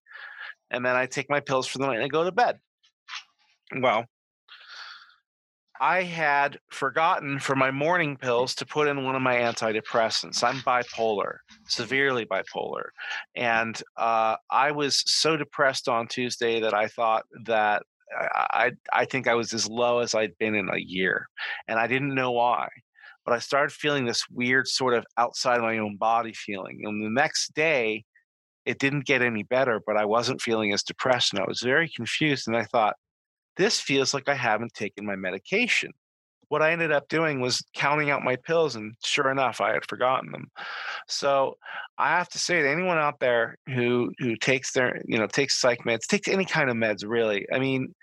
and 0.71 0.85
then 0.85 0.95
I 0.95 1.05
take 1.05 1.29
my 1.29 1.39
pills 1.39 1.67
for 1.67 1.77
the 1.77 1.87
night 1.87 1.95
and 1.95 2.03
I 2.03 2.07
go 2.09 2.23
to 2.25 2.31
bed. 2.31 2.59
Well, 3.75 4.05
I 5.81 6.03
had 6.03 6.59
forgotten 6.69 7.39
for 7.39 7.55
my 7.55 7.71
morning 7.71 8.15
pills 8.15 8.55
to 8.55 8.65
put 8.65 8.87
in 8.87 9.03
one 9.03 9.15
of 9.15 9.21
my 9.21 9.35
antidepressants. 9.35 10.43
I'm 10.43 10.59
bipolar, 10.61 11.37
severely 11.67 12.25
bipolar, 12.25 12.89
and 13.35 13.81
uh, 13.97 14.35
I 14.49 14.71
was 14.71 15.03
so 15.07 15.35
depressed 15.35 15.89
on 15.89 16.07
Tuesday 16.07 16.61
that 16.61 16.73
I 16.73 16.87
thought 16.87 17.25
that 17.45 17.83
I, 18.17 18.71
I 18.93 19.01
I 19.01 19.05
think 19.05 19.27
I 19.27 19.33
was 19.33 19.53
as 19.53 19.67
low 19.67 19.99
as 19.99 20.15
I'd 20.15 20.37
been 20.37 20.55
in 20.55 20.69
a 20.69 20.77
year, 20.77 21.27
and 21.67 21.79
I 21.79 21.87
didn't 21.87 22.15
know 22.15 22.31
why 22.31 22.69
but 23.25 23.33
I 23.33 23.39
started 23.39 23.71
feeling 23.71 24.05
this 24.05 24.25
weird 24.29 24.67
sort 24.67 24.93
of 24.93 25.05
outside 25.17 25.61
my 25.61 25.77
own 25.77 25.97
body 25.97 26.33
feeling. 26.33 26.81
And 26.83 27.03
the 27.03 27.09
next 27.09 27.53
day, 27.53 28.03
it 28.65 28.79
didn't 28.79 29.05
get 29.05 29.21
any 29.21 29.43
better, 29.43 29.81
but 29.85 29.97
I 29.97 30.05
wasn't 30.05 30.41
feeling 30.41 30.73
as 30.73 30.83
depressed. 30.83 31.33
And 31.33 31.41
I 31.41 31.45
was 31.47 31.61
very 31.61 31.89
confused. 31.89 32.47
And 32.47 32.55
I 32.55 32.63
thought, 32.63 32.95
this 33.57 33.79
feels 33.79 34.13
like 34.13 34.29
I 34.29 34.35
haven't 34.35 34.73
taken 34.73 35.05
my 35.05 35.15
medication. 35.15 35.91
What 36.49 36.61
I 36.61 36.71
ended 36.71 36.91
up 36.91 37.07
doing 37.07 37.39
was 37.39 37.63
counting 37.73 38.11
out 38.11 38.23
my 38.23 38.35
pills, 38.35 38.75
and 38.75 38.93
sure 39.03 39.31
enough, 39.31 39.59
I 39.59 39.73
had 39.73 39.87
forgotten 39.87 40.31
them. 40.31 40.51
So 41.07 41.57
I 41.97 42.09
have 42.09 42.29
to 42.29 42.37
say 42.39 42.61
to 42.61 42.69
anyone 42.69 42.97
out 42.97 43.19
there 43.19 43.57
who 43.73 44.11
who 44.19 44.35
takes 44.35 44.71
their 44.73 45.01
you 45.05 45.17
know 45.17 45.27
takes 45.27 45.59
psych 45.59 45.79
meds, 45.83 46.01
takes 46.07 46.27
any 46.27 46.45
kind 46.45 46.69
of 46.69 46.75
meds, 46.75 47.03
really. 47.07 47.47
I 47.51 47.59
mean, 47.59 47.95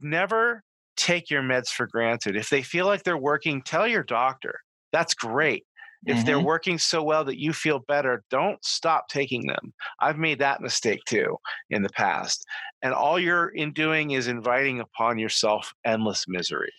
never 0.00 0.62
take 0.96 1.30
your 1.30 1.42
meds 1.42 1.68
for 1.68 1.86
granted. 1.86 2.36
If 2.36 2.50
they 2.50 2.62
feel 2.62 2.86
like 2.86 3.02
they're 3.04 3.16
working, 3.16 3.62
tell 3.62 3.86
your 3.86 4.02
doctor. 4.04 4.60
That's 4.92 5.14
great. 5.14 5.64
If 6.06 6.24
they're 6.24 6.40
Mhm. 6.40 6.44
working 6.44 6.78
so 6.78 7.02
well 7.02 7.24
that 7.24 7.40
you 7.40 7.52
feel 7.52 7.78
better, 7.80 8.24
don't 8.30 8.62
stop 8.64 9.08
taking 9.08 9.46
them. 9.46 9.72
I've 10.00 10.18
made 10.18 10.38
that 10.40 10.60
mistake 10.60 11.04
too 11.06 11.38
in 11.70 11.82
the 11.82 11.88
past. 11.90 12.44
And 12.82 12.92
all 12.92 13.18
you're 13.18 13.48
in 13.48 13.72
doing 13.72 14.10
is 14.12 14.28
inviting 14.28 14.80
upon 14.80 15.18
yourself 15.18 15.72
endless 15.84 16.26
misery 16.28 16.72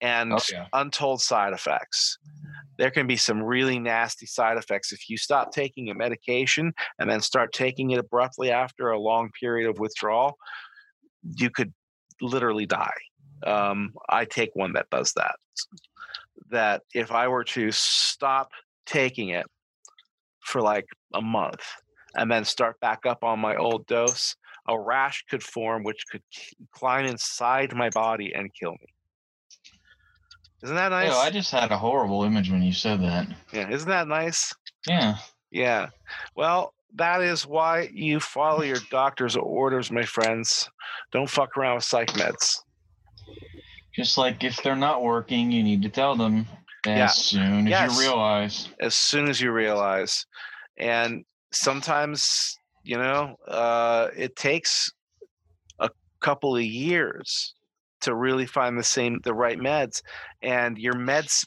and 0.00 0.32
Oh, 0.34 0.40
yeah. 0.50 0.66
untold 0.72 1.20
side 1.22 1.52
effects. 1.52 2.18
There 2.76 2.90
can 2.90 3.06
be 3.06 3.16
some 3.16 3.42
really 3.42 3.78
nasty 3.78 4.26
side 4.26 4.56
effects 4.56 4.92
if 4.92 5.08
you 5.10 5.16
stop 5.16 5.50
taking 5.52 5.90
a 5.90 5.94
medication 5.94 6.72
and 6.98 7.10
then 7.10 7.20
start 7.20 7.52
taking 7.52 7.90
it 7.90 7.98
abruptly 7.98 8.52
after 8.52 8.90
a 8.90 9.00
long 9.00 9.30
period 9.32 9.68
of 9.68 9.78
withdrawal. 9.78 10.38
You 11.36 11.50
could 11.50 11.72
literally 12.20 12.66
die. 12.66 12.96
Um, 13.44 13.94
I 14.08 14.24
take 14.24 14.50
one 14.54 14.74
that 14.74 14.90
does 14.90 15.12
that. 15.14 15.36
That 16.50 16.82
if 16.94 17.10
I 17.10 17.26
were 17.28 17.44
to 17.44 17.70
stop 17.72 18.52
taking 18.88 19.28
it 19.28 19.46
for 20.40 20.60
like 20.60 20.86
a 21.14 21.20
month 21.20 21.62
and 22.14 22.30
then 22.30 22.44
start 22.44 22.80
back 22.80 23.06
up 23.06 23.22
on 23.22 23.38
my 23.38 23.54
old 23.56 23.86
dose, 23.86 24.34
a 24.66 24.78
rash 24.78 25.24
could 25.30 25.42
form 25.42 25.84
which 25.84 26.04
could 26.10 26.22
climb 26.72 27.04
inside 27.04 27.74
my 27.74 27.90
body 27.90 28.32
and 28.34 28.50
kill 28.54 28.72
me. 28.72 28.92
Isn't 30.62 30.76
that 30.76 30.90
nice? 30.90 31.12
Ew, 31.12 31.16
I 31.16 31.30
just 31.30 31.52
had 31.52 31.70
a 31.70 31.78
horrible 31.78 32.24
image 32.24 32.50
when 32.50 32.62
you 32.62 32.72
said 32.72 33.00
that. 33.02 33.28
yeah, 33.52 33.70
isn't 33.70 33.88
that 33.88 34.08
nice? 34.08 34.52
Yeah. 34.86 35.16
Yeah. 35.50 35.88
Well, 36.34 36.74
that 36.96 37.22
is 37.22 37.46
why 37.46 37.90
you 37.92 38.18
follow 38.18 38.62
your 38.62 38.78
doctor's 38.90 39.36
orders, 39.36 39.92
my 39.92 40.02
friends. 40.02 40.68
Don't 41.12 41.30
fuck 41.30 41.56
around 41.56 41.76
with 41.76 41.84
psych 41.84 42.08
meds. 42.14 42.58
Just 43.94 44.18
like 44.18 44.42
if 44.42 44.62
they're 44.62 44.76
not 44.76 45.02
working, 45.02 45.52
you 45.52 45.62
need 45.62 45.82
to 45.82 45.88
tell 45.88 46.16
them 46.16 46.46
as 46.88 46.98
Yeah. 46.98 47.06
soon 47.08 47.66
as 47.66 47.70
Yes. 47.70 47.94
you 47.94 48.00
realize. 48.00 48.68
as 48.80 48.94
soon 48.94 49.28
as 49.28 49.40
you 49.40 49.52
realize. 49.52 50.26
And 50.78 51.24
sometimes, 51.52 52.56
you 52.82 52.96
know, 52.96 53.36
uh, 53.46 54.08
it 54.16 54.36
takes 54.36 54.90
a 55.78 55.90
couple 56.20 56.56
of 56.56 56.62
years 56.62 57.54
to 58.00 58.14
really 58.14 58.46
find 58.46 58.78
the 58.78 58.84
same 58.84 59.18
the 59.24 59.34
right 59.34 59.58
meds 59.58 60.02
and 60.40 60.78
your 60.78 60.94
meds 60.94 61.44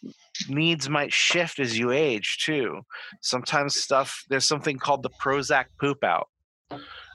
needs 0.50 0.90
might 0.90 1.14
shift 1.14 1.60
as 1.60 1.78
you 1.80 1.92
age 1.92 2.40
too 2.44 2.82
sometimes 3.22 3.76
stuff 3.76 4.26
there's 4.28 4.44
something 4.46 4.78
called 4.78 5.02
the 5.02 5.10
prozac 5.22 5.68
poop 5.80 6.04
out 6.04 6.28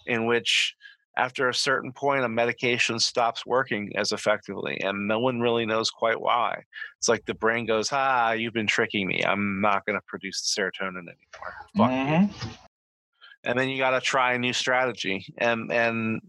in 0.07 0.25
which 0.25 0.75
after 1.17 1.49
a 1.49 1.55
certain 1.55 1.93
point 1.93 2.25
a 2.25 2.29
medication 2.29 2.99
stops 2.99 3.47
working 3.47 3.91
as 3.97 4.13
effectively 4.13 4.79
and 4.83 5.09
no 5.09 5.19
one 5.19 5.41
really 5.41 5.65
knows 5.67 5.91
quite 5.91 6.21
why 6.21 6.63
it's 6.99 7.09
like 7.09 7.25
the 7.27 7.35
brain 7.35 7.67
goes 7.67 7.89
ah 7.93 8.33
you've 8.33 8.53
been 8.53 8.67
tricking 8.67 9.07
me 9.07 9.23
i'm 9.27 9.61
not 9.61 9.85
going 9.87 9.99
to 9.99 10.05
produce 10.07 10.41
the 10.55 10.61
serotonin 10.63 10.99
anymore 10.99 11.55
Fuck 11.77 11.91
you." 11.91 11.97
Mhm. 11.97 12.59
and 13.45 13.59
then 13.59 13.69
you 13.69 13.79
got 13.79 13.91
to 13.91 14.01
try 14.01 14.35
a 14.35 14.39
new 14.39 14.53
strategy 14.53 15.27
and 15.39 15.73
and 15.73 16.21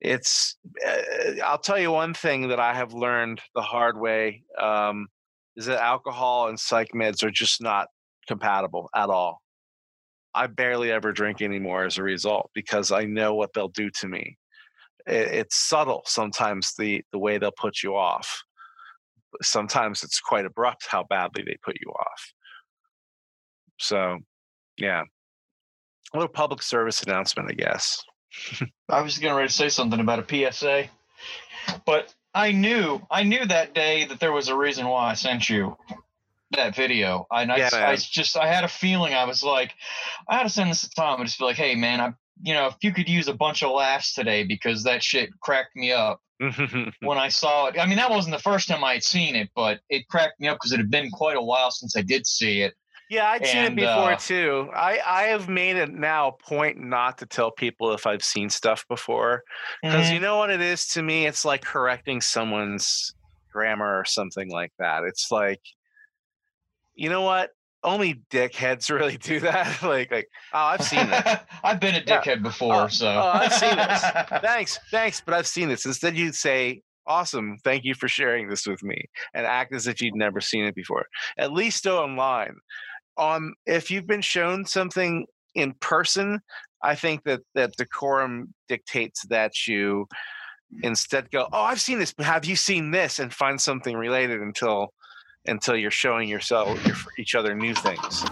it's 0.00 0.56
uh, 0.86 1.42
i'll 1.44 1.58
tell 1.58 1.78
you 1.78 1.90
one 1.90 2.14
thing 2.14 2.48
that 2.48 2.60
i 2.60 2.72
have 2.72 2.92
learned 2.92 3.40
the 3.54 3.62
hard 3.62 3.98
way 3.98 4.42
um, 4.60 5.06
is 5.56 5.66
that 5.66 5.82
alcohol 5.82 6.48
and 6.48 6.58
psych 6.58 6.90
meds 6.94 7.22
are 7.24 7.30
just 7.32 7.60
not 7.60 7.88
compatible 8.28 8.88
at 8.94 9.10
all 9.10 9.40
i 10.34 10.46
barely 10.46 10.90
ever 10.90 11.12
drink 11.12 11.42
anymore 11.42 11.84
as 11.84 11.98
a 11.98 12.02
result 12.02 12.50
because 12.54 12.92
i 12.92 13.04
know 13.04 13.34
what 13.34 13.52
they'll 13.52 13.68
do 13.68 13.90
to 13.90 14.08
me. 14.08 14.36
It, 15.06 15.28
it's 15.28 15.56
subtle 15.56 16.02
sometimes 16.06 16.74
the 16.78 17.02
the 17.12 17.18
way 17.18 17.38
they'll 17.38 17.50
put 17.50 17.82
you 17.82 17.96
off. 17.96 18.42
Sometimes 19.42 20.02
it's 20.02 20.20
quite 20.20 20.46
abrupt 20.46 20.86
how 20.88 21.04
badly 21.08 21.42
they 21.44 21.56
put 21.62 21.76
you 21.80 21.90
off. 21.90 22.32
So 23.78 24.18
yeah. 24.76 25.02
A 26.14 26.16
little 26.16 26.32
public 26.32 26.62
service 26.62 27.02
announcement, 27.02 27.50
I 27.50 27.54
guess. 27.54 28.02
I 28.88 29.02
was 29.02 29.18
getting 29.18 29.36
ready 29.36 29.48
to 29.48 29.54
say 29.54 29.68
something 29.68 30.00
about 30.00 30.20
a 30.20 30.52
PSA, 30.52 30.86
but 31.84 32.14
I 32.34 32.52
knew 32.52 33.00
I 33.10 33.24
knew 33.24 33.44
that 33.46 33.74
day 33.74 34.04
that 34.06 34.20
there 34.20 34.32
was 34.32 34.48
a 34.48 34.56
reason 34.56 34.86
why 34.86 35.10
I 35.10 35.14
sent 35.14 35.50
you 35.50 35.76
that 36.52 36.74
video. 36.74 37.26
And 37.30 37.52
I, 37.52 37.56
Yeah, 37.58 37.70
I 37.72 37.80
man. 37.80 37.98
just 37.98 38.36
I 38.36 38.46
had 38.46 38.64
a 38.64 38.68
feeling 38.68 39.14
I 39.14 39.24
was 39.24 39.42
like, 39.42 39.72
I 40.28 40.36
had 40.36 40.44
to 40.44 40.48
send 40.48 40.70
this 40.70 40.82
to 40.82 40.90
Tom 40.90 41.20
and 41.20 41.28
just 41.28 41.38
be 41.38 41.44
like, 41.44 41.56
hey 41.56 41.74
man, 41.74 42.00
I 42.00 42.12
you 42.42 42.54
know 42.54 42.66
if 42.68 42.76
you 42.82 42.92
could 42.92 43.08
use 43.08 43.28
a 43.28 43.34
bunch 43.34 43.62
of 43.62 43.72
laughs 43.72 44.14
today 44.14 44.44
because 44.44 44.84
that 44.84 45.02
shit 45.02 45.30
cracked 45.40 45.74
me 45.74 45.92
up 45.92 46.20
when 47.00 47.18
I 47.18 47.28
saw 47.28 47.66
it. 47.66 47.78
I 47.78 47.86
mean 47.86 47.96
that 47.96 48.10
wasn't 48.10 48.36
the 48.36 48.42
first 48.42 48.68
time 48.68 48.84
I 48.84 48.94
had 48.94 49.02
seen 49.02 49.34
it, 49.36 49.50
but 49.54 49.80
it 49.90 50.08
cracked 50.08 50.40
me 50.40 50.48
up 50.48 50.56
because 50.56 50.72
it 50.72 50.78
had 50.78 50.90
been 50.90 51.10
quite 51.10 51.36
a 51.36 51.42
while 51.42 51.70
since 51.70 51.96
I 51.96 52.02
did 52.02 52.26
see 52.26 52.62
it. 52.62 52.74
yeah, 53.10 53.28
I'd 53.30 53.46
seen 53.46 53.64
it 53.64 53.74
before 53.76 54.12
uh, 54.12 54.16
too. 54.16 54.70
I, 54.74 55.00
I 55.04 55.22
have 55.24 55.48
made 55.48 55.76
it 55.76 55.90
now 55.92 56.28
a 56.28 56.32
point 56.32 56.78
not 56.78 57.18
to 57.18 57.26
tell 57.26 57.50
people 57.50 57.92
if 57.92 58.06
I've 58.06 58.22
seen 58.22 58.50
stuff 58.50 58.86
before. 58.88 59.42
Because 59.82 60.10
you 60.10 60.20
know 60.20 60.36
what 60.36 60.50
it 60.50 60.60
is 60.60 60.86
to 60.88 61.02
me? 61.02 61.26
It's 61.26 61.44
like 61.44 61.62
correcting 61.64 62.20
someone's 62.20 63.14
grammar 63.50 63.98
or 63.98 64.04
something 64.04 64.50
like 64.50 64.72
that. 64.78 65.04
It's 65.04 65.32
like, 65.32 65.62
you 66.98 67.08
know 67.08 67.22
what? 67.22 67.50
Only 67.84 68.22
dickheads 68.30 68.90
really 68.94 69.16
do 69.16 69.40
that. 69.40 69.82
like, 69.82 70.10
like, 70.10 70.28
oh, 70.52 70.58
I've 70.58 70.82
seen 70.84 71.06
it. 71.10 71.40
I've 71.64 71.80
been 71.80 71.94
a 71.94 72.02
Yeah. 72.06 72.20
dickhead 72.20 72.42
before, 72.42 72.74
Oh, 72.84 72.88
so 72.88 73.06
oh, 73.08 73.30
I've 73.34 73.52
seen 73.54 73.76
this. 73.76 74.02
thanks, 74.42 74.78
thanks, 74.90 75.22
but 75.24 75.32
I've 75.34 75.46
seen 75.46 75.68
this. 75.68 75.86
Instead, 75.86 76.16
you'd 76.18 76.34
say, 76.34 76.82
awesome, 77.06 77.56
thank 77.64 77.84
you 77.84 77.94
for 77.94 78.08
sharing 78.08 78.48
this 78.48 78.66
with 78.66 78.82
me, 78.82 79.00
and 79.32 79.46
act 79.46 79.72
as 79.72 79.86
if 79.86 80.02
you'd 80.02 80.16
never 80.16 80.40
seen 80.40 80.64
it 80.64 80.74
before. 80.74 81.06
At 81.38 81.52
least 81.52 81.86
online. 81.86 82.56
Um, 83.16 83.54
if 83.64 83.90
you've 83.90 84.06
been 84.06 84.20
shown 84.22 84.64
something 84.66 85.26
in 85.54 85.72
person, 85.80 86.40
I 86.82 86.94
think 86.96 87.24
that 87.24 87.40
that 87.54 87.72
decorum 87.76 88.54
dictates 88.68 89.24
that 89.28 89.66
you 89.66 90.06
instead 90.82 91.30
go, 91.30 91.48
oh, 91.52 91.62
I've 91.62 91.80
seen 91.80 91.98
this, 91.98 92.12
but 92.12 92.26
have 92.26 92.44
you 92.44 92.56
seen 92.56 92.90
this? 92.90 93.18
And 93.18 93.32
find 93.32 93.60
something 93.60 93.96
related 93.96 94.40
until 94.40 94.92
until 95.48 95.76
you're 95.76 95.90
showing 95.90 96.28
yourself 96.28 96.84
your, 96.86 96.96
each 97.18 97.34
other 97.34 97.54
new 97.54 97.74
things. 97.74 98.24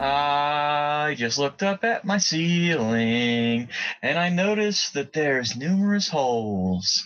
I 0.00 1.14
just 1.16 1.38
looked 1.38 1.62
up 1.62 1.84
at 1.84 2.04
my 2.04 2.18
ceiling 2.18 3.68
and 4.02 4.18
I 4.18 4.28
noticed 4.28 4.94
that 4.94 5.12
there's 5.12 5.56
numerous 5.56 6.08
holes. 6.08 7.04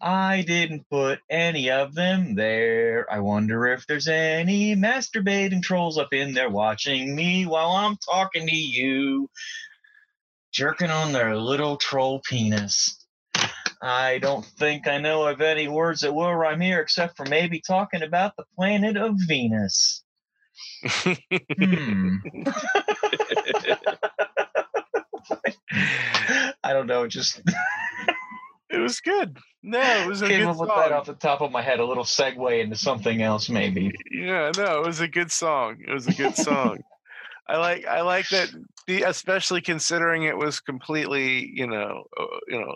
I 0.00 0.42
didn't 0.42 0.88
put 0.90 1.20
any 1.30 1.70
of 1.70 1.94
them 1.94 2.34
there. 2.34 3.06
I 3.10 3.20
wonder 3.20 3.66
if 3.68 3.86
there's 3.86 4.08
any 4.08 4.76
masturbating 4.76 5.62
trolls 5.62 5.96
up 5.96 6.12
in 6.12 6.34
there 6.34 6.50
watching 6.50 7.14
me 7.14 7.46
while 7.46 7.70
I'm 7.70 7.96
talking 7.96 8.46
to 8.46 8.54
you, 8.54 9.30
jerking 10.54 10.90
on 10.90 11.12
their 11.12 11.36
little 11.36 11.76
troll 11.76 12.20
penis. 12.20 13.04
I 13.82 14.18
don't 14.18 14.44
think 14.44 14.88
I 14.88 14.98
know 14.98 15.26
of 15.26 15.40
any 15.42 15.68
words 15.68 16.00
that 16.00 16.14
will 16.14 16.34
rhyme 16.34 16.60
here 16.60 16.80
except 16.80 17.16
for 17.16 17.26
maybe 17.26 17.60
talking 17.60 18.02
about 18.02 18.34
the 18.36 18.44
planet 18.56 18.96
of 18.96 19.16
Venus. 19.28 20.02
Hmm. 20.82 22.16
I 26.62 26.72
don't 26.72 26.86
know. 26.86 27.06
Just 27.06 27.42
It 28.70 28.78
was 28.78 29.00
good. 29.00 29.38
No, 29.62 29.80
it 29.80 30.06
was 30.06 30.22
a 30.22 30.28
came 30.28 30.40
good 30.40 30.48
up 30.48 30.56
with 30.58 30.68
song. 30.68 30.78
that 30.78 30.92
off 30.92 31.06
the 31.06 31.14
top 31.14 31.40
of 31.40 31.50
my 31.52 31.62
head. 31.62 31.80
A 31.80 31.84
little 31.84 32.04
segue 32.04 32.60
into 32.62 32.76
something 32.76 33.22
else, 33.22 33.48
maybe. 33.48 33.92
Yeah, 34.10 34.50
no, 34.56 34.80
it 34.80 34.86
was 34.86 35.00
a 35.00 35.08
good 35.08 35.30
song. 35.30 35.78
It 35.86 35.92
was 35.92 36.06
a 36.06 36.12
good 36.12 36.36
song. 36.36 36.78
I 37.46 37.58
like 37.58 37.86
I 37.86 38.00
like 38.00 38.28
that 38.30 38.50
especially 38.88 39.60
considering 39.60 40.24
it 40.24 40.36
was 40.36 40.60
completely, 40.60 41.50
you 41.54 41.66
know, 41.66 42.04
uh, 42.18 42.26
you 42.48 42.60
know, 42.60 42.74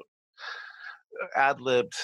ad 1.36 1.60
libbed. 1.60 1.94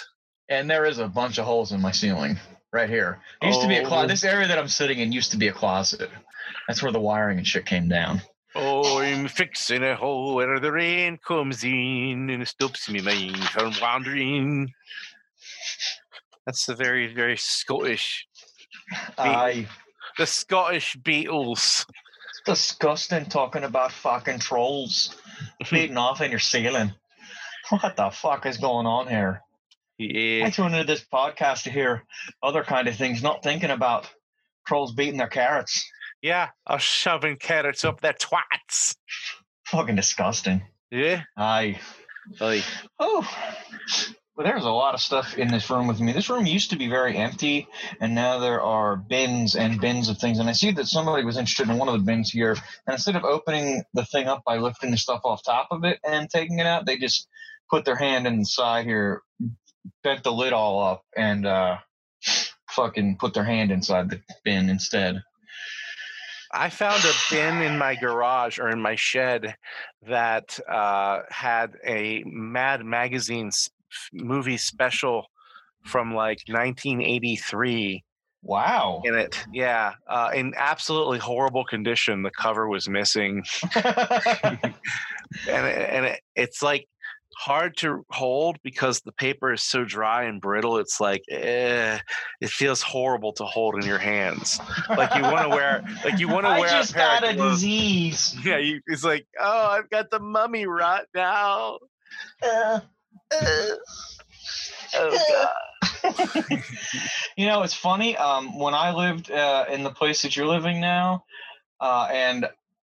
And 0.49 0.69
there 0.69 0.85
is 0.85 0.99
a 0.99 1.09
bunch 1.09 1.39
of 1.39 1.45
holes 1.47 1.73
in 1.73 1.81
my 1.81 1.91
ceiling 1.91 2.39
right 2.73 2.89
here. 2.89 3.21
It 3.43 3.47
used 3.47 3.63
to 3.63 3.69
be 3.69 3.77
a 3.79 3.83
Oh. 3.83 3.87
closet. 3.89 4.09
This 4.09 4.25
area 4.25 4.47
that 4.49 4.59
I'm 4.59 4.69
sitting 4.69 4.99
in 4.99 5.13
used 5.13 5.31
to 5.31 5.37
be 5.37 5.49
a 5.49 5.53
closet. 5.53 6.11
That's 6.69 6.83
where 6.83 6.93
the 6.93 7.01
wiring 7.01 7.39
and 7.39 7.47
shit 7.47 7.67
came 7.67 7.89
down. 7.89 8.21
Oh, 8.55 9.01
I'm 9.01 9.27
fixing 9.27 9.83
a 9.83 9.97
hole 9.97 10.35
where 10.37 10.61
the 10.61 10.71
rain 10.71 11.19
comes 11.27 11.65
in 11.65 12.31
and 12.31 12.43
it 12.43 12.47
stops 12.49 12.89
me 12.89 13.01
mind 13.01 13.37
from 13.49 13.73
wandering. 13.81 14.73
That's 16.47 16.67
the 16.67 16.75
very, 16.75 17.13
very 17.13 17.37
Scottish, 17.37 18.27
I 19.19 19.67
the 20.19 20.27
Scottish 20.27 20.97
Beatles. 20.97 21.87
Disgusting 22.45 23.27
talking 23.27 23.65
about 23.65 23.93
fucking 23.93 24.39
trolls 24.39 25.17
beating 25.71 25.97
off 25.97 26.21
in 26.21 26.31
your 26.31 26.41
ceiling. 26.41 26.93
What 27.71 27.97
the 27.97 28.11
fuck 28.11 28.47
is 28.47 28.59
going 28.59 28.87
on 28.87 29.09
here? 29.09 29.43
I 30.01 30.03
Yeah, 30.05 30.51
tune 30.51 30.75
into 30.75 30.85
this 30.85 31.05
podcast 31.05 31.63
to 31.65 31.71
hear 31.71 32.03
other 32.43 32.63
kind 32.65 32.89
of 32.89 32.97
things, 32.97 33.23
not 33.23 33.43
thinking 33.43 33.71
about 33.71 34.11
trolls 34.67 34.93
beating 34.93 35.19
their 35.19 35.29
carrots. 35.29 35.89
yeah, 36.21 36.49
I'm 36.67 36.79
shoving 36.79 37.37
carrots 37.37 37.85
up 37.85 38.01
their 38.01 38.15
twats. 38.15 38.95
Fucking 39.67 39.97
disgusting. 39.97 40.63
Yeah, 40.91 41.23
I 41.37 41.81
like 42.41 42.65
oh 42.99 43.29
well, 44.37 44.47
there's 44.47 44.65
a 44.65 44.71
lot 44.71 44.95
of 44.95 45.01
stuff 45.01 45.39
in 45.39 45.49
this 45.49 45.71
room 45.71 45.87
with 45.87 46.01
me. 46.01 46.13
This 46.13 46.29
room 46.29 46.45
used 46.45 46.71
to 46.71 46.77
be 46.77 46.89
very 46.89 47.17
empty, 47.17 47.69
and 48.01 48.17
now 48.17 48.39
there 48.39 48.61
are 48.61 48.97
bins 48.97 49.55
and 49.55 49.81
bins 49.81 50.09
of 50.09 50.19
things. 50.19 50.41
And 50.41 50.49
I 50.49 50.53
see 50.53 50.73
that 50.73 50.87
somebody 50.87 51.25
was 51.25 51.37
interested 51.37 51.71
in 51.71 51.79
one 51.79 51.89
of 51.89 51.95
the 51.95 52.05
bins 52.05 52.31
here. 52.31 52.57
And 52.87 52.95
instead 52.95 53.15
of 53.15 53.25
opening 53.25 53.85
the 53.95 54.05
thing 54.05 54.27
up 54.27 54.43
by 54.45 54.59
lifting 54.59 54.91
the 54.91 54.97
stuff 54.97 55.21
off 55.25 55.45
top 55.45 55.69
of 55.71 55.85
it 55.85 56.01
and 56.05 56.29
taking 56.29 56.59
it 56.59 56.67
out, 56.67 56.85
they 56.85 56.97
just 56.97 57.29
put 57.71 57.85
their 57.85 57.95
hand 57.95 58.27
inside 58.27 58.87
here, 58.87 59.23
bent 60.03 60.25
the 60.25 60.33
lid 60.33 60.53
all 60.53 60.83
up, 60.83 61.03
and 61.17 61.47
uh, 61.47 61.77
fucking 62.71 63.19
put 63.19 63.35
their 63.35 63.45
hand 63.45 63.71
inside 63.71 64.11
the 64.11 64.21
bin 64.45 64.69
instead. 64.69 65.23
I 66.53 66.71
found 66.71 67.05
a 67.05 67.13
bin 67.31 67.63
in 67.63 67.79
my 67.79 67.97
garage 67.97 68.59
or 68.61 68.69
in 68.69 68.81
my 68.81 68.95
shed 68.95 69.57
that 70.07 70.59
uh, 70.69 71.23
had 71.29 71.73
a 71.85 72.23
Mad 72.27 72.85
Magazine 72.85 73.51
movie 74.13 74.57
special 74.57 75.27
from 75.85 76.15
like 76.15 76.39
1983 76.49 78.03
Wow. 78.43 79.01
in 79.05 79.15
it. 79.15 79.43
Yeah, 79.53 79.95
uh, 80.07 80.31
in 80.35 80.53
absolutely 80.57 81.19
horrible 81.19 81.65
condition. 81.65 82.23
The 82.23 82.31
cover 82.31 82.69
was 82.69 82.89
missing, 82.89 83.43
and 83.75 84.59
it, 85.49 85.91
and 85.91 86.05
it, 86.07 86.21
it's 86.37 86.63
like 86.63 86.87
hard 87.37 87.77
to 87.79 88.05
hold 88.11 88.57
because 88.63 89.01
the 89.01 89.13
paper 89.13 89.53
is 89.53 89.63
so 89.63 89.85
dry 89.85 90.25
and 90.25 90.41
brittle. 90.41 90.79
It's 90.79 91.01
like, 91.01 91.23
eh, 91.31 91.99
it 92.41 92.51
feels 92.51 92.83
horrible 92.83 93.33
to 93.35 93.45
hold 93.45 93.77
in 93.77 93.87
your 93.87 93.99
hands. 93.99 94.61
Like 94.89 95.15
you 95.15 95.23
want 95.23 95.43
to 95.43 95.49
wear, 95.49 95.83
like 96.05 96.19
you 96.19 96.29
want 96.29 96.45
to 96.47 96.51
wear. 96.51 96.69
I 96.69 96.79
just 96.79 96.93
a 96.93 96.95
got 96.95 97.29
a 97.29 97.35
disease. 97.35 98.37
Yeah, 98.45 98.59
you, 98.59 98.81
it's 98.87 99.05
like, 99.05 99.27
oh, 99.41 99.69
I've 99.69 99.91
got 99.91 100.11
the 100.11 100.21
mummy 100.21 100.67
rot 100.67 101.07
now. 101.15 101.79
Uh, 102.43 102.81
Oh 104.97 105.19
god. 105.29 105.51
you 107.37 107.47
know, 107.47 107.63
it's 107.63 107.75
funny. 107.75 108.17
Um, 108.17 108.59
when 108.59 108.75
I 108.75 108.93
lived 108.95 109.31
uh, 109.31 109.65
in 109.71 109.83
the 109.83 109.91
place 109.91 110.23
that 110.23 110.37
you're 110.37 110.47
living 110.47 110.81
now, 110.81 111.25
uh, 111.81 112.09
and 112.13 112.47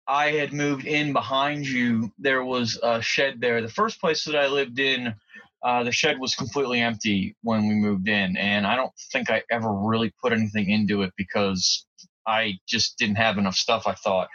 I 0.08 0.32
had 0.32 0.54
moved 0.54 0.86
in 0.86 1.14
behind 1.14 1.66
you, 1.68 2.12
there 2.20 2.44
was 2.44 2.80
a 2.82 3.02
shed 3.02 3.42
there. 3.42 3.62
The 3.62 3.70
first 3.70 4.00
place 4.00 4.24
that 4.26 4.36
I 4.36 4.48
lived 4.48 4.80
in, 4.80 5.16
uh, 5.64 5.84
the 5.84 5.92
shed 5.92 6.20
was 6.20 6.36
completely 6.36 6.80
empty 6.82 7.36
when 7.42 7.68
we 7.68 7.76
moved 7.76 8.08
in, 8.08 8.38
and 8.38 8.68
I 8.68 8.76
don't 8.76 8.94
think 9.12 9.30
I 9.30 9.42
ever 9.50 9.72
really 9.72 10.14
put 10.22 10.32
anything 10.34 10.70
into 10.70 11.02
it 11.02 11.14
because 11.18 11.86
I 12.28 12.60
just 12.68 12.98
didn't 12.98 13.16
have 13.16 13.38
enough 13.38 13.56
stuff. 13.56 13.88
I 13.88 13.94
thought. 13.94 14.28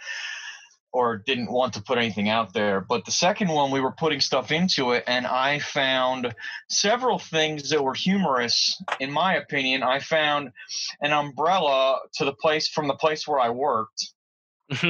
Or 0.92 1.18
didn't 1.18 1.52
want 1.52 1.74
to 1.74 1.82
put 1.82 1.98
anything 1.98 2.28
out 2.28 2.52
there. 2.52 2.80
But 2.80 3.04
the 3.04 3.12
second 3.12 3.48
one, 3.48 3.70
we 3.70 3.80
were 3.80 3.92
putting 3.92 4.20
stuff 4.20 4.50
into 4.50 4.90
it, 4.90 5.04
and 5.06 5.24
I 5.24 5.60
found 5.60 6.34
several 6.68 7.18
things 7.18 7.70
that 7.70 7.82
were 7.82 7.94
humorous 7.94 8.82
in 8.98 9.12
my 9.12 9.36
opinion. 9.36 9.82
I 9.82 10.00
found 10.00 10.50
an 11.00 11.12
umbrella 11.12 12.00
to 12.14 12.24
the 12.24 12.32
place 12.32 12.68
from 12.68 12.88
the 12.88 12.94
place 12.94 13.26
where 13.26 13.40
i 13.40 13.50
worked. 13.50 14.12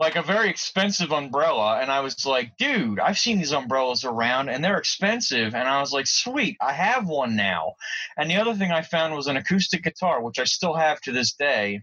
Like 0.00 0.16
a 0.16 0.22
very 0.22 0.48
expensive 0.50 1.12
umbrella 1.12 1.78
and 1.80 1.92
i 1.92 2.00
was 2.00 2.26
like 2.26 2.56
dude 2.56 2.98
i've 2.98 3.18
seen 3.18 3.38
these 3.38 3.52
umbrellas 3.52 4.04
around 4.04 4.48
and 4.48 4.64
they're 4.64 4.78
expensive. 4.78 5.54
And 5.54 5.68
i 5.68 5.80
was 5.80 5.92
like 5.92 6.08
sweet 6.08 6.56
i 6.60 6.72
have 6.72 7.06
one 7.06 7.36
now. 7.36 7.74
And 8.16 8.28
the 8.28 8.36
other 8.36 8.54
thing 8.54 8.72
i 8.72 8.82
found 8.82 9.14
was 9.14 9.28
an 9.28 9.36
acoustic 9.36 9.84
guitar 9.84 10.22
which 10.22 10.38
i 10.40 10.44
still 10.44 10.74
have 10.74 11.00
to 11.02 11.12
this 11.12 11.34
day 11.34 11.82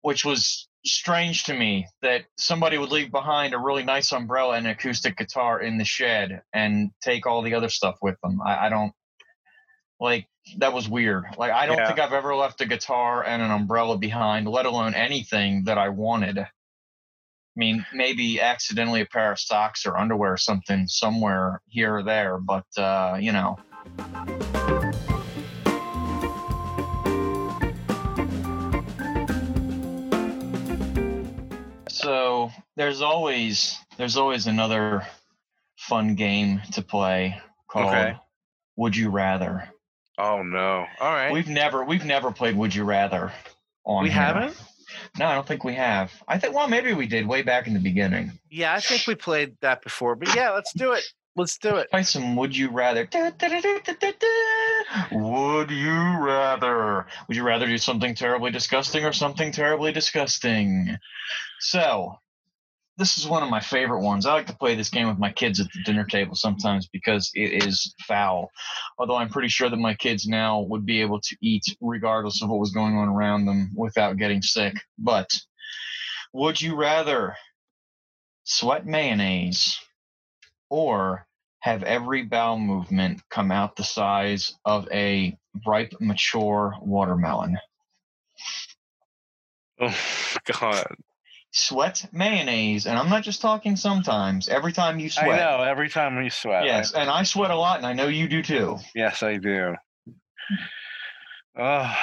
which 0.00 0.24
was 0.24 0.68
strange 0.86 1.44
to 1.44 1.54
me 1.54 1.86
that 2.02 2.24
somebody 2.36 2.78
would 2.78 2.90
leave 2.90 3.10
behind 3.10 3.54
a 3.54 3.58
really 3.58 3.82
nice 3.82 4.12
umbrella 4.12 4.56
and 4.56 4.66
acoustic 4.66 5.16
guitar 5.16 5.60
in 5.60 5.78
the 5.78 5.84
shed 5.84 6.42
and 6.52 6.90
take 7.02 7.26
all 7.26 7.42
the 7.42 7.54
other 7.54 7.68
stuff 7.68 7.96
with 8.02 8.16
them. 8.22 8.40
I, 8.44 8.66
I 8.66 8.68
don't 8.68 8.92
like 10.00 10.26
that 10.58 10.72
was 10.72 10.88
weird. 10.88 11.24
Like 11.38 11.52
I 11.52 11.66
don't 11.66 11.78
Yeah. 11.78 11.86
think 11.86 11.98
I've 11.98 12.12
ever 12.12 12.34
left 12.34 12.60
a 12.60 12.66
guitar 12.66 13.24
and 13.24 13.42
an 13.42 13.50
umbrella 13.50 13.96
behind, 13.96 14.46
let 14.46 14.66
alone 14.66 14.94
anything 14.94 15.64
that 15.64 15.78
I 15.78 15.88
wanted. 15.88 16.38
I 16.38 16.48
mean, 17.56 17.86
maybe 17.92 18.40
accidentally 18.40 19.00
a 19.00 19.06
pair 19.06 19.32
of 19.32 19.38
socks 19.38 19.86
or 19.86 19.96
underwear 19.96 20.32
or 20.32 20.36
something 20.36 20.86
somewhere 20.88 21.62
here 21.68 21.96
or 21.96 22.02
there, 22.02 22.38
but 22.38 22.66
uh, 22.76 23.16
you 23.20 23.32
know. 23.32 23.56
So 32.04 32.52
there's 32.76 33.00
always 33.00 33.78
there's 33.96 34.16
always 34.18 34.46
another 34.46 35.06
fun 35.78 36.14
game 36.14 36.60
to 36.72 36.82
play 36.82 37.40
called 37.66 37.88
Okay. 37.94 38.16
Would 38.76 38.94
You 38.96 39.08
Rather. 39.10 39.68
oh 40.18 40.42
no. 40.42 40.86
All 41.00 41.12
right. 41.12 41.32
We've 41.32 41.48
never 41.48 41.82
we've 41.82 42.04
never 42.04 42.30
played 42.30 42.56
Would 42.56 42.74
You 42.74 42.84
Rather 42.84 43.32
on 43.84 44.02
we 44.04 44.10
here. 44.10 44.20
haven't? 44.20 44.56
No, 45.18 45.26
I 45.26 45.34
don't 45.34 45.46
think 45.46 45.64
we 45.64 45.74
have. 45.74 46.12
I 46.28 46.38
think 46.38 46.54
well 46.54 46.68
maybe 46.68 46.92
we 46.92 47.06
did 47.06 47.26
way 47.26 47.40
back 47.42 47.66
in 47.66 47.72
the 47.74 47.80
beginning. 47.80 48.32
Yeah, 48.50 48.74
I 48.74 48.80
think 48.80 49.06
we 49.06 49.14
played 49.14 49.56
that 49.62 49.82
before. 49.82 50.14
But 50.14 50.34
yeah, 50.36 50.50
let's 50.50 50.72
do 50.74 50.92
it. 50.92 51.04
Let's 51.36 51.58
do 51.58 51.76
it. 51.76 51.90
Play 51.90 52.04
some 52.04 52.36
Would 52.36 52.56
You 52.56 52.70
Rather. 52.70 53.06
Da, 53.06 53.30
da, 53.30 53.48
da. 53.48 54.18
Would 55.10 55.70
you 55.70 56.18
rather? 56.20 57.06
Would 57.26 57.36
you 57.36 57.42
rather 57.42 57.66
do 57.66 57.76
something 57.78 58.14
terribly 58.14 58.52
disgusting 58.52 59.04
or 59.04 59.12
something 59.12 59.50
terribly 59.50 59.90
disgusting? 59.90 60.96
So, 61.58 62.18
this 62.98 63.18
is 63.18 63.26
one 63.26 63.42
of 63.42 63.50
my 63.50 63.58
favorite 63.58 64.02
ones. 64.02 64.26
I 64.26 64.32
like 64.32 64.46
to 64.46 64.56
play 64.56 64.76
this 64.76 64.90
game 64.90 65.08
with 65.08 65.18
my 65.18 65.32
kids 65.32 65.58
at 65.58 65.66
the 65.72 65.82
dinner 65.82 66.04
table 66.04 66.36
sometimes 66.36 66.88
because 66.92 67.32
it 67.34 67.64
is 67.64 67.92
foul. 68.06 68.50
Although 68.98 69.16
I'm 69.16 69.28
pretty 69.28 69.48
sure 69.48 69.68
that 69.68 69.76
my 69.76 69.94
kids 69.94 70.28
now 70.28 70.60
would 70.60 70.86
be 70.86 71.00
able 71.00 71.20
to 71.20 71.36
eat 71.42 71.64
regardless 71.80 72.42
of 72.42 72.48
what 72.48 72.60
was 72.60 72.70
going 72.70 72.96
on 72.96 73.08
around 73.08 73.46
them 73.46 73.72
without 73.74 74.18
getting 74.18 74.42
sick. 74.42 74.74
But 74.98 75.28
would 76.32 76.60
you 76.60 76.76
rather 76.76 77.34
sweat 78.44 78.86
mayonnaise 78.86 79.80
or 80.74 81.24
have 81.60 81.84
every 81.84 82.22
bowel 82.22 82.58
movement 82.58 83.22
come 83.30 83.52
out 83.52 83.76
the 83.76 83.84
size 83.84 84.52
of 84.64 84.88
a 84.90 85.38
ripe, 85.64 85.92
mature 86.00 86.74
watermelon? 86.82 87.56
Oh 89.80 89.96
god. 90.60 90.96
Sweat 91.52 92.06
mayonnaise, 92.12 92.86
and 92.88 92.98
I'm 92.98 93.08
not 93.08 93.22
just 93.22 93.40
talking 93.40 93.76
sometimes. 93.76 94.48
Every 94.48 94.72
time 94.72 94.98
you 94.98 95.08
sweat. 95.08 95.28
I 95.28 95.36
know. 95.36 95.62
Every 95.62 95.88
time 95.88 96.16
we 96.20 96.28
sweat. 96.28 96.64
I- 96.64 96.66
Yes, 96.66 96.92
and 96.92 97.08
I 97.08 97.22
sweat 97.22 97.52
a 97.52 97.56
lot, 97.56 97.76
and 97.78 97.86
I 97.86 97.92
know 97.92 98.08
you 98.08 98.28
do 98.28 98.42
too. 98.42 98.78
yes, 98.96 99.22
I 99.22 99.36
do. 99.36 99.76
Oh, 101.56 101.94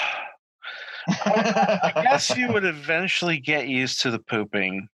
I 1.09 1.91
guess 2.01 2.37
you 2.37 2.53
would 2.53 2.63
eventually 2.77 3.37
get 3.39 3.67
used 3.67 4.01
to 4.03 4.11
the 4.11 4.19
pooping. 4.19 4.87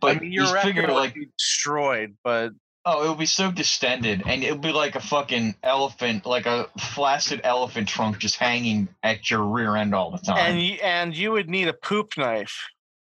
but 0.00 0.16
I 0.16 0.20
mean, 0.20 0.32
your 0.32 0.46
you 0.46 0.52
record 0.54 0.74
figure 0.74 0.92
like, 0.92 1.16
destroyed, 1.38 2.16
but 2.24 2.50
oh, 2.86 3.04
it 3.04 3.08
would 3.08 3.18
be 3.18 3.26
so 3.26 3.50
distended, 3.50 4.22
and 4.26 4.42
it 4.44 4.52
would 4.52 4.60
be 4.60 4.72
like 4.72 4.94
a 4.94 5.00
fucking 5.00 5.54
elephant, 5.62 6.26
like 6.26 6.46
a 6.46 6.68
flaccid 6.78 7.40
elephant 7.44 7.88
trunk 7.88 8.18
just 8.18 8.36
hanging 8.36 8.88
at 9.02 9.30
your 9.30 9.42
rear 9.44 9.76
end 9.76 9.94
all 9.94 10.10
the 10.10 10.18
time. 10.18 10.38
and 10.38 10.56
y- 10.58 10.78
and 10.82 11.16
you 11.16 11.32
would 11.32 11.48
need 11.48 11.68
a 11.68 11.72
poop 11.72 12.16
knife, 12.16 12.66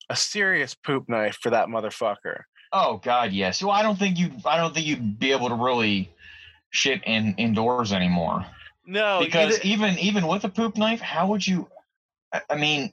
a 0.09 0.15
serious 0.15 0.73
poop 0.73 1.07
knife 1.07 1.37
for 1.41 1.49
that 1.51 1.67
motherfucker. 1.67 2.41
Oh 2.73 2.97
God, 2.97 3.31
yes. 3.31 3.61
Well, 3.63 3.71
I 3.71 3.81
don't 3.81 3.97
think 3.97 4.17
you. 4.17 4.31
I 4.45 4.57
don't 4.57 4.73
think 4.73 4.87
you'd 4.87 5.19
be 5.19 5.31
able 5.31 5.49
to 5.49 5.55
really 5.55 6.11
shit 6.69 7.01
in 7.05 7.33
indoors 7.37 7.93
anymore 7.93 8.45
No, 8.85 9.21
because 9.23 9.63
even 9.63 9.97
even 9.99 10.27
with 10.27 10.43
a 10.43 10.49
poop 10.49 10.75
knife, 10.75 10.99
how 10.99 11.27
would 11.27 11.47
you? 11.47 11.69
I 12.49 12.55
mean, 12.57 12.91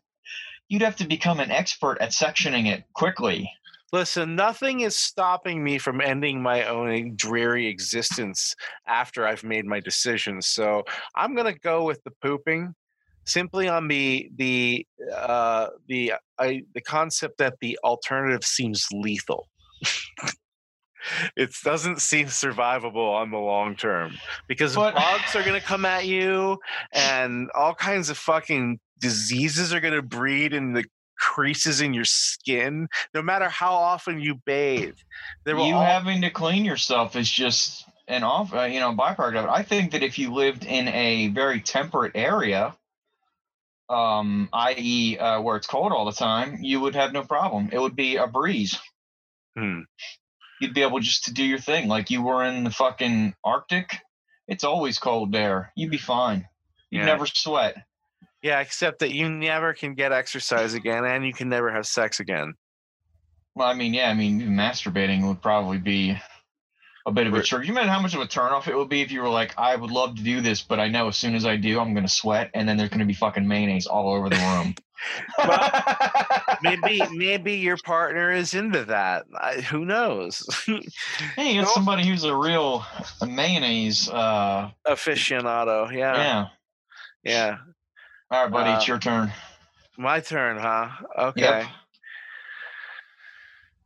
you'd 0.68 0.82
have 0.82 0.96
to 0.96 1.06
become 1.08 1.40
an 1.40 1.50
expert 1.50 1.98
at 2.00 2.10
sectioning 2.10 2.66
it 2.72 2.84
quickly. 2.92 3.50
Listen, 3.94 4.34
nothing 4.34 4.80
is 4.80 4.96
stopping 4.96 5.62
me 5.62 5.78
from 5.78 6.00
ending 6.00 6.42
my 6.42 6.64
own 6.64 7.14
dreary 7.14 7.68
existence 7.68 8.56
after 8.88 9.24
I've 9.24 9.44
made 9.44 9.64
my 9.66 9.78
decisions. 9.78 10.48
So 10.48 10.82
I'm 11.14 11.36
gonna 11.36 11.56
go 11.56 11.84
with 11.84 12.02
the 12.02 12.10
pooping, 12.20 12.74
simply 13.24 13.68
on 13.68 13.86
the 13.86 14.28
the 14.36 14.84
uh, 15.16 15.68
the 15.86 16.14
I, 16.40 16.64
the 16.74 16.80
concept 16.80 17.38
that 17.38 17.54
the 17.60 17.78
alternative 17.84 18.44
seems 18.44 18.84
lethal. 18.92 19.48
it 21.36 21.50
doesn't 21.62 22.00
seem 22.00 22.26
survivable 22.26 23.14
on 23.14 23.30
the 23.30 23.38
long 23.38 23.76
term 23.76 24.12
because 24.48 24.74
But- 24.74 24.96
bugs 24.96 25.36
are 25.36 25.44
going 25.44 25.60
to 25.60 25.66
come 25.66 25.84
at 25.84 26.06
you 26.06 26.58
and 26.92 27.48
all 27.54 27.74
kinds 27.74 28.10
of 28.10 28.18
fucking 28.18 28.80
diseases 28.98 29.72
are 29.72 29.80
going 29.80 29.94
to 29.94 30.02
breed 30.02 30.52
in 30.52 30.72
the 30.72 30.84
creases 31.18 31.80
in 31.80 31.94
your 31.94 32.04
skin 32.04 32.88
no 33.14 33.22
matter 33.22 33.48
how 33.48 33.72
often 33.72 34.20
you 34.20 34.34
bathe 34.46 34.96
there 35.44 35.56
you 35.56 35.74
all- 35.74 35.84
having 35.84 36.20
to 36.22 36.30
clean 36.30 36.64
yourself 36.64 37.16
is 37.16 37.30
just 37.30 37.86
an 38.06 38.22
off, 38.22 38.52
uh, 38.52 38.64
you 38.64 38.80
know, 38.80 38.92
byproduct 38.92 39.38
of 39.38 39.44
it. 39.46 39.50
I 39.50 39.62
think 39.62 39.92
that 39.92 40.02
if 40.02 40.18
you 40.18 40.30
lived 40.34 40.66
in 40.66 40.88
a 40.88 41.28
very 41.28 41.60
temperate 41.62 42.12
area, 42.14 42.76
um, 43.88 44.48
i.e., 44.52 45.16
uh, 45.18 45.40
where 45.40 45.56
it's 45.56 45.66
cold 45.66 45.90
all 45.92 46.04
the 46.04 46.12
time, 46.12 46.58
you 46.60 46.80
would 46.80 46.94
have 46.94 47.12
no 47.14 47.22
problem. 47.22 47.70
It 47.72 47.78
would 47.78 47.96
be 47.96 48.16
a 48.16 48.26
breeze. 48.26 48.78
Hmm. 49.56 49.80
You'd 50.60 50.74
be 50.74 50.82
able 50.82 51.00
just 51.00 51.24
to 51.24 51.32
do 51.32 51.42
your 51.44 51.58
thing, 51.58 51.88
like 51.88 52.10
you 52.10 52.22
were 52.22 52.44
in 52.44 52.64
the 52.64 52.70
fucking 52.70 53.34
Arctic. 53.42 53.98
It's 54.48 54.64
always 54.64 54.98
cold 54.98 55.32
there. 55.32 55.72
You'd 55.74 55.90
be 55.90 55.96
fine. 55.96 56.46
You'd 56.90 57.00
Yeah. 57.00 57.06
never 57.06 57.26
sweat. 57.26 57.76
Yeah 58.44 58.60
except 58.60 59.00
that 59.00 59.12
you 59.12 59.28
never 59.28 59.74
can 59.74 59.94
get 59.94 60.12
exercise 60.12 60.74
again 60.74 61.04
and 61.04 61.26
you 61.26 61.32
can 61.32 61.48
never 61.48 61.72
have 61.72 61.86
sex 61.86 62.20
again 62.20 62.54
Well, 63.56 63.66
I 63.66 63.74
mean, 63.74 63.94
yeah, 63.94 64.10
I 64.10 64.14
mean, 64.14 64.40
masturbating 64.40 65.26
would 65.26 65.42
probably 65.42 65.78
be 65.78 66.16
a 67.06 67.12
bit 67.12 67.26
of 67.26 67.34
a 67.34 67.42
chore. 67.42 67.62
You 67.62 67.72
imagine 67.72 67.90
how 67.90 68.00
much 68.00 68.14
of 68.14 68.20
a 68.20 68.26
turnoff 68.26 68.66
it 68.66 68.76
would 68.76 68.88
be 68.88 69.02
if 69.02 69.10
you 69.10 69.20
were 69.22 69.28
like, 69.28 69.54
I 69.58 69.76
would 69.76 69.90
love 69.90 70.16
to 70.16 70.22
do 70.22 70.40
this, 70.40 70.62
but 70.62 70.80
I 70.80 70.88
know 70.88 71.08
as 71.08 71.16
soon 71.16 71.34
as 71.34 71.44
I 71.44 71.56
do, 71.56 71.78
I'm 71.78 71.92
going 71.92 72.06
to 72.06 72.12
sweat, 72.12 72.50
and 72.54 72.68
then 72.68 72.76
there's 72.76 72.88
going 72.88 73.00
to 73.00 73.06
be 73.06 73.14
fucking 73.14 73.46
mayonnaise 73.46 73.86
all 73.86 74.12
over 74.12 74.28
the 74.28 74.36
room. 74.36 74.74
maybe 76.62 77.02
maybe 77.12 77.54
your 77.54 77.76
partner 77.84 78.30
is 78.30 78.54
into 78.54 78.84
that 78.84 79.24
I, 79.36 79.60
who 79.60 79.84
knows 79.84 80.46
hey, 81.36 81.52
you 81.52 81.60
got 81.60 81.74
somebody 81.74 82.06
who's 82.06 82.24
a 82.24 82.34
real 82.34 82.86
mayonnaise. 83.26 84.08
Uh, 84.08 84.70
aficionado 84.86 85.92
yeah 85.92 86.16
yeah. 86.16 86.46
yeah 87.24 87.56
All 88.34 88.42
right, 88.42 88.50
buddy, 88.52 88.70
it's 88.70 88.88
Uh, 88.88 88.92
your 88.92 88.98
turn. 88.98 89.32
my 89.96 90.18
turn 90.18 90.58
huh 90.58 90.88
okay 91.16 91.64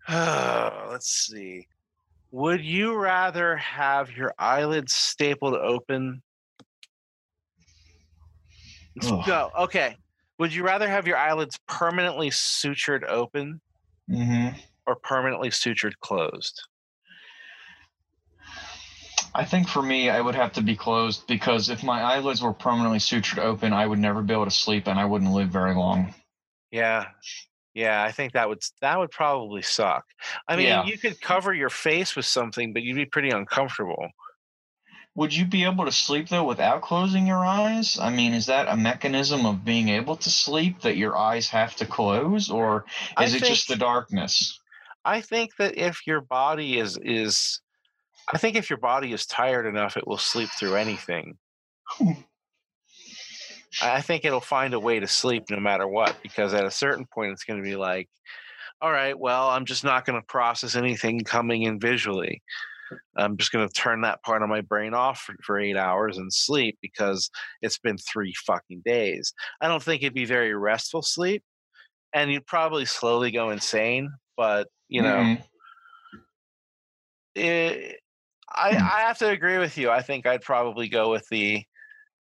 Yep. 0.08 0.18
let's 0.88 1.10
see 1.26 1.66
Would 2.30 2.62
you 2.64 2.94
rather 2.94 3.56
have 3.58 4.10
your 4.10 4.32
eyelids 4.38 4.94
stapled 4.94 5.54
open? 5.54 6.22
Ugh. 9.04 9.26
go. 9.26 9.50
Okay. 9.58 9.96
Would 10.38 10.52
you 10.54 10.64
rather 10.64 10.88
have 10.88 11.06
your 11.06 11.16
eyelids 11.18 11.58
permanently 11.68 12.30
sutured 12.30 13.06
open 13.06 13.60
Mm-hmm. 14.10 14.58
or 14.86 14.96
permanently 14.96 15.50
sutured 15.50 15.92
closed? 16.00 16.62
I 19.34 19.44
think 19.44 19.68
for 19.68 19.82
me, 19.82 20.10
I 20.10 20.20
would 20.20 20.34
have 20.34 20.52
to 20.54 20.62
be 20.62 20.76
closed 20.76 21.26
because 21.26 21.68
if 21.68 21.82
my 21.84 22.00
eyelids 22.00 22.42
were 22.42 22.52
permanently 22.52 22.98
sutured 22.98 23.38
open, 23.38 23.72
I 23.72 23.86
would 23.86 23.98
never 23.98 24.22
be 24.22 24.32
able 24.32 24.46
to 24.46 24.50
sleep 24.50 24.86
and 24.86 24.98
I 24.98 25.04
wouldn't 25.04 25.32
live 25.32 25.48
very 25.48 25.74
long. 25.74 26.14
Yeah. 26.70 27.06
Yeah, 27.74 28.02
I 28.02 28.10
think 28.10 28.32
that 28.32 28.48
would 28.48 28.62
that 28.80 28.98
would 28.98 29.10
probably 29.10 29.62
suck. 29.62 30.04
I 30.48 30.56
mean, 30.56 30.66
Yeah. 30.66 30.84
you 30.84 30.98
could 30.98 31.20
cover 31.20 31.54
your 31.54 31.70
face 31.70 32.16
with 32.16 32.26
something, 32.26 32.72
but 32.72 32.82
you'd 32.82 32.96
be 32.96 33.06
pretty 33.06 33.30
uncomfortable. 33.30 34.08
Would 35.14 35.34
you 35.34 35.44
be 35.44 35.64
able 35.64 35.84
to 35.84 35.92
sleep 35.92 36.28
though 36.28 36.44
without 36.44 36.82
closing 36.82 37.26
your 37.26 37.44
eyes? 37.44 37.98
I 37.98 38.10
mean, 38.10 38.34
is 38.34 38.46
that 38.46 38.68
a 38.68 38.76
mechanism 38.76 39.46
of 39.46 39.64
being 39.64 39.88
able 39.88 40.16
to 40.16 40.30
sleep 40.30 40.80
that 40.80 40.96
your 40.96 41.16
eyes 41.16 41.48
have 41.50 41.76
to 41.76 41.86
close, 41.86 42.50
or 42.50 42.84
I 43.16 43.24
is 43.24 43.34
it 43.34 43.44
just 43.44 43.68
the 43.68 43.76
darkness? 43.76 44.58
I 45.04 45.20
think 45.20 45.56
that 45.58 45.76
if 45.78 46.06
your 46.06 46.20
body 46.20 46.78
is 46.78 46.98
is 47.02 47.60
I 48.32 48.38
think 48.38 48.56
if 48.56 48.68
your 48.68 48.78
body 48.78 49.12
is 49.12 49.26
tired 49.26 49.66
enough, 49.66 49.96
it 49.96 50.06
will 50.06 50.18
sleep 50.18 50.50
through 50.58 50.76
anything. 50.76 51.38
I 52.00 53.96
I 53.96 54.00
think 54.00 54.24
it'll 54.24 54.40
find 54.40 54.74
a 54.74 54.80
way 54.80 55.00
to 55.00 55.06
sleep 55.06 55.44
no 55.50 55.60
matter 55.60 55.86
what, 55.86 56.16
because 56.22 56.52
at 56.54 56.64
a 56.64 56.70
certain 56.70 57.06
point, 57.06 57.32
it's 57.32 57.44
going 57.44 57.62
to 57.62 57.68
be 57.68 57.76
like, 57.76 58.08
all 58.80 58.92
right, 58.92 59.18
well, 59.18 59.48
I'm 59.48 59.64
just 59.64 59.84
not 59.84 60.04
going 60.04 60.20
to 60.20 60.26
process 60.26 60.76
anything 60.76 61.20
coming 61.20 61.62
in 61.62 61.80
visually. 61.80 62.42
I'm 63.16 63.36
just 63.36 63.52
going 63.52 63.66
to 63.66 63.72
turn 63.72 64.00
that 64.02 64.22
part 64.22 64.42
of 64.42 64.48
my 64.48 64.62
brain 64.62 64.94
off 64.94 65.20
for, 65.20 65.34
for 65.44 65.58
eight 65.58 65.76
hours 65.76 66.16
and 66.16 66.32
sleep 66.32 66.78
because 66.80 67.30
it's 67.60 67.78
been 67.78 67.98
three 67.98 68.32
fucking 68.46 68.82
days. 68.84 69.32
I 69.60 69.68
don't 69.68 69.82
think 69.82 70.02
it'd 70.02 70.14
be 70.14 70.24
very 70.24 70.54
restful 70.54 71.02
sleep, 71.02 71.42
and 72.14 72.30
you'd 72.32 72.46
probably 72.46 72.84
slowly 72.86 73.30
go 73.30 73.50
insane. 73.50 74.10
But 74.36 74.68
you 74.88 75.02
know, 75.02 75.36
Mhm. 75.36 75.44
it, 77.34 78.00
I, 78.54 78.74
Hmm. 78.74 78.82
I 78.82 79.00
have 79.02 79.18
to 79.18 79.28
agree 79.28 79.58
with 79.58 79.76
you. 79.78 79.90
I 79.90 80.02
think 80.02 80.26
I'd 80.26 80.42
probably 80.42 80.88
go 80.88 81.10
with 81.10 81.26
the, 81.30 81.64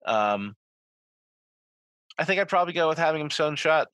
um, 0.07 0.55
I 2.18 2.25
think 2.25 2.41
I'd 2.41 2.49
probably 2.49 2.72
go 2.75 2.89
with 2.89 2.99
having 2.99 3.20
him 3.20 3.31
sewn 3.31 3.57
shut. 3.57 3.89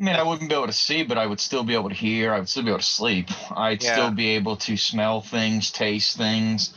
I 0.00 0.04
mean, 0.04 0.16
I 0.16 0.22
wouldn't 0.22 0.48
be 0.48 0.54
able 0.54 0.66
to 0.66 0.72
see, 0.72 1.02
but 1.02 1.18
I 1.18 1.26
would 1.26 1.40
still 1.40 1.62
be 1.64 1.74
able 1.74 1.88
to 1.90 1.94
hear. 1.94 2.32
I 2.32 2.38
would 2.38 2.48
still 2.48 2.62
be 2.62 2.70
able 2.70 2.78
to 2.78 2.84
sleep. 2.84 3.28
I'd 3.56 3.82
Yeah. 3.82 3.92
still 3.92 4.10
be 4.10 4.28
able 4.30 4.56
to 4.56 4.76
smell 4.76 5.20
things, 5.20 5.70
taste 5.70 6.16
things. 6.16 6.72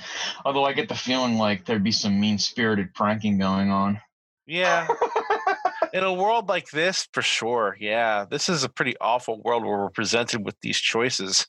Although 0.45 0.65
I 0.65 0.73
get 0.73 0.89
the 0.89 0.95
feeling 0.95 1.35
like 1.37 1.65
there'd 1.65 1.83
be 1.83 1.91
some 1.91 2.19
mean 2.19 2.37
spirited 2.37 2.93
pranking 2.93 3.37
going 3.37 3.69
on. 3.69 4.01
Yeah. 4.45 4.87
In 5.93 6.03
a 6.03 6.11
world 6.11 6.49
like 6.49 6.67
this, 6.71 7.07
for 7.13 7.21
sure. 7.21 7.77
Yeah. 7.79 8.25
This 8.29 8.49
is 8.49 8.63
a 8.63 8.69
pretty 8.69 8.95
awful 8.99 9.41
world 9.41 9.63
where 9.63 9.77
we're 9.77 9.89
presented 9.89 10.43
with 10.43 10.59
these 10.61 10.77
choices. 10.77 11.47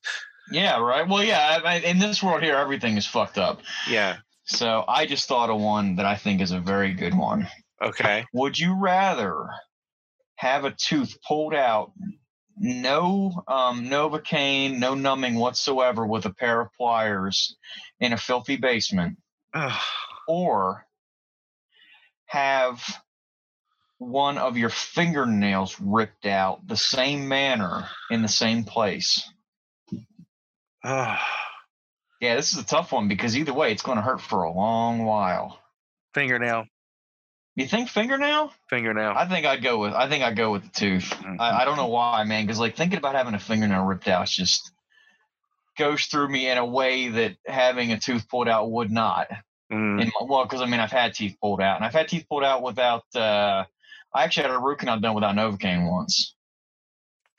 Yeah, 0.51 0.81
right. 0.81 1.09
Well, 1.09 1.25
yeah. 1.25 1.61
I, 1.65 1.79
in 1.79 1.99
this 1.99 2.23
world 2.23 2.43
here, 2.43 2.57
everything 2.57 2.97
is 2.97 3.07
fucked 3.07 3.39
up. 3.39 3.61
Yeah. 3.89 4.17
So 4.45 4.85
I 4.87 5.07
just 5.07 5.27
thought 5.27 5.51
of 5.51 5.61
one 5.61 5.97
that 5.97 6.07
I 6.07 6.17
think 6.17 6.41
is 6.41 6.51
a 6.51 6.61
very 6.61 6.93
good 6.93 7.17
one. 7.17 7.49
Okay. 7.81 8.25
Would 8.33 8.59
you 8.59 8.75
rather 8.79 9.49
have 10.37 10.65
a 10.65 10.71
tooth 10.71 11.17
pulled 11.27 11.55
out, 11.55 11.93
no 12.57 13.43
um, 13.49 13.87
Novocaine, 13.89 14.79
no 14.79 14.95
numbing 14.95 15.37
whatsoever, 15.37 16.07
with 16.07 16.27
a 16.27 16.33
pair 16.33 16.61
of 16.61 16.73
pliers 16.77 17.57
in 18.01 18.13
a 18.13 18.19
filthy 18.19 18.57
basement, 18.57 19.19
Ugh. 19.55 19.81
or 20.29 20.87
have 22.27 22.83
one 23.99 24.39
of 24.39 24.59
your 24.59 24.71
fingernails 24.71 25.81
ripped 25.81 26.27
out 26.27 26.67
the 26.67 26.77
same 26.77 27.29
manner 27.29 27.89
in 28.11 28.23
the 28.23 28.29
same 28.29 28.65
place? 28.65 29.29
Ugh. 30.85 31.19
Yeah, 32.21 32.37
this 32.37 32.53
is 32.53 32.59
a 32.59 32.65
tough 32.65 32.93
one 32.93 33.09
because 33.09 33.37
either 33.37 33.53
way, 33.53 33.73
it's 33.73 33.83
going 33.83 33.97
to 33.97 34.03
hurt 34.03 34.21
for 34.21 34.45
a 34.45 34.53
long 34.53 35.05
while. 35.05 35.59
Fingernail. 36.15 36.67
You 37.57 37.67
think 37.67 37.89
fingernail? 37.89 38.53
Fingernail. 38.69 39.13
I 39.17 39.27
think 39.29 39.47
I'd 39.47 39.63
go 39.63 39.79
with. 39.79 39.93
I 39.93 40.09
think 40.09 40.25
I'd 40.25 40.37
go 40.37 40.51
with 40.51 40.65
the 40.65 40.71
tooth. 40.71 41.11
Mhm. 41.11 41.37
I, 41.39 41.63
I 41.63 41.65
don't 41.65 41.77
know 41.77 41.87
why, 41.89 42.25
man. 42.25 42.45
Because 42.45 42.59
like 42.59 42.77
thinking 42.77 42.99
about 42.99 43.15
having 43.15 43.35
a 43.35 43.39
fingernail 43.39 43.85
ripped 43.85 44.09
out 44.09 44.27
just 44.27 44.73
goes 45.79 46.05
through 46.07 46.29
me 46.29 46.49
in 46.49 46.59
a 46.59 46.67
way 46.67 47.09
that 47.09 47.37
having 47.47 47.93
a 47.93 47.99
tooth 47.99 48.29
pulled 48.29 48.49
out 48.49 48.71
would 48.71 48.91
not. 48.91 49.29
Mm. 49.73 50.03
In 50.03 50.09
my, 50.09 50.27
well, 50.27 50.45
because 50.45 50.63
I 50.63 50.67
mean, 50.67 50.81
I've 50.81 50.91
had 50.91 51.15
teeth 51.15 51.37
pulled 51.41 51.61
out, 51.61 51.77
and 51.77 51.85
I've 51.85 51.93
had 51.95 52.09
teeth 52.09 52.27
pulled 52.29 52.45
out 52.45 52.63
without. 52.63 53.05
Uh, 53.15 53.65
I 54.13 54.25
actually 54.25 54.49
had 54.49 54.53
a 54.57 54.59
root 54.59 54.79
canal 54.79 55.01
done 55.01 55.15
without 55.15 55.35
Novocaine 55.35 55.91
once. 55.91 56.34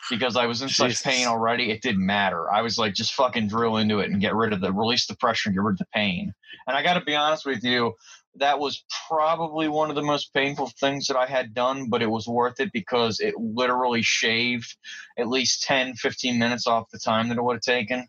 Because 0.10 0.36
I 0.36 0.46
was 0.46 0.62
in 0.62 0.70
such 0.70 1.04
pain 1.04 1.28
already, 1.28 1.72
it 1.72 1.82
didn't 1.82 2.06
matter. 2.06 2.52
I 2.52 2.62
was 2.62 2.78
like, 2.78 2.94
just 2.94 3.14
fucking 3.14 3.48
drill 3.48 3.78
into 3.78 4.00
it 4.00 4.12
and 4.12 4.22
get 4.22 4.36
rid 4.36 4.54
of 4.54 4.62
the, 4.62 4.72
release 4.72 5.08
the 5.08 5.16
pressure 5.16 5.50
and 5.50 5.56
get 5.56 5.64
rid 5.64 5.74
of 5.74 5.80
the 5.80 5.88
pain. 5.94 6.34
And 6.68 6.78
I 6.78 6.84
got 6.84 6.94
to 6.96 7.02
be 7.02 7.16
honest 7.16 7.46
with 7.46 7.64
you, 7.64 7.94
that 8.36 8.60
was 8.60 8.84
probably 9.08 9.68
one 9.68 9.90
of 9.90 9.96
the 9.96 10.02
most 10.02 10.34
painful 10.34 10.72
things 10.80 11.08
that 11.08 11.18
I 11.18 11.26
had 11.26 11.54
done, 11.54 11.90
but 11.90 12.02
it 12.02 12.10
was 12.10 12.28
worth 12.28 12.60
it 12.60 12.72
because 12.72 13.20
it 13.20 13.36
literally 13.38 14.02
shaved 14.02 14.76
at 15.18 15.28
least 15.28 15.64
10, 15.64 15.96
15 15.96 16.38
minutes 16.38 16.68
off 16.68 16.90
the 16.92 17.00
time 17.00 17.30
that 17.30 17.38
it 17.38 17.44
would 17.44 17.56
have 17.56 17.62
taken. 17.62 18.08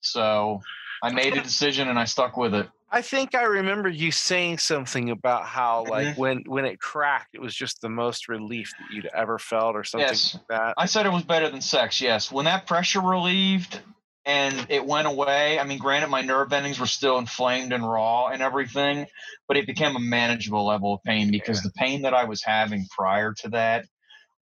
So 0.00 0.60
I 1.02 1.12
made 1.12 1.36
a 1.36 1.42
decision 1.42 1.88
and 1.88 1.98
I 1.98 2.04
stuck 2.04 2.36
with 2.36 2.54
it. 2.54 2.68
I 2.90 3.02
think 3.02 3.34
I 3.34 3.42
remember 3.42 3.88
you 3.88 4.12
saying 4.12 4.58
something 4.58 5.10
about 5.10 5.44
how, 5.46 5.84
like, 5.84 6.08
Mhm. 6.08 6.16
when 6.16 6.42
when 6.46 6.64
it 6.64 6.78
cracked, 6.80 7.34
it 7.34 7.40
was 7.40 7.54
just 7.54 7.80
the 7.80 7.88
most 7.88 8.28
relief 8.28 8.74
that 8.78 8.90
you'd 8.90 9.06
ever 9.06 9.38
felt, 9.38 9.74
or 9.74 9.82
something 9.84 10.06
Yes. 10.08 10.34
like 10.34 10.46
that. 10.48 10.74
I 10.78 10.86
said 10.86 11.04
it 11.04 11.12
was 11.12 11.24
better 11.24 11.48
than 11.50 11.60
sex, 11.60 12.00
yes. 12.00 12.30
When 12.30 12.44
that 12.44 12.66
pressure 12.66 13.00
relieved 13.00 13.80
and 14.24 14.66
it 14.70 14.86
went 14.86 15.08
away, 15.08 15.58
I 15.58 15.64
mean, 15.64 15.78
granted, 15.78 16.08
my 16.10 16.22
nerve 16.22 16.52
endings 16.52 16.78
were 16.78 16.86
still 16.86 17.18
inflamed 17.18 17.72
and 17.72 17.88
raw 17.88 18.28
and 18.28 18.40
everything, 18.40 19.06
but 19.48 19.56
it 19.56 19.66
became 19.66 19.96
a 19.96 20.00
manageable 20.00 20.64
level 20.64 20.94
of 20.94 21.02
pain 21.02 21.30
because 21.32 21.62
the 21.62 21.72
pain 21.72 22.02
that 22.02 22.14
I 22.14 22.24
was 22.24 22.42
having 22.44 22.86
prior 22.96 23.34
to 23.34 23.48
that 23.50 23.86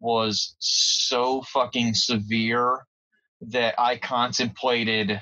was 0.00 0.54
so 0.58 1.40
fucking 1.42 1.94
severe 1.94 2.84
that 3.40 3.74
I 3.78 3.96
contemplated 3.96 5.20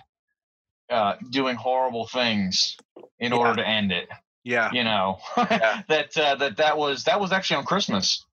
uh, 0.92 1.16
doing 1.30 1.56
horrible 1.56 2.06
things 2.06 2.76
in 3.18 3.32
Yeah. 3.32 3.38
order 3.38 3.56
to 3.62 3.68
end 3.68 3.92
it. 3.92 4.08
Yeah. 4.44 4.70
You 4.72 4.84
know 4.84 5.18
Yeah. 5.36 5.82
that 5.88 6.16
uh, 6.16 6.34
that 6.36 6.56
that 6.56 6.76
was 6.76 7.04
that 7.04 7.20
was 7.20 7.32
actually 7.32 7.56
on 7.58 7.64
Christmas. 7.64 8.24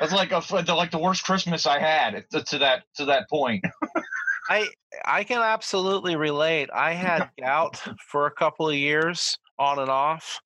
That's 0.00 0.12
like 0.12 0.30
a 0.32 0.40
the, 0.62 0.74
like 0.74 0.90
the 0.92 0.98
worst 0.98 1.24
Christmas 1.24 1.66
I 1.66 1.78
had 1.80 2.24
to, 2.32 2.42
to 2.44 2.58
that 2.58 2.84
to 2.96 3.04
that 3.06 3.28
point. 3.28 3.64
I 4.50 4.68
I 5.04 5.24
can 5.24 5.40
absolutely 5.42 6.16
relate. 6.16 6.70
I 6.72 6.92
had 6.92 7.28
gout 7.40 7.82
for 8.10 8.26
a 8.26 8.30
couple 8.30 8.68
of 8.68 8.74
years, 8.76 9.36
on 9.58 9.78
and 9.78 9.90
off, 9.90 10.40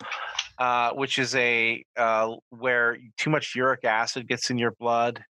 uh, 0.59 0.93
which 0.93 1.19
is 1.19 1.35
a 1.37 1.85
uh, 1.97 2.35
where 2.51 2.97
too 3.19 3.31
much 3.31 3.55
uric 3.55 3.85
acid 3.85 4.27
gets 4.29 4.51
in 4.51 4.59
your 4.59 4.73
blood, 4.81 5.23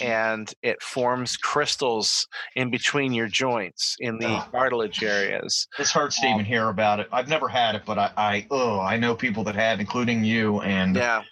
and 0.00 0.52
it 0.62 0.82
forms 0.82 1.36
crystals 1.36 2.26
in 2.56 2.70
between 2.70 3.12
your 3.12 3.28
joints 3.28 3.96
in 4.00 4.18
the 4.18 4.26
Ugh. 4.26 4.48
cartilage 4.50 5.02
areas. 5.02 5.68
This 5.78 5.92
hurts 5.92 6.20
to 6.20 6.26
even 6.26 6.40
um, 6.40 6.44
hear 6.44 6.68
about 6.68 7.00
it. 7.00 7.08
I've 7.12 7.28
never 7.28 7.48
had 7.48 7.74
it, 7.74 7.82
but 7.86 7.98
I 7.98 8.10
I 8.16 8.46
oh 8.50 8.80
I 8.80 8.96
know 8.96 9.14
people 9.14 9.44
that 9.44 9.54
have, 9.54 9.80
including 9.80 10.24
you. 10.24 10.60
And 10.60 10.96
Yeah. 10.96 11.22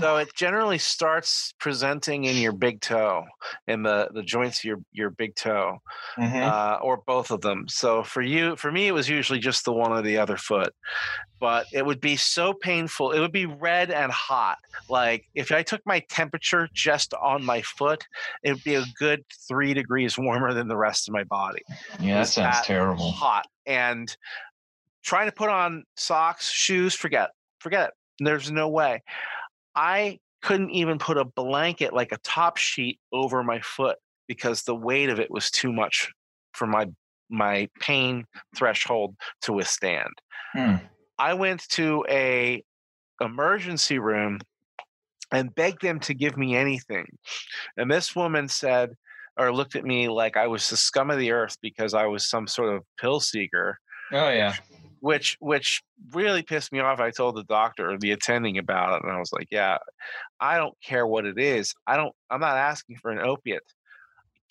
So 0.00 0.16
it 0.18 0.28
generally 0.34 0.78
starts 0.78 1.54
presenting 1.58 2.24
in 2.24 2.36
your 2.36 2.52
big 2.52 2.80
toe, 2.80 3.24
in 3.66 3.82
the 3.82 4.08
the 4.12 4.22
joints 4.22 4.60
of 4.60 4.64
your 4.64 4.78
your 4.92 5.10
big 5.10 5.34
toe. 5.34 5.78
Mhm. 6.18 6.42
uh, 6.42 6.78
or 6.82 6.98
both 7.06 7.30
of 7.30 7.40
them. 7.40 7.66
So 7.68 8.02
for 8.02 8.22
you, 8.22 8.56
for 8.56 8.70
me, 8.72 8.86
it 8.86 8.92
was 8.92 9.08
usually 9.08 9.38
just 9.38 9.64
the 9.64 9.72
one 9.72 9.92
or 9.92 10.02
the 10.02 10.18
other 10.18 10.36
foot. 10.36 10.74
But 11.38 11.66
it 11.72 11.84
would 11.84 12.00
be 12.00 12.16
so 12.16 12.54
painful. 12.54 13.12
It 13.12 13.20
would 13.20 13.32
be 13.32 13.44
red 13.46 13.90
and 13.90 14.10
hot. 14.10 14.56
Like 14.88 15.24
if 15.34 15.52
I 15.52 15.62
took 15.62 15.82
my 15.84 16.00
temperature 16.08 16.68
just 16.72 17.12
on 17.14 17.44
my 17.44 17.60
foot, 17.62 18.06
it 18.42 18.52
would 18.54 18.64
be 18.64 18.74
a 18.76 18.84
good 18.98 19.24
three 19.48 19.74
degrees 19.74 20.16
warmer 20.18 20.54
than 20.54 20.68
the 20.68 20.76
rest 20.76 21.08
of 21.08 21.12
my 21.12 21.24
body. 21.24 21.60
yeah, 22.00 22.18
that 22.20 22.28
sounds 22.28 22.56
that 22.56 22.64
terrible. 22.64 23.10
Hot 23.10 23.46
and 23.66 24.16
trying 25.02 25.26
to 25.28 25.32
put 25.32 25.48
on 25.50 25.84
socks, 25.96 26.50
shoes, 26.50 26.94
forget, 26.94 27.30
forget. 27.60 27.88
it. 27.88 27.94
There's 28.18 28.50
no 28.50 28.68
way. 28.68 29.02
I 29.74 30.18
couldn't 30.42 30.70
even 30.70 30.98
put 30.98 31.18
a 31.18 31.24
blanket 31.24 31.92
like 31.92 32.12
a 32.12 32.18
top 32.18 32.56
sheet 32.56 32.98
over 33.12 33.42
my 33.42 33.60
foot 33.60 33.98
because 34.28 34.62
the 34.62 34.74
weight 34.74 35.08
of 35.08 35.20
it 35.20 35.30
was 35.30 35.50
too 35.50 35.72
much 35.72 36.12
for 36.52 36.66
my 36.66 36.86
my 37.28 37.68
pain 37.80 38.24
threshold 38.56 39.16
to 39.42 39.52
withstand. 39.52 40.10
Hmm. 40.52 40.76
I 41.18 41.34
went 41.34 41.68
to 41.70 42.04
a 42.08 42.62
emergency 43.20 43.98
room 43.98 44.38
and 45.32 45.54
begged 45.54 45.82
them 45.82 45.98
to 46.00 46.14
give 46.14 46.36
me 46.36 46.54
anything. 46.54 47.06
And 47.76 47.90
this 47.90 48.14
woman 48.14 48.48
said, 48.48 48.94
or 49.36 49.52
looked 49.52 49.76
at 49.76 49.84
me 49.84 50.08
like 50.08 50.36
I 50.36 50.46
was 50.46 50.68
the 50.70 50.76
scum 50.76 51.10
of 51.10 51.18
the 51.18 51.32
earth 51.32 51.56
because 51.60 51.94
I 51.94 52.06
was 52.06 52.26
some 52.26 52.46
sort 52.46 52.74
of 52.74 52.82
pill 52.98 53.20
seeker. 53.20 53.78
Oh 54.12 54.28
yeah. 54.28 54.54
Which 55.06 55.36
which 55.38 55.84
really 56.12 56.42
pissed 56.42 56.72
me 56.72 56.80
off. 56.80 56.98
I 56.98 57.12
told 57.12 57.36
the 57.36 57.44
doctor 57.44 57.92
or 57.92 57.96
the 57.96 58.10
attending 58.10 58.58
about 58.58 58.96
it, 58.96 59.04
and 59.04 59.12
I 59.12 59.20
was 59.20 59.32
like, 59.32 59.46
"Yeah, 59.52 59.78
I 60.40 60.56
don't 60.56 60.74
care 60.82 61.06
what 61.06 61.24
it 61.24 61.38
is. 61.38 61.72
I 61.86 61.96
don't. 61.96 62.12
I'm 62.28 62.40
not 62.40 62.56
asking 62.56 62.96
for 62.96 63.12
an 63.12 63.20
opiate. 63.20 63.62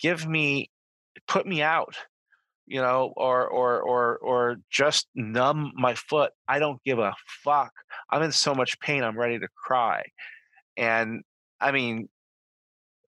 Give 0.00 0.26
me, 0.26 0.70
put 1.28 1.46
me 1.46 1.60
out, 1.60 1.96
you 2.66 2.80
know, 2.80 3.12
or 3.18 3.46
or 3.46 3.82
or 3.82 4.16
or 4.16 4.56
just 4.70 5.08
numb 5.14 5.72
my 5.76 5.94
foot. 5.94 6.32
I 6.48 6.58
don't 6.58 6.82
give 6.84 7.00
a 7.00 7.12
fuck. 7.44 7.72
I'm 8.10 8.22
in 8.22 8.32
so 8.32 8.54
much 8.54 8.80
pain. 8.80 9.04
I'm 9.04 9.18
ready 9.18 9.38
to 9.38 9.48
cry." 9.62 10.04
And 10.78 11.22
I 11.60 11.70
mean, 11.70 12.08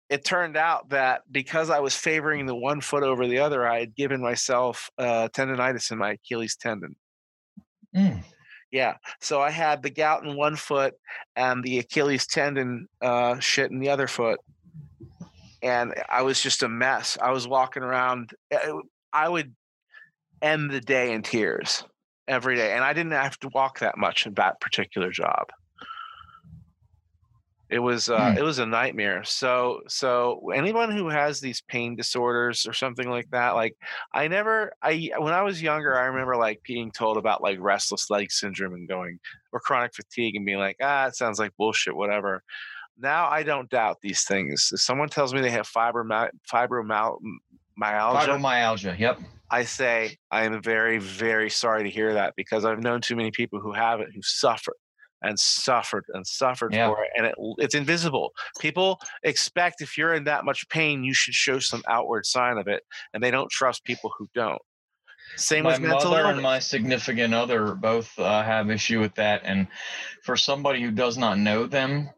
it 0.09 0.25
turned 0.25 0.57
out 0.57 0.89
that 0.89 1.21
because 1.31 1.69
I 1.69 1.79
was 1.79 1.95
favoring 1.95 2.47
the 2.47 2.55
one 2.55 2.81
foot 2.81 3.03
over 3.03 3.27
the 3.27 3.39
other, 3.39 3.65
I 3.65 3.79
had 3.79 3.95
given 3.95 4.21
myself 4.21 4.89
uh, 4.97 5.29
tendonitis 5.29 5.89
in 5.91 5.99
my 5.99 6.11
Achilles 6.11 6.57
tendon. 6.57 6.97
Mm. 7.95 8.23
Yeah, 8.71 8.97
so 9.19 9.41
I 9.41 9.49
had 9.49 9.81
the 9.81 9.89
gout 9.89 10.23
in 10.23 10.35
one 10.35 10.55
foot 10.55 10.93
and 11.35 11.63
the 11.63 11.79
Achilles 11.79 12.27
tendon 12.27 12.87
uh, 13.01 13.39
shit 13.39 13.71
in 13.71 13.79
the 13.79 13.89
other 13.89 14.07
foot, 14.07 14.39
and 15.63 15.93
I 16.07 16.21
was 16.21 16.39
just 16.41 16.61
a 16.61 16.69
mess. 16.69 17.17
I 17.19 17.31
was 17.31 17.47
walking 17.47 17.81
around. 17.81 18.31
eh, 18.51 18.71
I 19.11 19.27
would 19.27 19.55
end 20.41 20.69
the 20.69 20.81
day 20.81 21.13
in 21.13 21.23
tears 21.23 21.83
every 22.27 22.55
day, 22.55 22.73
and 22.73 22.83
I 22.83 22.93
didn't 22.93 23.13
have 23.13 23.39
to 23.39 23.49
walk 23.49 23.79
that 23.79 23.97
much 23.97 24.27
in 24.27 24.35
that 24.35 24.61
particular 24.61 25.09
job. 25.09 25.47
It 27.69 27.79
was 27.79 28.09
uh, 28.09 28.31
Hmm. 28.31 28.37
it 28.37 28.43
was 28.43 28.57
a 28.59 28.65
nightmare. 28.65 29.23
So 29.23 29.81
so 29.87 30.49
anyone 30.55 30.91
who 30.91 31.07
has 31.09 31.39
these 31.39 31.61
pain 31.61 31.95
disorders 31.95 32.65
or 32.65 32.73
something 32.73 33.09
like 33.09 33.29
that, 33.29 33.51
like 33.51 33.75
I 34.13 34.27
never 34.27 34.73
I 34.81 35.11
when 35.19 35.33
I 35.33 35.43
was 35.43 35.61
younger, 35.61 35.95
I 35.97 36.05
remember 36.05 36.35
like 36.35 36.61
being 36.63 36.91
told 36.91 37.17
about 37.17 37.43
like 37.43 37.57
restless 37.61 38.09
leg 38.09 38.31
syndrome 38.31 38.73
and 38.73 38.87
going 38.87 39.19
or 39.51 39.59
chronic 39.59 39.93
fatigue 39.93 40.35
and 40.35 40.45
being 40.45 40.57
like, 40.57 40.77
ah, 40.81 41.05
it 41.07 41.15
sounds 41.15 41.37
like 41.39 41.55
bullshit, 41.57 41.95
whatever. 41.95 42.43
Now 42.97 43.27
I 43.27 43.43
don't 43.43 43.69
doubt 43.69 43.97
these 44.01 44.23
things. 44.23 44.71
If 44.73 44.81
someone 44.81 45.09
tells 45.09 45.33
me 45.33 45.41
they 45.41 45.51
have 45.51 45.69
fibromyalgia, 45.69 46.31
fibromyalgia, 46.51 47.21
Fibromyalgia. 47.79 48.99
Yep. 48.99 49.19
I 49.51 49.63
say 49.63 50.17
I 50.31 50.43
am 50.43 50.61
very, 50.61 50.97
very 50.99 51.49
sorry 51.49 51.83
to 51.83 51.89
hear 51.89 52.13
that 52.15 52.33
because 52.35 52.65
I've 52.65 52.83
known 52.83 53.01
too 53.01 53.15
many 53.15 53.31
people 53.31 53.59
who 53.59 53.71
have 53.73 53.99
it 53.99 54.09
who 54.13 54.21
suffered 54.21 54.75
and 55.21 55.39
suffered 55.39 56.05
and 56.13 56.25
suffered 56.25 56.73
Yeah. 56.73 56.87
for 56.87 57.03
it, 57.03 57.09
and 57.17 57.25
it, 57.27 57.35
it's 57.57 57.75
invisible. 57.75 58.31
People 58.59 58.99
expect 59.23 59.81
if 59.81 59.97
you're 59.97 60.13
in 60.13 60.23
that 60.25 60.45
much 60.45 60.67
pain, 60.69 61.03
you 61.03 61.13
should 61.13 61.33
show 61.33 61.59
some 61.59 61.83
outward 61.87 62.25
sign 62.25 62.57
of 62.57 62.67
it, 62.67 62.83
and 63.13 63.21
they 63.23 63.31
don't 63.31 63.49
trust 63.51 63.83
people 63.83 64.11
who 64.17 64.27
don't. 64.33 64.61
Same 65.35 65.63
my 65.63 65.71
with 65.73 65.81
mental 65.81 66.09
mother 66.09 66.21
illness. 66.21 66.33
and 66.33 66.41
my 66.41 66.59
significant 66.59 67.33
other 67.33 67.75
both 67.75 68.17
uh, 68.17 68.41
have 68.43 68.71
issue 68.71 68.99
with 68.99 69.13
that 69.15 69.41
and 69.43 69.67
for 70.23 70.35
somebody 70.35 70.81
who 70.81 70.89
does 70.91 71.17
not 71.17 71.37
know 71.37 71.67
them 71.67 72.09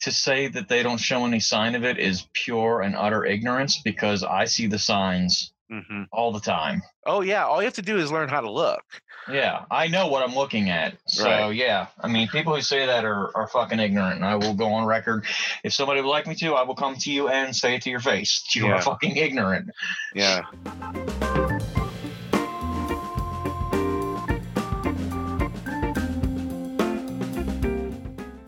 to 0.00 0.10
say 0.10 0.48
that 0.48 0.68
they 0.68 0.82
don't 0.82 0.98
show 0.98 1.24
any 1.24 1.38
sign 1.40 1.74
of 1.76 1.84
it 1.84 1.98
is 1.98 2.26
pure 2.34 2.82
and 2.82 2.96
utter 2.96 3.24
ignorance 3.24 3.80
because 3.82 4.22
i 4.24 4.44
see 4.44 4.66
the 4.66 4.78
signs 4.78 5.52
hmm 5.70 6.02
all 6.12 6.32
the 6.32 6.40
time 6.40 6.82
Oh 7.08 7.20
yeah, 7.20 7.44
all 7.44 7.60
you 7.60 7.66
have 7.66 7.74
to 7.74 7.82
do 7.82 7.98
is 7.98 8.10
learn 8.10 8.28
how 8.28 8.40
to 8.40 8.50
look. 8.50 8.82
yeah 9.28 9.64
i 9.70 9.88
know 9.88 10.06
what 10.06 10.22
i'm 10.22 10.34
looking 10.34 10.70
at 10.70 10.96
so 11.06 11.24
Right. 11.24 11.50
yeah 11.56 11.86
i 12.00 12.06
mean 12.08 12.28
people 12.28 12.54
who 12.54 12.60
say 12.62 12.86
that 12.86 13.04
are, 13.04 13.36
are 13.36 13.48
fucking 13.48 13.78
ignorant 13.80 14.16
and 14.16 14.24
i 14.24 14.36
will 14.36 14.54
go 14.54 14.66
on 14.72 14.86
record 14.86 15.24
if 15.64 15.72
somebody 15.72 16.00
would 16.00 16.08
like 16.10 16.26
me 16.28 16.34
to 16.36 16.54
i 16.54 16.62
will 16.62 16.76
come 16.76 16.94
to 16.96 17.10
you 17.12 17.28
and 17.28 17.54
say 17.54 17.74
it 17.74 17.82
to 17.82 17.90
your 17.90 18.00
face 18.00 18.44
you 18.54 18.66
Yeah. 18.66 18.74
are 18.74 18.82
fucking 18.82 19.16
ignorant 19.16 19.70
Yeah. 20.14 20.42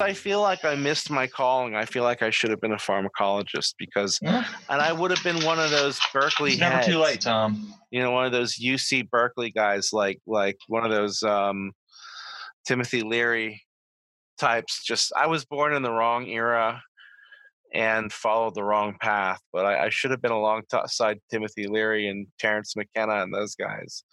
I 0.09 0.15
feel 0.15 0.41
like 0.41 0.65
I 0.65 0.75
missed 0.75 1.11
my 1.11 1.27
calling. 1.27 1.75
I 1.75 1.85
feel 1.85 2.03
like 2.03 2.23
I 2.23 2.31
should 2.31 2.51
have 2.51 2.61
been 2.61 2.73
a 2.73 2.77
pharmacologist 2.77 3.75
because, 3.79 4.19
Yeah. 4.23 4.45
and 4.69 4.81
I 4.81 4.93
would 4.93 5.11
have 5.11 5.23
been 5.23 5.45
one 5.45 5.59
of 5.59 5.71
those 5.71 6.01
Berkeley 6.13 6.53
it's 6.53 6.61
never 6.61 6.83
too 6.83 6.99
late 6.99 7.21
tom 7.21 7.75
you 7.91 8.01
know, 8.03 8.11
one 8.11 8.27
of 8.27 8.33
those 8.33 8.57
UC 8.57 9.09
Berkeley 9.11 9.51
guys, 9.51 9.93
like 9.93 10.21
like 10.27 10.57
one 10.67 10.85
of 10.85 10.91
those 10.91 11.23
um, 11.23 11.73
Timothy 12.67 13.03
Leary 13.03 13.63
types. 14.39 14.85
Just 14.85 15.13
I 15.17 15.27
was 15.27 15.45
born 15.45 15.75
in 15.75 15.83
the 15.83 15.91
wrong 15.91 16.27
era 16.27 16.83
and 17.75 18.13
followed 18.13 18.55
the 18.55 18.65
wrong 18.65 18.97
path, 19.01 19.41
but 19.53 19.65
I, 19.67 19.87
I 19.87 19.89
should 19.91 20.11
have 20.11 20.23
been 20.23 20.33
alongside 20.33 21.19
Timothy 21.31 21.67
Leary 21.67 22.09
and 22.09 22.27
Terence 22.39 22.75
McKenna 22.77 23.23
and 23.23 23.33
those 23.33 23.55
guys, 23.55 24.05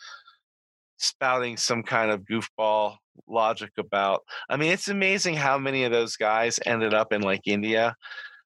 spouting 0.98 1.58
some 1.58 1.84
kind 1.84 2.12
of 2.12 2.22
goofball 2.22 2.96
logic 3.28 3.72
about. 3.78 4.22
I 4.49 4.57
mean, 4.57 4.72
it's 4.72 4.88
amazing 4.88 5.36
how 5.36 5.57
many 5.57 5.84
of 5.84 5.91
those 5.91 6.16
guys 6.16 6.59
ended 6.66 6.93
up 6.93 7.13
in 7.13 7.22
like 7.22 7.41
India. 7.45 7.95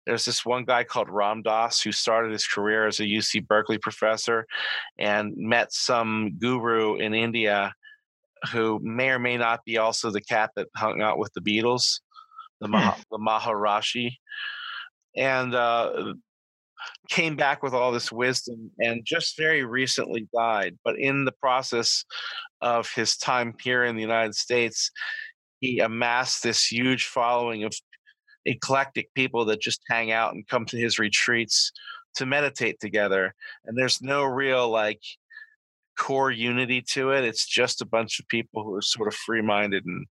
There's 0.05 0.25
this 0.25 0.45
one 0.45 0.65
guy 0.65 0.83
called 0.83 1.09
Ram 1.09 1.43
Dass 1.43 1.81
who 1.81 1.91
started 1.91 2.31
his 2.31 2.47
career 2.47 2.87
as 2.87 2.99
a 2.99 3.03
UC 3.03 3.47
Berkeley 3.47 3.77
professor 3.77 4.45
and 4.97 5.33
met 5.35 5.71
some 5.71 6.37
guru 6.39 6.95
in 6.95 7.13
India 7.13 7.73
who 8.51 8.79
may 8.81 9.09
or 9.09 9.19
may 9.19 9.37
not 9.37 9.63
be 9.65 9.77
also 9.77 10.09
the 10.09 10.21
cat 10.21 10.51
that 10.55 10.67
hung 10.75 11.01
out 11.01 11.19
with 11.19 11.31
the 11.33 11.41
Beatles, 11.41 11.99
the, 12.61 12.67
Maha, 12.67 13.01
the 13.11 13.17
Maharishi, 13.17 14.13
and 15.15 15.53
uh, 15.53 16.13
came 17.09 17.35
back 17.35 17.61
with 17.61 17.73
all 17.73 17.91
this 17.91 18.11
wisdom 18.11 18.71
and 18.79 19.03
just 19.05 19.37
very 19.37 19.63
recently 19.63 20.27
died. 20.33 20.77
But 20.83 20.97
in 20.97 21.25
the 21.25 21.33
process 21.33 22.05
of 22.61 22.91
his 22.93 23.17
time 23.17 23.53
here 23.61 23.83
in 23.83 23.95
the 23.95 24.01
United 24.01 24.35
States, 24.35 24.91
he 25.59 25.79
amassed 25.79 26.43
this 26.43 26.65
huge 26.65 27.05
following 27.05 27.63
of 27.63 27.73
eclectic 28.45 29.13
people 29.13 29.45
that 29.45 29.61
just 29.61 29.81
hang 29.89 30.11
out 30.11 30.33
and 30.33 30.47
come 30.47 30.65
to 30.65 30.77
his 30.77 30.99
retreats 30.99 31.71
to 32.15 32.25
meditate 32.25 32.79
together. 32.79 33.33
And 33.65 33.77
there's 33.77 34.01
no 34.01 34.23
real 34.23 34.69
like 34.69 35.01
core 35.97 36.31
unity 36.31 36.81
to 36.93 37.11
it. 37.11 37.23
It's 37.25 37.45
just 37.45 37.81
a 37.81 37.85
bunch 37.85 38.19
of 38.19 38.27
people 38.29 38.63
who 38.63 38.73
are 38.73 38.81
sort 38.81 39.07
of 39.09 39.15
free 39.15 39.41
minded 39.41 39.85
and 39.85 40.05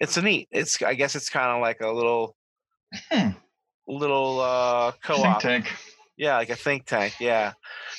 it's 0.00 0.16
a 0.16 0.22
neat. 0.22 0.48
It's 0.50 0.80
I 0.82 0.94
guess 0.94 1.14
it's 1.14 1.28
kind 1.28 1.50
of 1.50 1.60
like 1.60 1.80
a 1.80 1.90
little 1.90 2.36
Hmm. 3.10 3.30
little 3.88 4.40
uh 4.40 4.92
co-op. 5.02 5.40
tank 5.40 5.72
Yeah, 6.22 6.36
like 6.36 6.50
a 6.50 6.54
think 6.54 6.86
tank. 6.86 7.14
Yeah. 7.18 7.54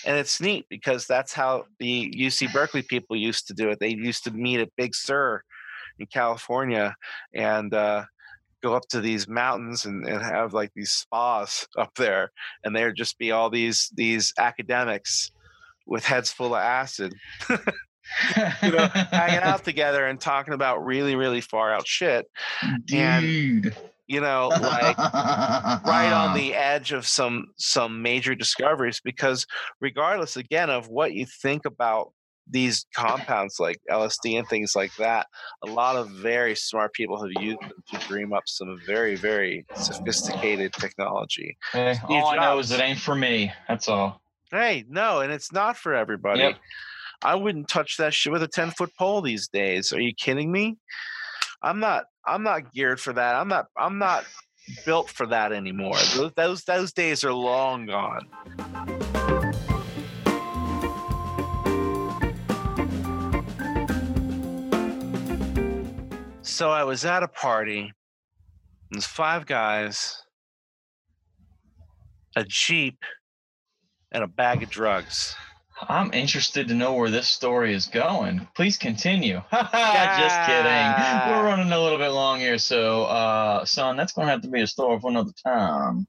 And 0.05 0.17
it's 0.17 0.39
neat 0.39 0.65
because 0.69 1.05
that's 1.05 1.33
how 1.33 1.65
the 1.79 2.09
UC 2.17 2.53
Berkeley 2.53 2.81
people 2.81 3.17
used 3.17 3.47
to 3.47 3.53
do 3.53 3.69
it. 3.69 3.81
They 3.81 3.89
used 3.89 4.23
to 4.23 4.31
meet 4.31 4.61
at 4.61 4.73
Big 4.77 4.95
Sur 4.95 5.41
in 5.99 6.05
California 6.05 6.95
and 7.33 7.73
uh, 7.73 8.05
go 8.61 8.75
up 8.75 8.87
to 8.91 9.01
these 9.01 9.27
mountains 9.27 9.83
and, 9.83 10.07
and 10.07 10.23
have 10.23 10.53
like 10.53 10.71
these 10.73 10.93
spas 10.93 11.67
up 11.77 11.93
there. 11.95 12.31
And 12.63 12.73
there'd 12.73 12.95
just 12.95 13.17
be 13.19 13.31
all 13.33 13.49
these 13.49 13.91
these 13.93 14.33
academics 14.39 15.29
with 15.85 16.05
heads 16.05 16.31
full 16.31 16.55
of 16.55 16.61
acid, 16.61 17.13
you 17.49 17.57
know, 18.71 18.87
hanging 19.11 19.43
out 19.43 19.65
together 19.65 20.05
and 20.05 20.17
talking 20.17 20.53
about 20.53 20.85
really, 20.85 21.17
really 21.17 21.41
far 21.41 21.73
out 21.73 21.85
shit. 21.85 22.25
And- 22.61 22.85
Dude. 22.85 23.75
You 24.07 24.19
know, 24.19 24.49
like 24.49 24.97
right 24.97 26.11
on 26.11 26.33
the 26.37 26.53
edge 26.53 26.91
of 26.91 27.07
some 27.07 27.47
some 27.57 28.01
major 28.01 28.35
discoveries 28.35 28.99
because 29.03 29.45
regardless 29.79 30.35
again 30.35 30.69
of 30.69 30.89
what 30.89 31.13
you 31.13 31.25
think 31.25 31.65
about 31.65 32.11
these 32.49 32.85
compounds 32.95 33.59
like 33.59 33.79
LSD 33.89 34.37
and 34.37 34.47
things 34.47 34.75
like 34.75 34.95
that, 34.97 35.27
a 35.63 35.71
lot 35.71 35.95
of 35.95 36.09
very 36.09 36.55
smart 36.55 36.93
people 36.93 37.21
have 37.21 37.31
used 37.41 37.61
them 37.61 37.71
to 37.91 38.07
dream 38.07 38.33
up 38.33 38.43
some 38.45 38.79
very, 38.85 39.15
very 39.15 39.65
sophisticated 39.75 40.73
technology. 40.73 41.57
Hey, 41.71 41.93
Steve 41.93 42.09
all 42.09 42.27
I 42.27 42.37
know 42.37 42.59
is 42.59 42.71
it 42.71 42.81
ain't 42.81 42.99
for 42.99 43.15
me. 43.15 43.51
That's 43.67 43.87
all. 43.87 44.21
Hey, 44.51 44.85
no, 44.87 45.21
and 45.21 45.31
it's 45.31 45.51
not 45.51 45.77
for 45.77 45.93
everybody. 45.93 46.41
Yep. 46.41 46.55
I 47.23 47.35
wouldn't 47.35 47.69
touch 47.69 47.97
that 47.97 48.13
shit 48.13 48.33
with 48.33 48.43
a 48.43 48.47
10 48.47 48.71
foot 48.71 48.91
pole 48.97 49.21
these 49.21 49.47
days. 49.47 49.93
Are 49.93 50.01
you 50.01 50.13
kidding 50.13 50.51
me? 50.51 50.77
I'm 51.63 51.79
not 51.79 52.05
I'm 52.25 52.43
not 52.43 52.73
geared 52.73 52.99
for 52.99 53.13
that. 53.13 53.35
I'm 53.35 53.47
not 53.47 53.67
I'm 53.77 53.97
not 53.97 54.25
built 54.85 55.09
for 55.09 55.25
that 55.27 55.53
anymore. 55.53 55.95
Those 56.15 56.31
those, 56.35 56.63
those 56.65 56.93
days 56.93 57.23
are 57.23 57.33
long 57.33 57.85
gone. 57.85 58.27
So 66.41 66.69
I 66.69 66.83
was 66.83 67.05
at 67.05 67.23
a 67.23 67.27
party. 67.29 67.93
There's 68.91 69.05
five 69.05 69.45
guys, 69.45 70.21
a 72.35 72.43
jeep, 72.43 72.99
and 74.11 74.23
a 74.23 74.27
bag 74.27 74.61
of 74.61 74.69
drugs. 74.69 75.35
I'm 75.89 76.13
interested 76.13 76.67
to 76.67 76.73
know 76.73 76.93
where 76.93 77.09
this 77.09 77.27
story 77.27 77.73
is 77.73 77.87
going. 77.87 78.47
Please 78.55 78.77
continue. 78.77 79.41
Just 79.51 80.39
kidding. 80.45 80.91
We're 81.29 81.43
running 81.45 81.71
a 81.71 81.79
little 81.79 81.97
bit 81.97 82.09
long 82.09 82.39
here, 82.39 82.57
so 82.57 83.03
uh 83.05 83.65
son, 83.65 83.97
that's 83.97 84.13
gonna 84.13 84.29
have 84.31 84.41
to 84.41 84.49
be 84.49 84.61
a 84.61 84.67
story 84.67 84.99
for 84.99 85.09
another 85.09 85.31
time. 85.45 86.07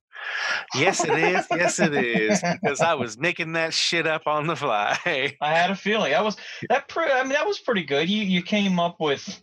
Yes, 0.75 1.05
it 1.05 1.18
is. 1.18 1.47
Yes, 1.51 1.79
it 1.81 1.95
is. 1.95 2.43
Because 2.62 2.81
I 2.81 2.95
was 2.95 3.18
making 3.18 3.53
that 3.53 3.75
shit 3.75 4.07
up 4.07 4.27
on 4.27 4.47
the 4.47 4.57
fly. 4.57 4.97
I 5.41 5.55
had 5.55 5.70
a 5.70 5.77
feeling 5.77 6.12
that 6.12 6.25
was 6.25 6.37
that. 6.70 6.89
Pre- 6.89 7.11
I 7.11 7.22
mean, 7.22 7.33
that 7.33 7.47
was 7.47 7.59
pretty 7.59 7.85
good. 7.85 8.09
You 8.09 8.22
you 8.22 8.43
came 8.43 8.79
up 8.81 8.97
with 9.01 9.43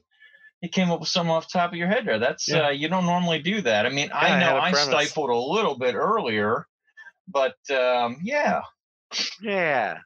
you 0.62 0.70
came 0.70 0.90
up 0.92 1.00
with 1.00 1.10
something 1.10 1.32
off 1.32 1.48
the 1.52 1.58
top 1.60 1.72
of 1.72 1.78
your 1.78 1.88
head 1.88 2.06
there. 2.06 2.20
That's 2.20 2.48
Yeah. 2.48 2.68
uh, 2.68 2.70
you 2.70 2.88
don't 2.88 3.06
normally 3.06 3.40
do 3.42 3.62
that. 3.62 3.86
I 3.86 3.90
mean, 3.90 4.10
I 4.12 4.36
I 4.36 4.40
know 4.40 4.58
I, 4.58 4.72
premise. 4.72 4.86
stifled 4.86 5.30
a 5.30 5.36
little 5.36 5.78
bit 5.78 5.96
earlier, 5.96 6.68
but 7.28 7.56
um, 7.72 8.18
yeah, 8.24 8.62
Yeah. 9.42 10.00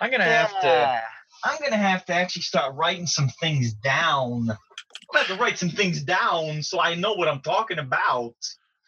I'm 0.00 0.10
gonna 0.10 0.24
have 0.24 0.60
to. 0.60 1.02
I'm 1.44 1.58
gonna 1.62 1.76
have 1.76 2.04
to 2.06 2.14
actually 2.14 2.42
start 2.42 2.74
writing 2.74 3.06
some 3.06 3.28
things 3.40 3.72
down. 3.74 4.50
I'm 4.50 5.18
have 5.18 5.26
to 5.28 5.36
write 5.36 5.58
some 5.58 5.70
things 5.70 6.02
down 6.02 6.62
so 6.62 6.80
I 6.80 6.94
know 6.94 7.14
what 7.14 7.28
I'm 7.28 7.40
talking 7.40 7.78
about. 7.78 8.34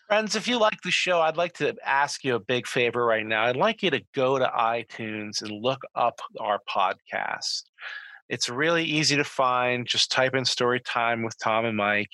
Friends, 0.08 0.34
if 0.34 0.48
you 0.48 0.58
like 0.58 0.80
the 0.82 0.90
show, 0.90 1.20
I'd 1.20 1.36
like 1.36 1.54
to 1.54 1.74
ask 1.84 2.24
you 2.24 2.34
a 2.34 2.40
big 2.40 2.66
favor 2.66 3.04
right 3.04 3.24
now. 3.24 3.44
I'd 3.44 3.56
like 3.56 3.82
you 3.82 3.90
to 3.90 4.02
go 4.14 4.38
to 4.38 4.46
iTunes 4.46 5.40
and 5.40 5.50
look 5.50 5.82
up 5.94 6.20
our 6.40 6.58
podcast. 6.68 7.62
It's 8.28 8.48
really 8.48 8.84
easy 8.84 9.16
to 9.16 9.24
find. 9.24 9.86
Just 9.86 10.10
type 10.10 10.34
in 10.34 10.44
Story 10.44 10.80
Time 10.80 11.22
with 11.22 11.38
Tom 11.38 11.64
and 11.64 11.76
Mike, 11.76 12.10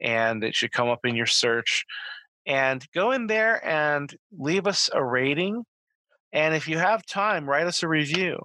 and 0.00 0.42
it 0.42 0.54
should 0.54 0.72
come 0.72 0.88
up 0.88 1.04
in 1.04 1.14
your 1.14 1.26
search. 1.26 1.84
And 2.46 2.84
go 2.94 3.10
in 3.10 3.26
there 3.26 3.64
and 3.66 4.14
leave 4.38 4.66
us 4.66 4.88
a 4.92 5.04
rating. 5.04 5.64
And 6.36 6.54
if 6.54 6.68
you 6.68 6.78
have 6.78 7.04
time, 7.06 7.48
write 7.48 7.66
us 7.66 7.82
a 7.82 7.88
review. 7.88 8.38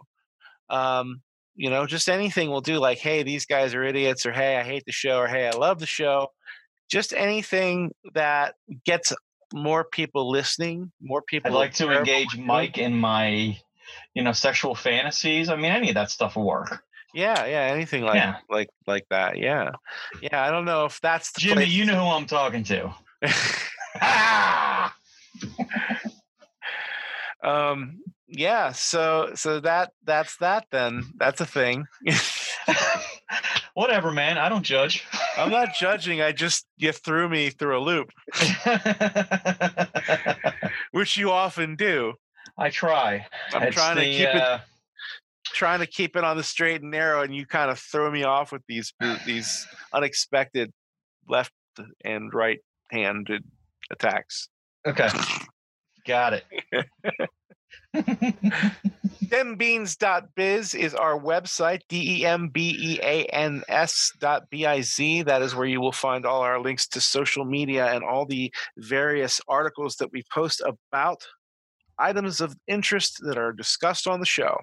Um, 0.69 1.21
you 1.55 1.69
know, 1.69 1.85
just 1.85 2.09
anything 2.09 2.49
will 2.49 2.61
do, 2.61 2.77
like, 2.79 2.97
hey, 2.97 3.21
these 3.23 3.45
guys 3.45 3.75
are 3.75 3.83
idiots, 3.83 4.25
or 4.25 4.31
hey, 4.31 4.55
I 4.57 4.63
hate 4.63 4.83
the 4.85 4.91
show, 4.93 5.19
or 5.19 5.27
hey, 5.27 5.47
I 5.47 5.51
love 5.51 5.77
the 5.79 5.85
show 5.85 6.29
just 6.89 7.13
anything 7.13 7.89
that 8.15 8.55
gets 8.85 9.13
more 9.53 9.85
people 9.85 10.29
listening, 10.29 10.91
more 11.01 11.21
people. 11.21 11.49
I'd 11.51 11.55
like 11.57 11.73
to 11.75 11.89
engage 11.89 12.25
what 12.25 12.33
we're 12.33 12.35
doing. 12.37 12.47
Mike 12.47 12.77
in 12.77 12.93
my, 12.97 13.57
you 14.13 14.21
know, 14.23 14.33
sexual 14.33 14.75
fantasies. 14.75 15.47
I 15.49 15.55
mean, 15.55 15.71
any 15.71 15.87
of 15.87 15.95
that 15.95 16.11
stuff 16.11 16.35
will 16.35 16.45
work. 16.45 16.83
Yeah, 17.13 17.45
yeah, 17.45 17.61
anything 17.73 18.03
like 18.03 18.15
Yeah. 18.15 18.35
like 18.49 18.67
like 18.87 19.05
that. 19.09 19.37
Yeah, 19.37 19.71
yeah. 20.21 20.45
I 20.45 20.51
don't 20.51 20.65
know 20.65 20.83
if 20.85 20.99
that's 21.01 21.31
the 21.31 21.39
Jimmy, 21.41 21.55
place- 21.63 21.69
you 21.69 21.85
know 21.85 21.95
who 21.95 22.11
I'm 22.11 22.25
talking 22.25 22.63
to. 22.65 22.93
Ah! 24.01 24.93
um, 27.43 28.01
yeah. 28.27 28.71
So 28.71 29.31
so 29.35 29.59
that 29.61 29.91
that's 30.03 30.37
that. 30.37 30.65
Then 30.71 31.03
that's 31.17 31.41
a 31.41 31.45
thing. 31.45 31.85
Whatever, 33.73 34.11
man. 34.11 34.37
I 34.37 34.49
don't 34.49 34.63
judge. 34.63 35.05
I'm 35.37 35.49
not 35.49 35.73
judging. 35.79 36.21
I 36.21 36.31
just 36.31 36.65
you 36.77 36.91
threw 36.91 37.29
me 37.29 37.49
through 37.49 37.77
a 37.77 37.83
loop, 37.83 38.09
which 40.91 41.17
you 41.17 41.31
often 41.31 41.75
do. 41.75 42.13
I 42.57 42.69
try. 42.69 43.25
I'm 43.53 43.63
It's 43.63 43.75
trying 43.75 43.95
to 43.95 44.01
the, 44.01 44.11
keep 44.11 44.27
it 44.27 44.35
uh, 44.35 44.59
trying 45.45 45.79
to 45.79 45.87
keep 45.87 46.15
it 46.15 46.23
on 46.23 46.37
the 46.37 46.43
straight 46.43 46.81
and 46.81 46.91
narrow, 46.91 47.21
and 47.21 47.35
you 47.35 47.45
kind 47.45 47.71
of 47.71 47.79
throw 47.79 48.11
me 48.11 48.23
off 48.23 48.51
with 48.51 48.63
these 48.67 48.93
these 49.25 49.67
unexpected 49.93 50.71
left 51.27 51.53
and 52.03 52.33
right 52.33 52.59
handed 52.91 53.43
attacks. 53.89 54.49
Okay. 54.85 55.09
Got 56.05 56.33
it. 56.33 56.45
Dembeans.biz 59.31 60.73
is 60.75 60.93
our 60.93 61.19
website, 61.19 61.81
D 61.87 62.21
E 62.21 62.25
M 62.25 62.49
B 62.49 62.75
E 62.79 62.99
A 63.01 63.25
N 63.25 63.63
S 63.69 64.11
dot 64.19 64.49
B 64.49 64.65
I 64.65 64.81
Z. 64.81 65.23
That 65.23 65.41
is 65.41 65.55
where 65.55 65.67
you 65.67 65.79
will 65.79 65.91
find 65.91 66.25
all 66.25 66.41
our 66.41 66.59
links 66.59 66.87
to 66.89 67.01
social 67.01 67.45
media 67.45 67.87
and 67.93 68.03
all 68.03 68.25
the 68.25 68.51
various 68.77 69.39
articles 69.47 69.95
that 69.97 70.11
we 70.11 70.23
post 70.33 70.61
about 70.65 71.25
items 71.97 72.41
of 72.41 72.55
interest 72.67 73.19
that 73.21 73.37
are 73.37 73.53
discussed 73.53 74.07
on 74.07 74.19
the 74.19 74.25
show. 74.25 74.57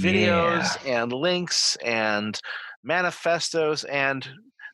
Videos 0.00 0.78
and 0.86 1.12
links 1.12 1.76
and 1.84 2.40
manifestos 2.82 3.84
and 3.84 4.28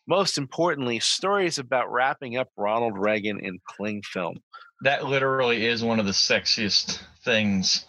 most 0.07 0.37
importantly, 0.37 1.01
stories 1.01 1.59
about 1.59 1.91
wrapping 1.91 2.37
up 2.37 2.49
Ronald 2.57 2.99
Reagan 2.99 3.41
in 3.41 3.59
cling 3.67 4.03
film. 4.03 4.37
That 4.83 5.05
literally 5.07 5.67
is 5.67 5.83
one 5.83 6.01
of 6.01 6.07
the 6.07 6.13
sexiest 6.13 7.01
things 7.25 7.87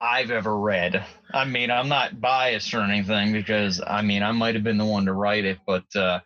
I've 0.00 0.30
ever 0.30 0.56
read. 0.56 1.04
I 1.32 1.44
mean, 1.44 1.70
I'm 1.70 1.88
not 1.88 2.20
biased 2.20 2.74
or 2.74 2.82
anything 2.82 3.32
because 3.32 3.82
I 3.84 4.02
mean, 4.02 4.22
I 4.22 4.32
might 4.32 4.54
have 4.54 4.64
been 4.64 4.78
the 4.78 4.84
one 4.84 5.06
to 5.06 5.12
write 5.12 5.44
it, 5.44 5.58
but 5.66 5.84
uh, 5.96 6.20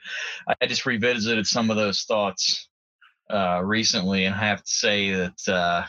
I 0.61 0.67
just 0.67 0.87
revisited 0.87 1.47
some 1.47 1.71
of 1.71 1.77
those 1.77 2.03
thoughts 2.03 2.69
uh, 3.31 3.63
recently, 3.65 4.25
and 4.25 4.35
I 4.35 4.39
have 4.39 4.63
to 4.63 4.71
say 4.71 5.11
that 5.13 5.49
uh, 5.49 5.87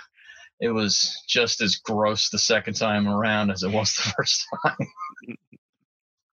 it 0.59 0.69
was 0.69 1.21
just 1.27 1.61
as 1.61 1.75
gross 1.75 2.29
the 2.29 2.39
second 2.39 2.75
time 2.75 3.07
around 3.07 3.51
as 3.51 3.63
it 3.63 3.71
was 3.71 3.93
the 3.95 4.13
first 4.17 4.45
time. 4.63 4.87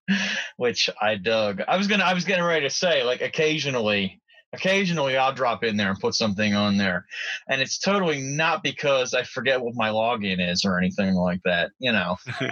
Which 0.57 0.91
I 1.01 1.17
dug. 1.17 1.63
I 1.67 1.77
was 1.77 1.87
gonna. 1.87 2.05
I 2.05 2.15
was 2.15 2.25
getting 2.25 2.45
ready 2.45 2.67
to 2.67 2.71
say, 2.71 3.05
like, 3.05 3.21
occasionally, 3.23 4.21
occasionally, 4.53 5.17
I'll 5.17 5.33
drop 5.35 5.65
in 5.65 5.77
there 5.77 5.91
and 5.91 5.99
put 5.99 6.15
something 6.15 6.55
on 6.55 6.77
there, 6.77 7.07
and 7.49 7.61
it's 7.61 7.79
totally 7.79 8.21
not 8.21 8.63
because 8.63 9.15
I 9.15 9.23
forget 9.23 9.61
what 9.61 9.75
my 9.75 9.91
login 9.91 10.47
is 10.47 10.65
or 10.65 10.79
anything 10.79 11.15
like 11.15 11.41
that. 11.45 11.71
You 11.79 11.93
know, 11.93 12.17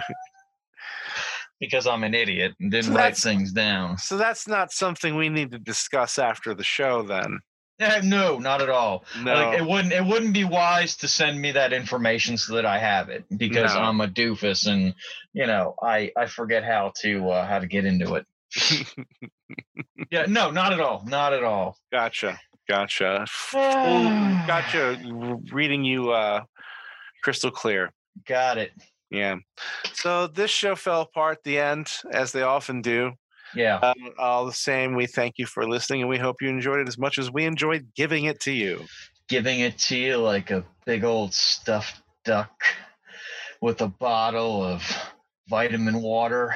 because 1.59 1.87
I'm 1.87 2.03
an 2.03 2.13
idiot 2.13 2.53
and 2.59 2.71
didn't 2.71 2.91
So 2.91 2.97
write 2.97 3.17
things 3.17 3.51
down. 3.51 3.97
So 3.97 4.17
that's 4.17 4.47
not 4.47 4.71
something 4.71 5.15
we 5.15 5.29
need 5.29 5.51
to 5.51 5.59
discuss 5.59 6.17
after 6.17 6.53
the 6.53 6.63
show, 6.63 7.03
then. 7.03 7.39
Eh, 7.81 8.01
no, 8.03 8.37
not 8.39 8.61
at 8.61 8.69
all. 8.69 9.05
No. 9.21 9.33
Like, 9.33 9.59
it 9.59 9.65
wouldn't. 9.65 9.93
It 9.93 10.03
wouldn't 10.03 10.33
be 10.33 10.43
wise 10.43 10.97
to 10.97 11.07
send 11.07 11.39
me 11.39 11.53
that 11.53 11.71
information 11.71 12.37
so 12.37 12.55
that 12.55 12.65
I 12.65 12.77
have 12.77 13.07
it 13.07 13.23
because 13.37 13.73
No. 13.73 13.79
I'm 13.81 14.01
a 14.01 14.07
doofus 14.07 14.67
and 14.67 14.93
you 15.31 15.47
know 15.47 15.75
I 15.81 16.11
I 16.17 16.25
forget 16.25 16.65
how 16.65 16.91
to 17.01 17.29
uh, 17.29 17.47
how 17.47 17.59
to 17.59 17.67
get 17.67 17.85
into 17.85 18.15
it. 18.15 18.25
Yeah, 20.11 20.25
no, 20.27 20.49
not 20.49 20.73
at 20.73 20.79
all. 20.79 21.03
Not 21.05 21.33
at 21.33 21.43
all. 21.43 21.77
gotcha. 21.91 22.39
Gotcha. 22.67 23.25
Gotcha. 23.53 24.97
Reading 25.51 25.83
you 25.83 26.11
uh, 26.11 26.41
crystal 27.23 27.51
clear. 27.51 27.91
Got 28.27 28.57
it. 28.57 28.71
Yeah. 29.09 29.37
So 29.93 30.27
this 30.27 30.51
show 30.51 30.75
fell 30.75 31.01
apart 31.01 31.37
at 31.39 31.43
the 31.43 31.59
end, 31.59 31.91
as 32.11 32.31
they 32.31 32.43
often 32.43 32.81
do. 32.81 33.11
Yeah. 33.55 33.77
Um, 33.77 33.93
all 34.19 34.45
the 34.45 34.53
same, 34.53 34.95
we 34.95 35.07
thank 35.07 35.35
you 35.37 35.47
for 35.47 35.67
listening, 35.67 36.01
and 36.01 36.09
we 36.09 36.17
hope 36.19 36.41
you 36.41 36.49
enjoyed 36.49 36.79
it 36.81 36.87
as 36.87 36.97
much 36.97 37.17
as 37.17 37.31
we 37.31 37.45
enjoyed 37.45 37.87
giving 37.95 38.25
it 38.25 38.39
to 38.41 38.51
you. 38.51 38.85
Giving 39.27 39.59
it 39.61 39.77
to 39.79 39.97
you 39.97 40.17
like 40.17 40.51
a 40.51 40.63
big 40.85 41.03
old 41.03 41.33
stuffed 41.33 42.01
duck 42.23 42.51
with 43.61 43.81
a 43.81 43.87
bottle 43.87 44.63
of 44.63 44.83
vitamin 45.49 46.01
water, 46.01 46.55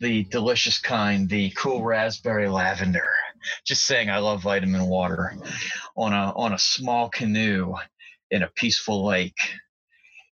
the 0.00 0.24
delicious 0.24 0.78
kind, 0.78 1.28
the 1.28 1.50
cool 1.50 1.82
raspberry 1.82 2.48
lavender. 2.48 3.08
Just 3.64 3.84
saying 3.84 4.10
I 4.10 4.18
love 4.18 4.42
vitamin 4.42 4.86
water 4.86 5.34
on 5.96 6.12
a 6.12 6.32
on 6.34 6.52
a 6.52 6.58
small 6.58 7.08
canoe 7.08 7.74
in 8.30 8.42
a 8.42 8.50
peaceful 8.54 9.06
lake 9.06 9.38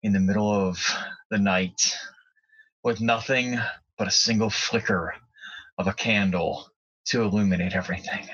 in 0.01 0.13
the 0.13 0.20
middle 0.20 0.51
of 0.51 0.78
the 1.30 1.38
night 1.38 1.97
with 2.84 3.01
nothing 3.01 3.59
but 3.97 4.07
a 4.07 4.11
single 4.11 4.49
flicker 4.49 5.16
of 5.78 5.88
a 5.88 5.93
candle 5.93 6.68
to 7.05 7.22
illuminate 7.22 7.74
everything. 7.74 8.28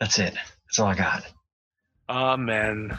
That's 0.00 0.18
it. 0.18 0.34
That's 0.34 0.78
all 0.78 0.88
I 0.88 0.94
got. 0.94 1.24
Amen. 2.08 2.98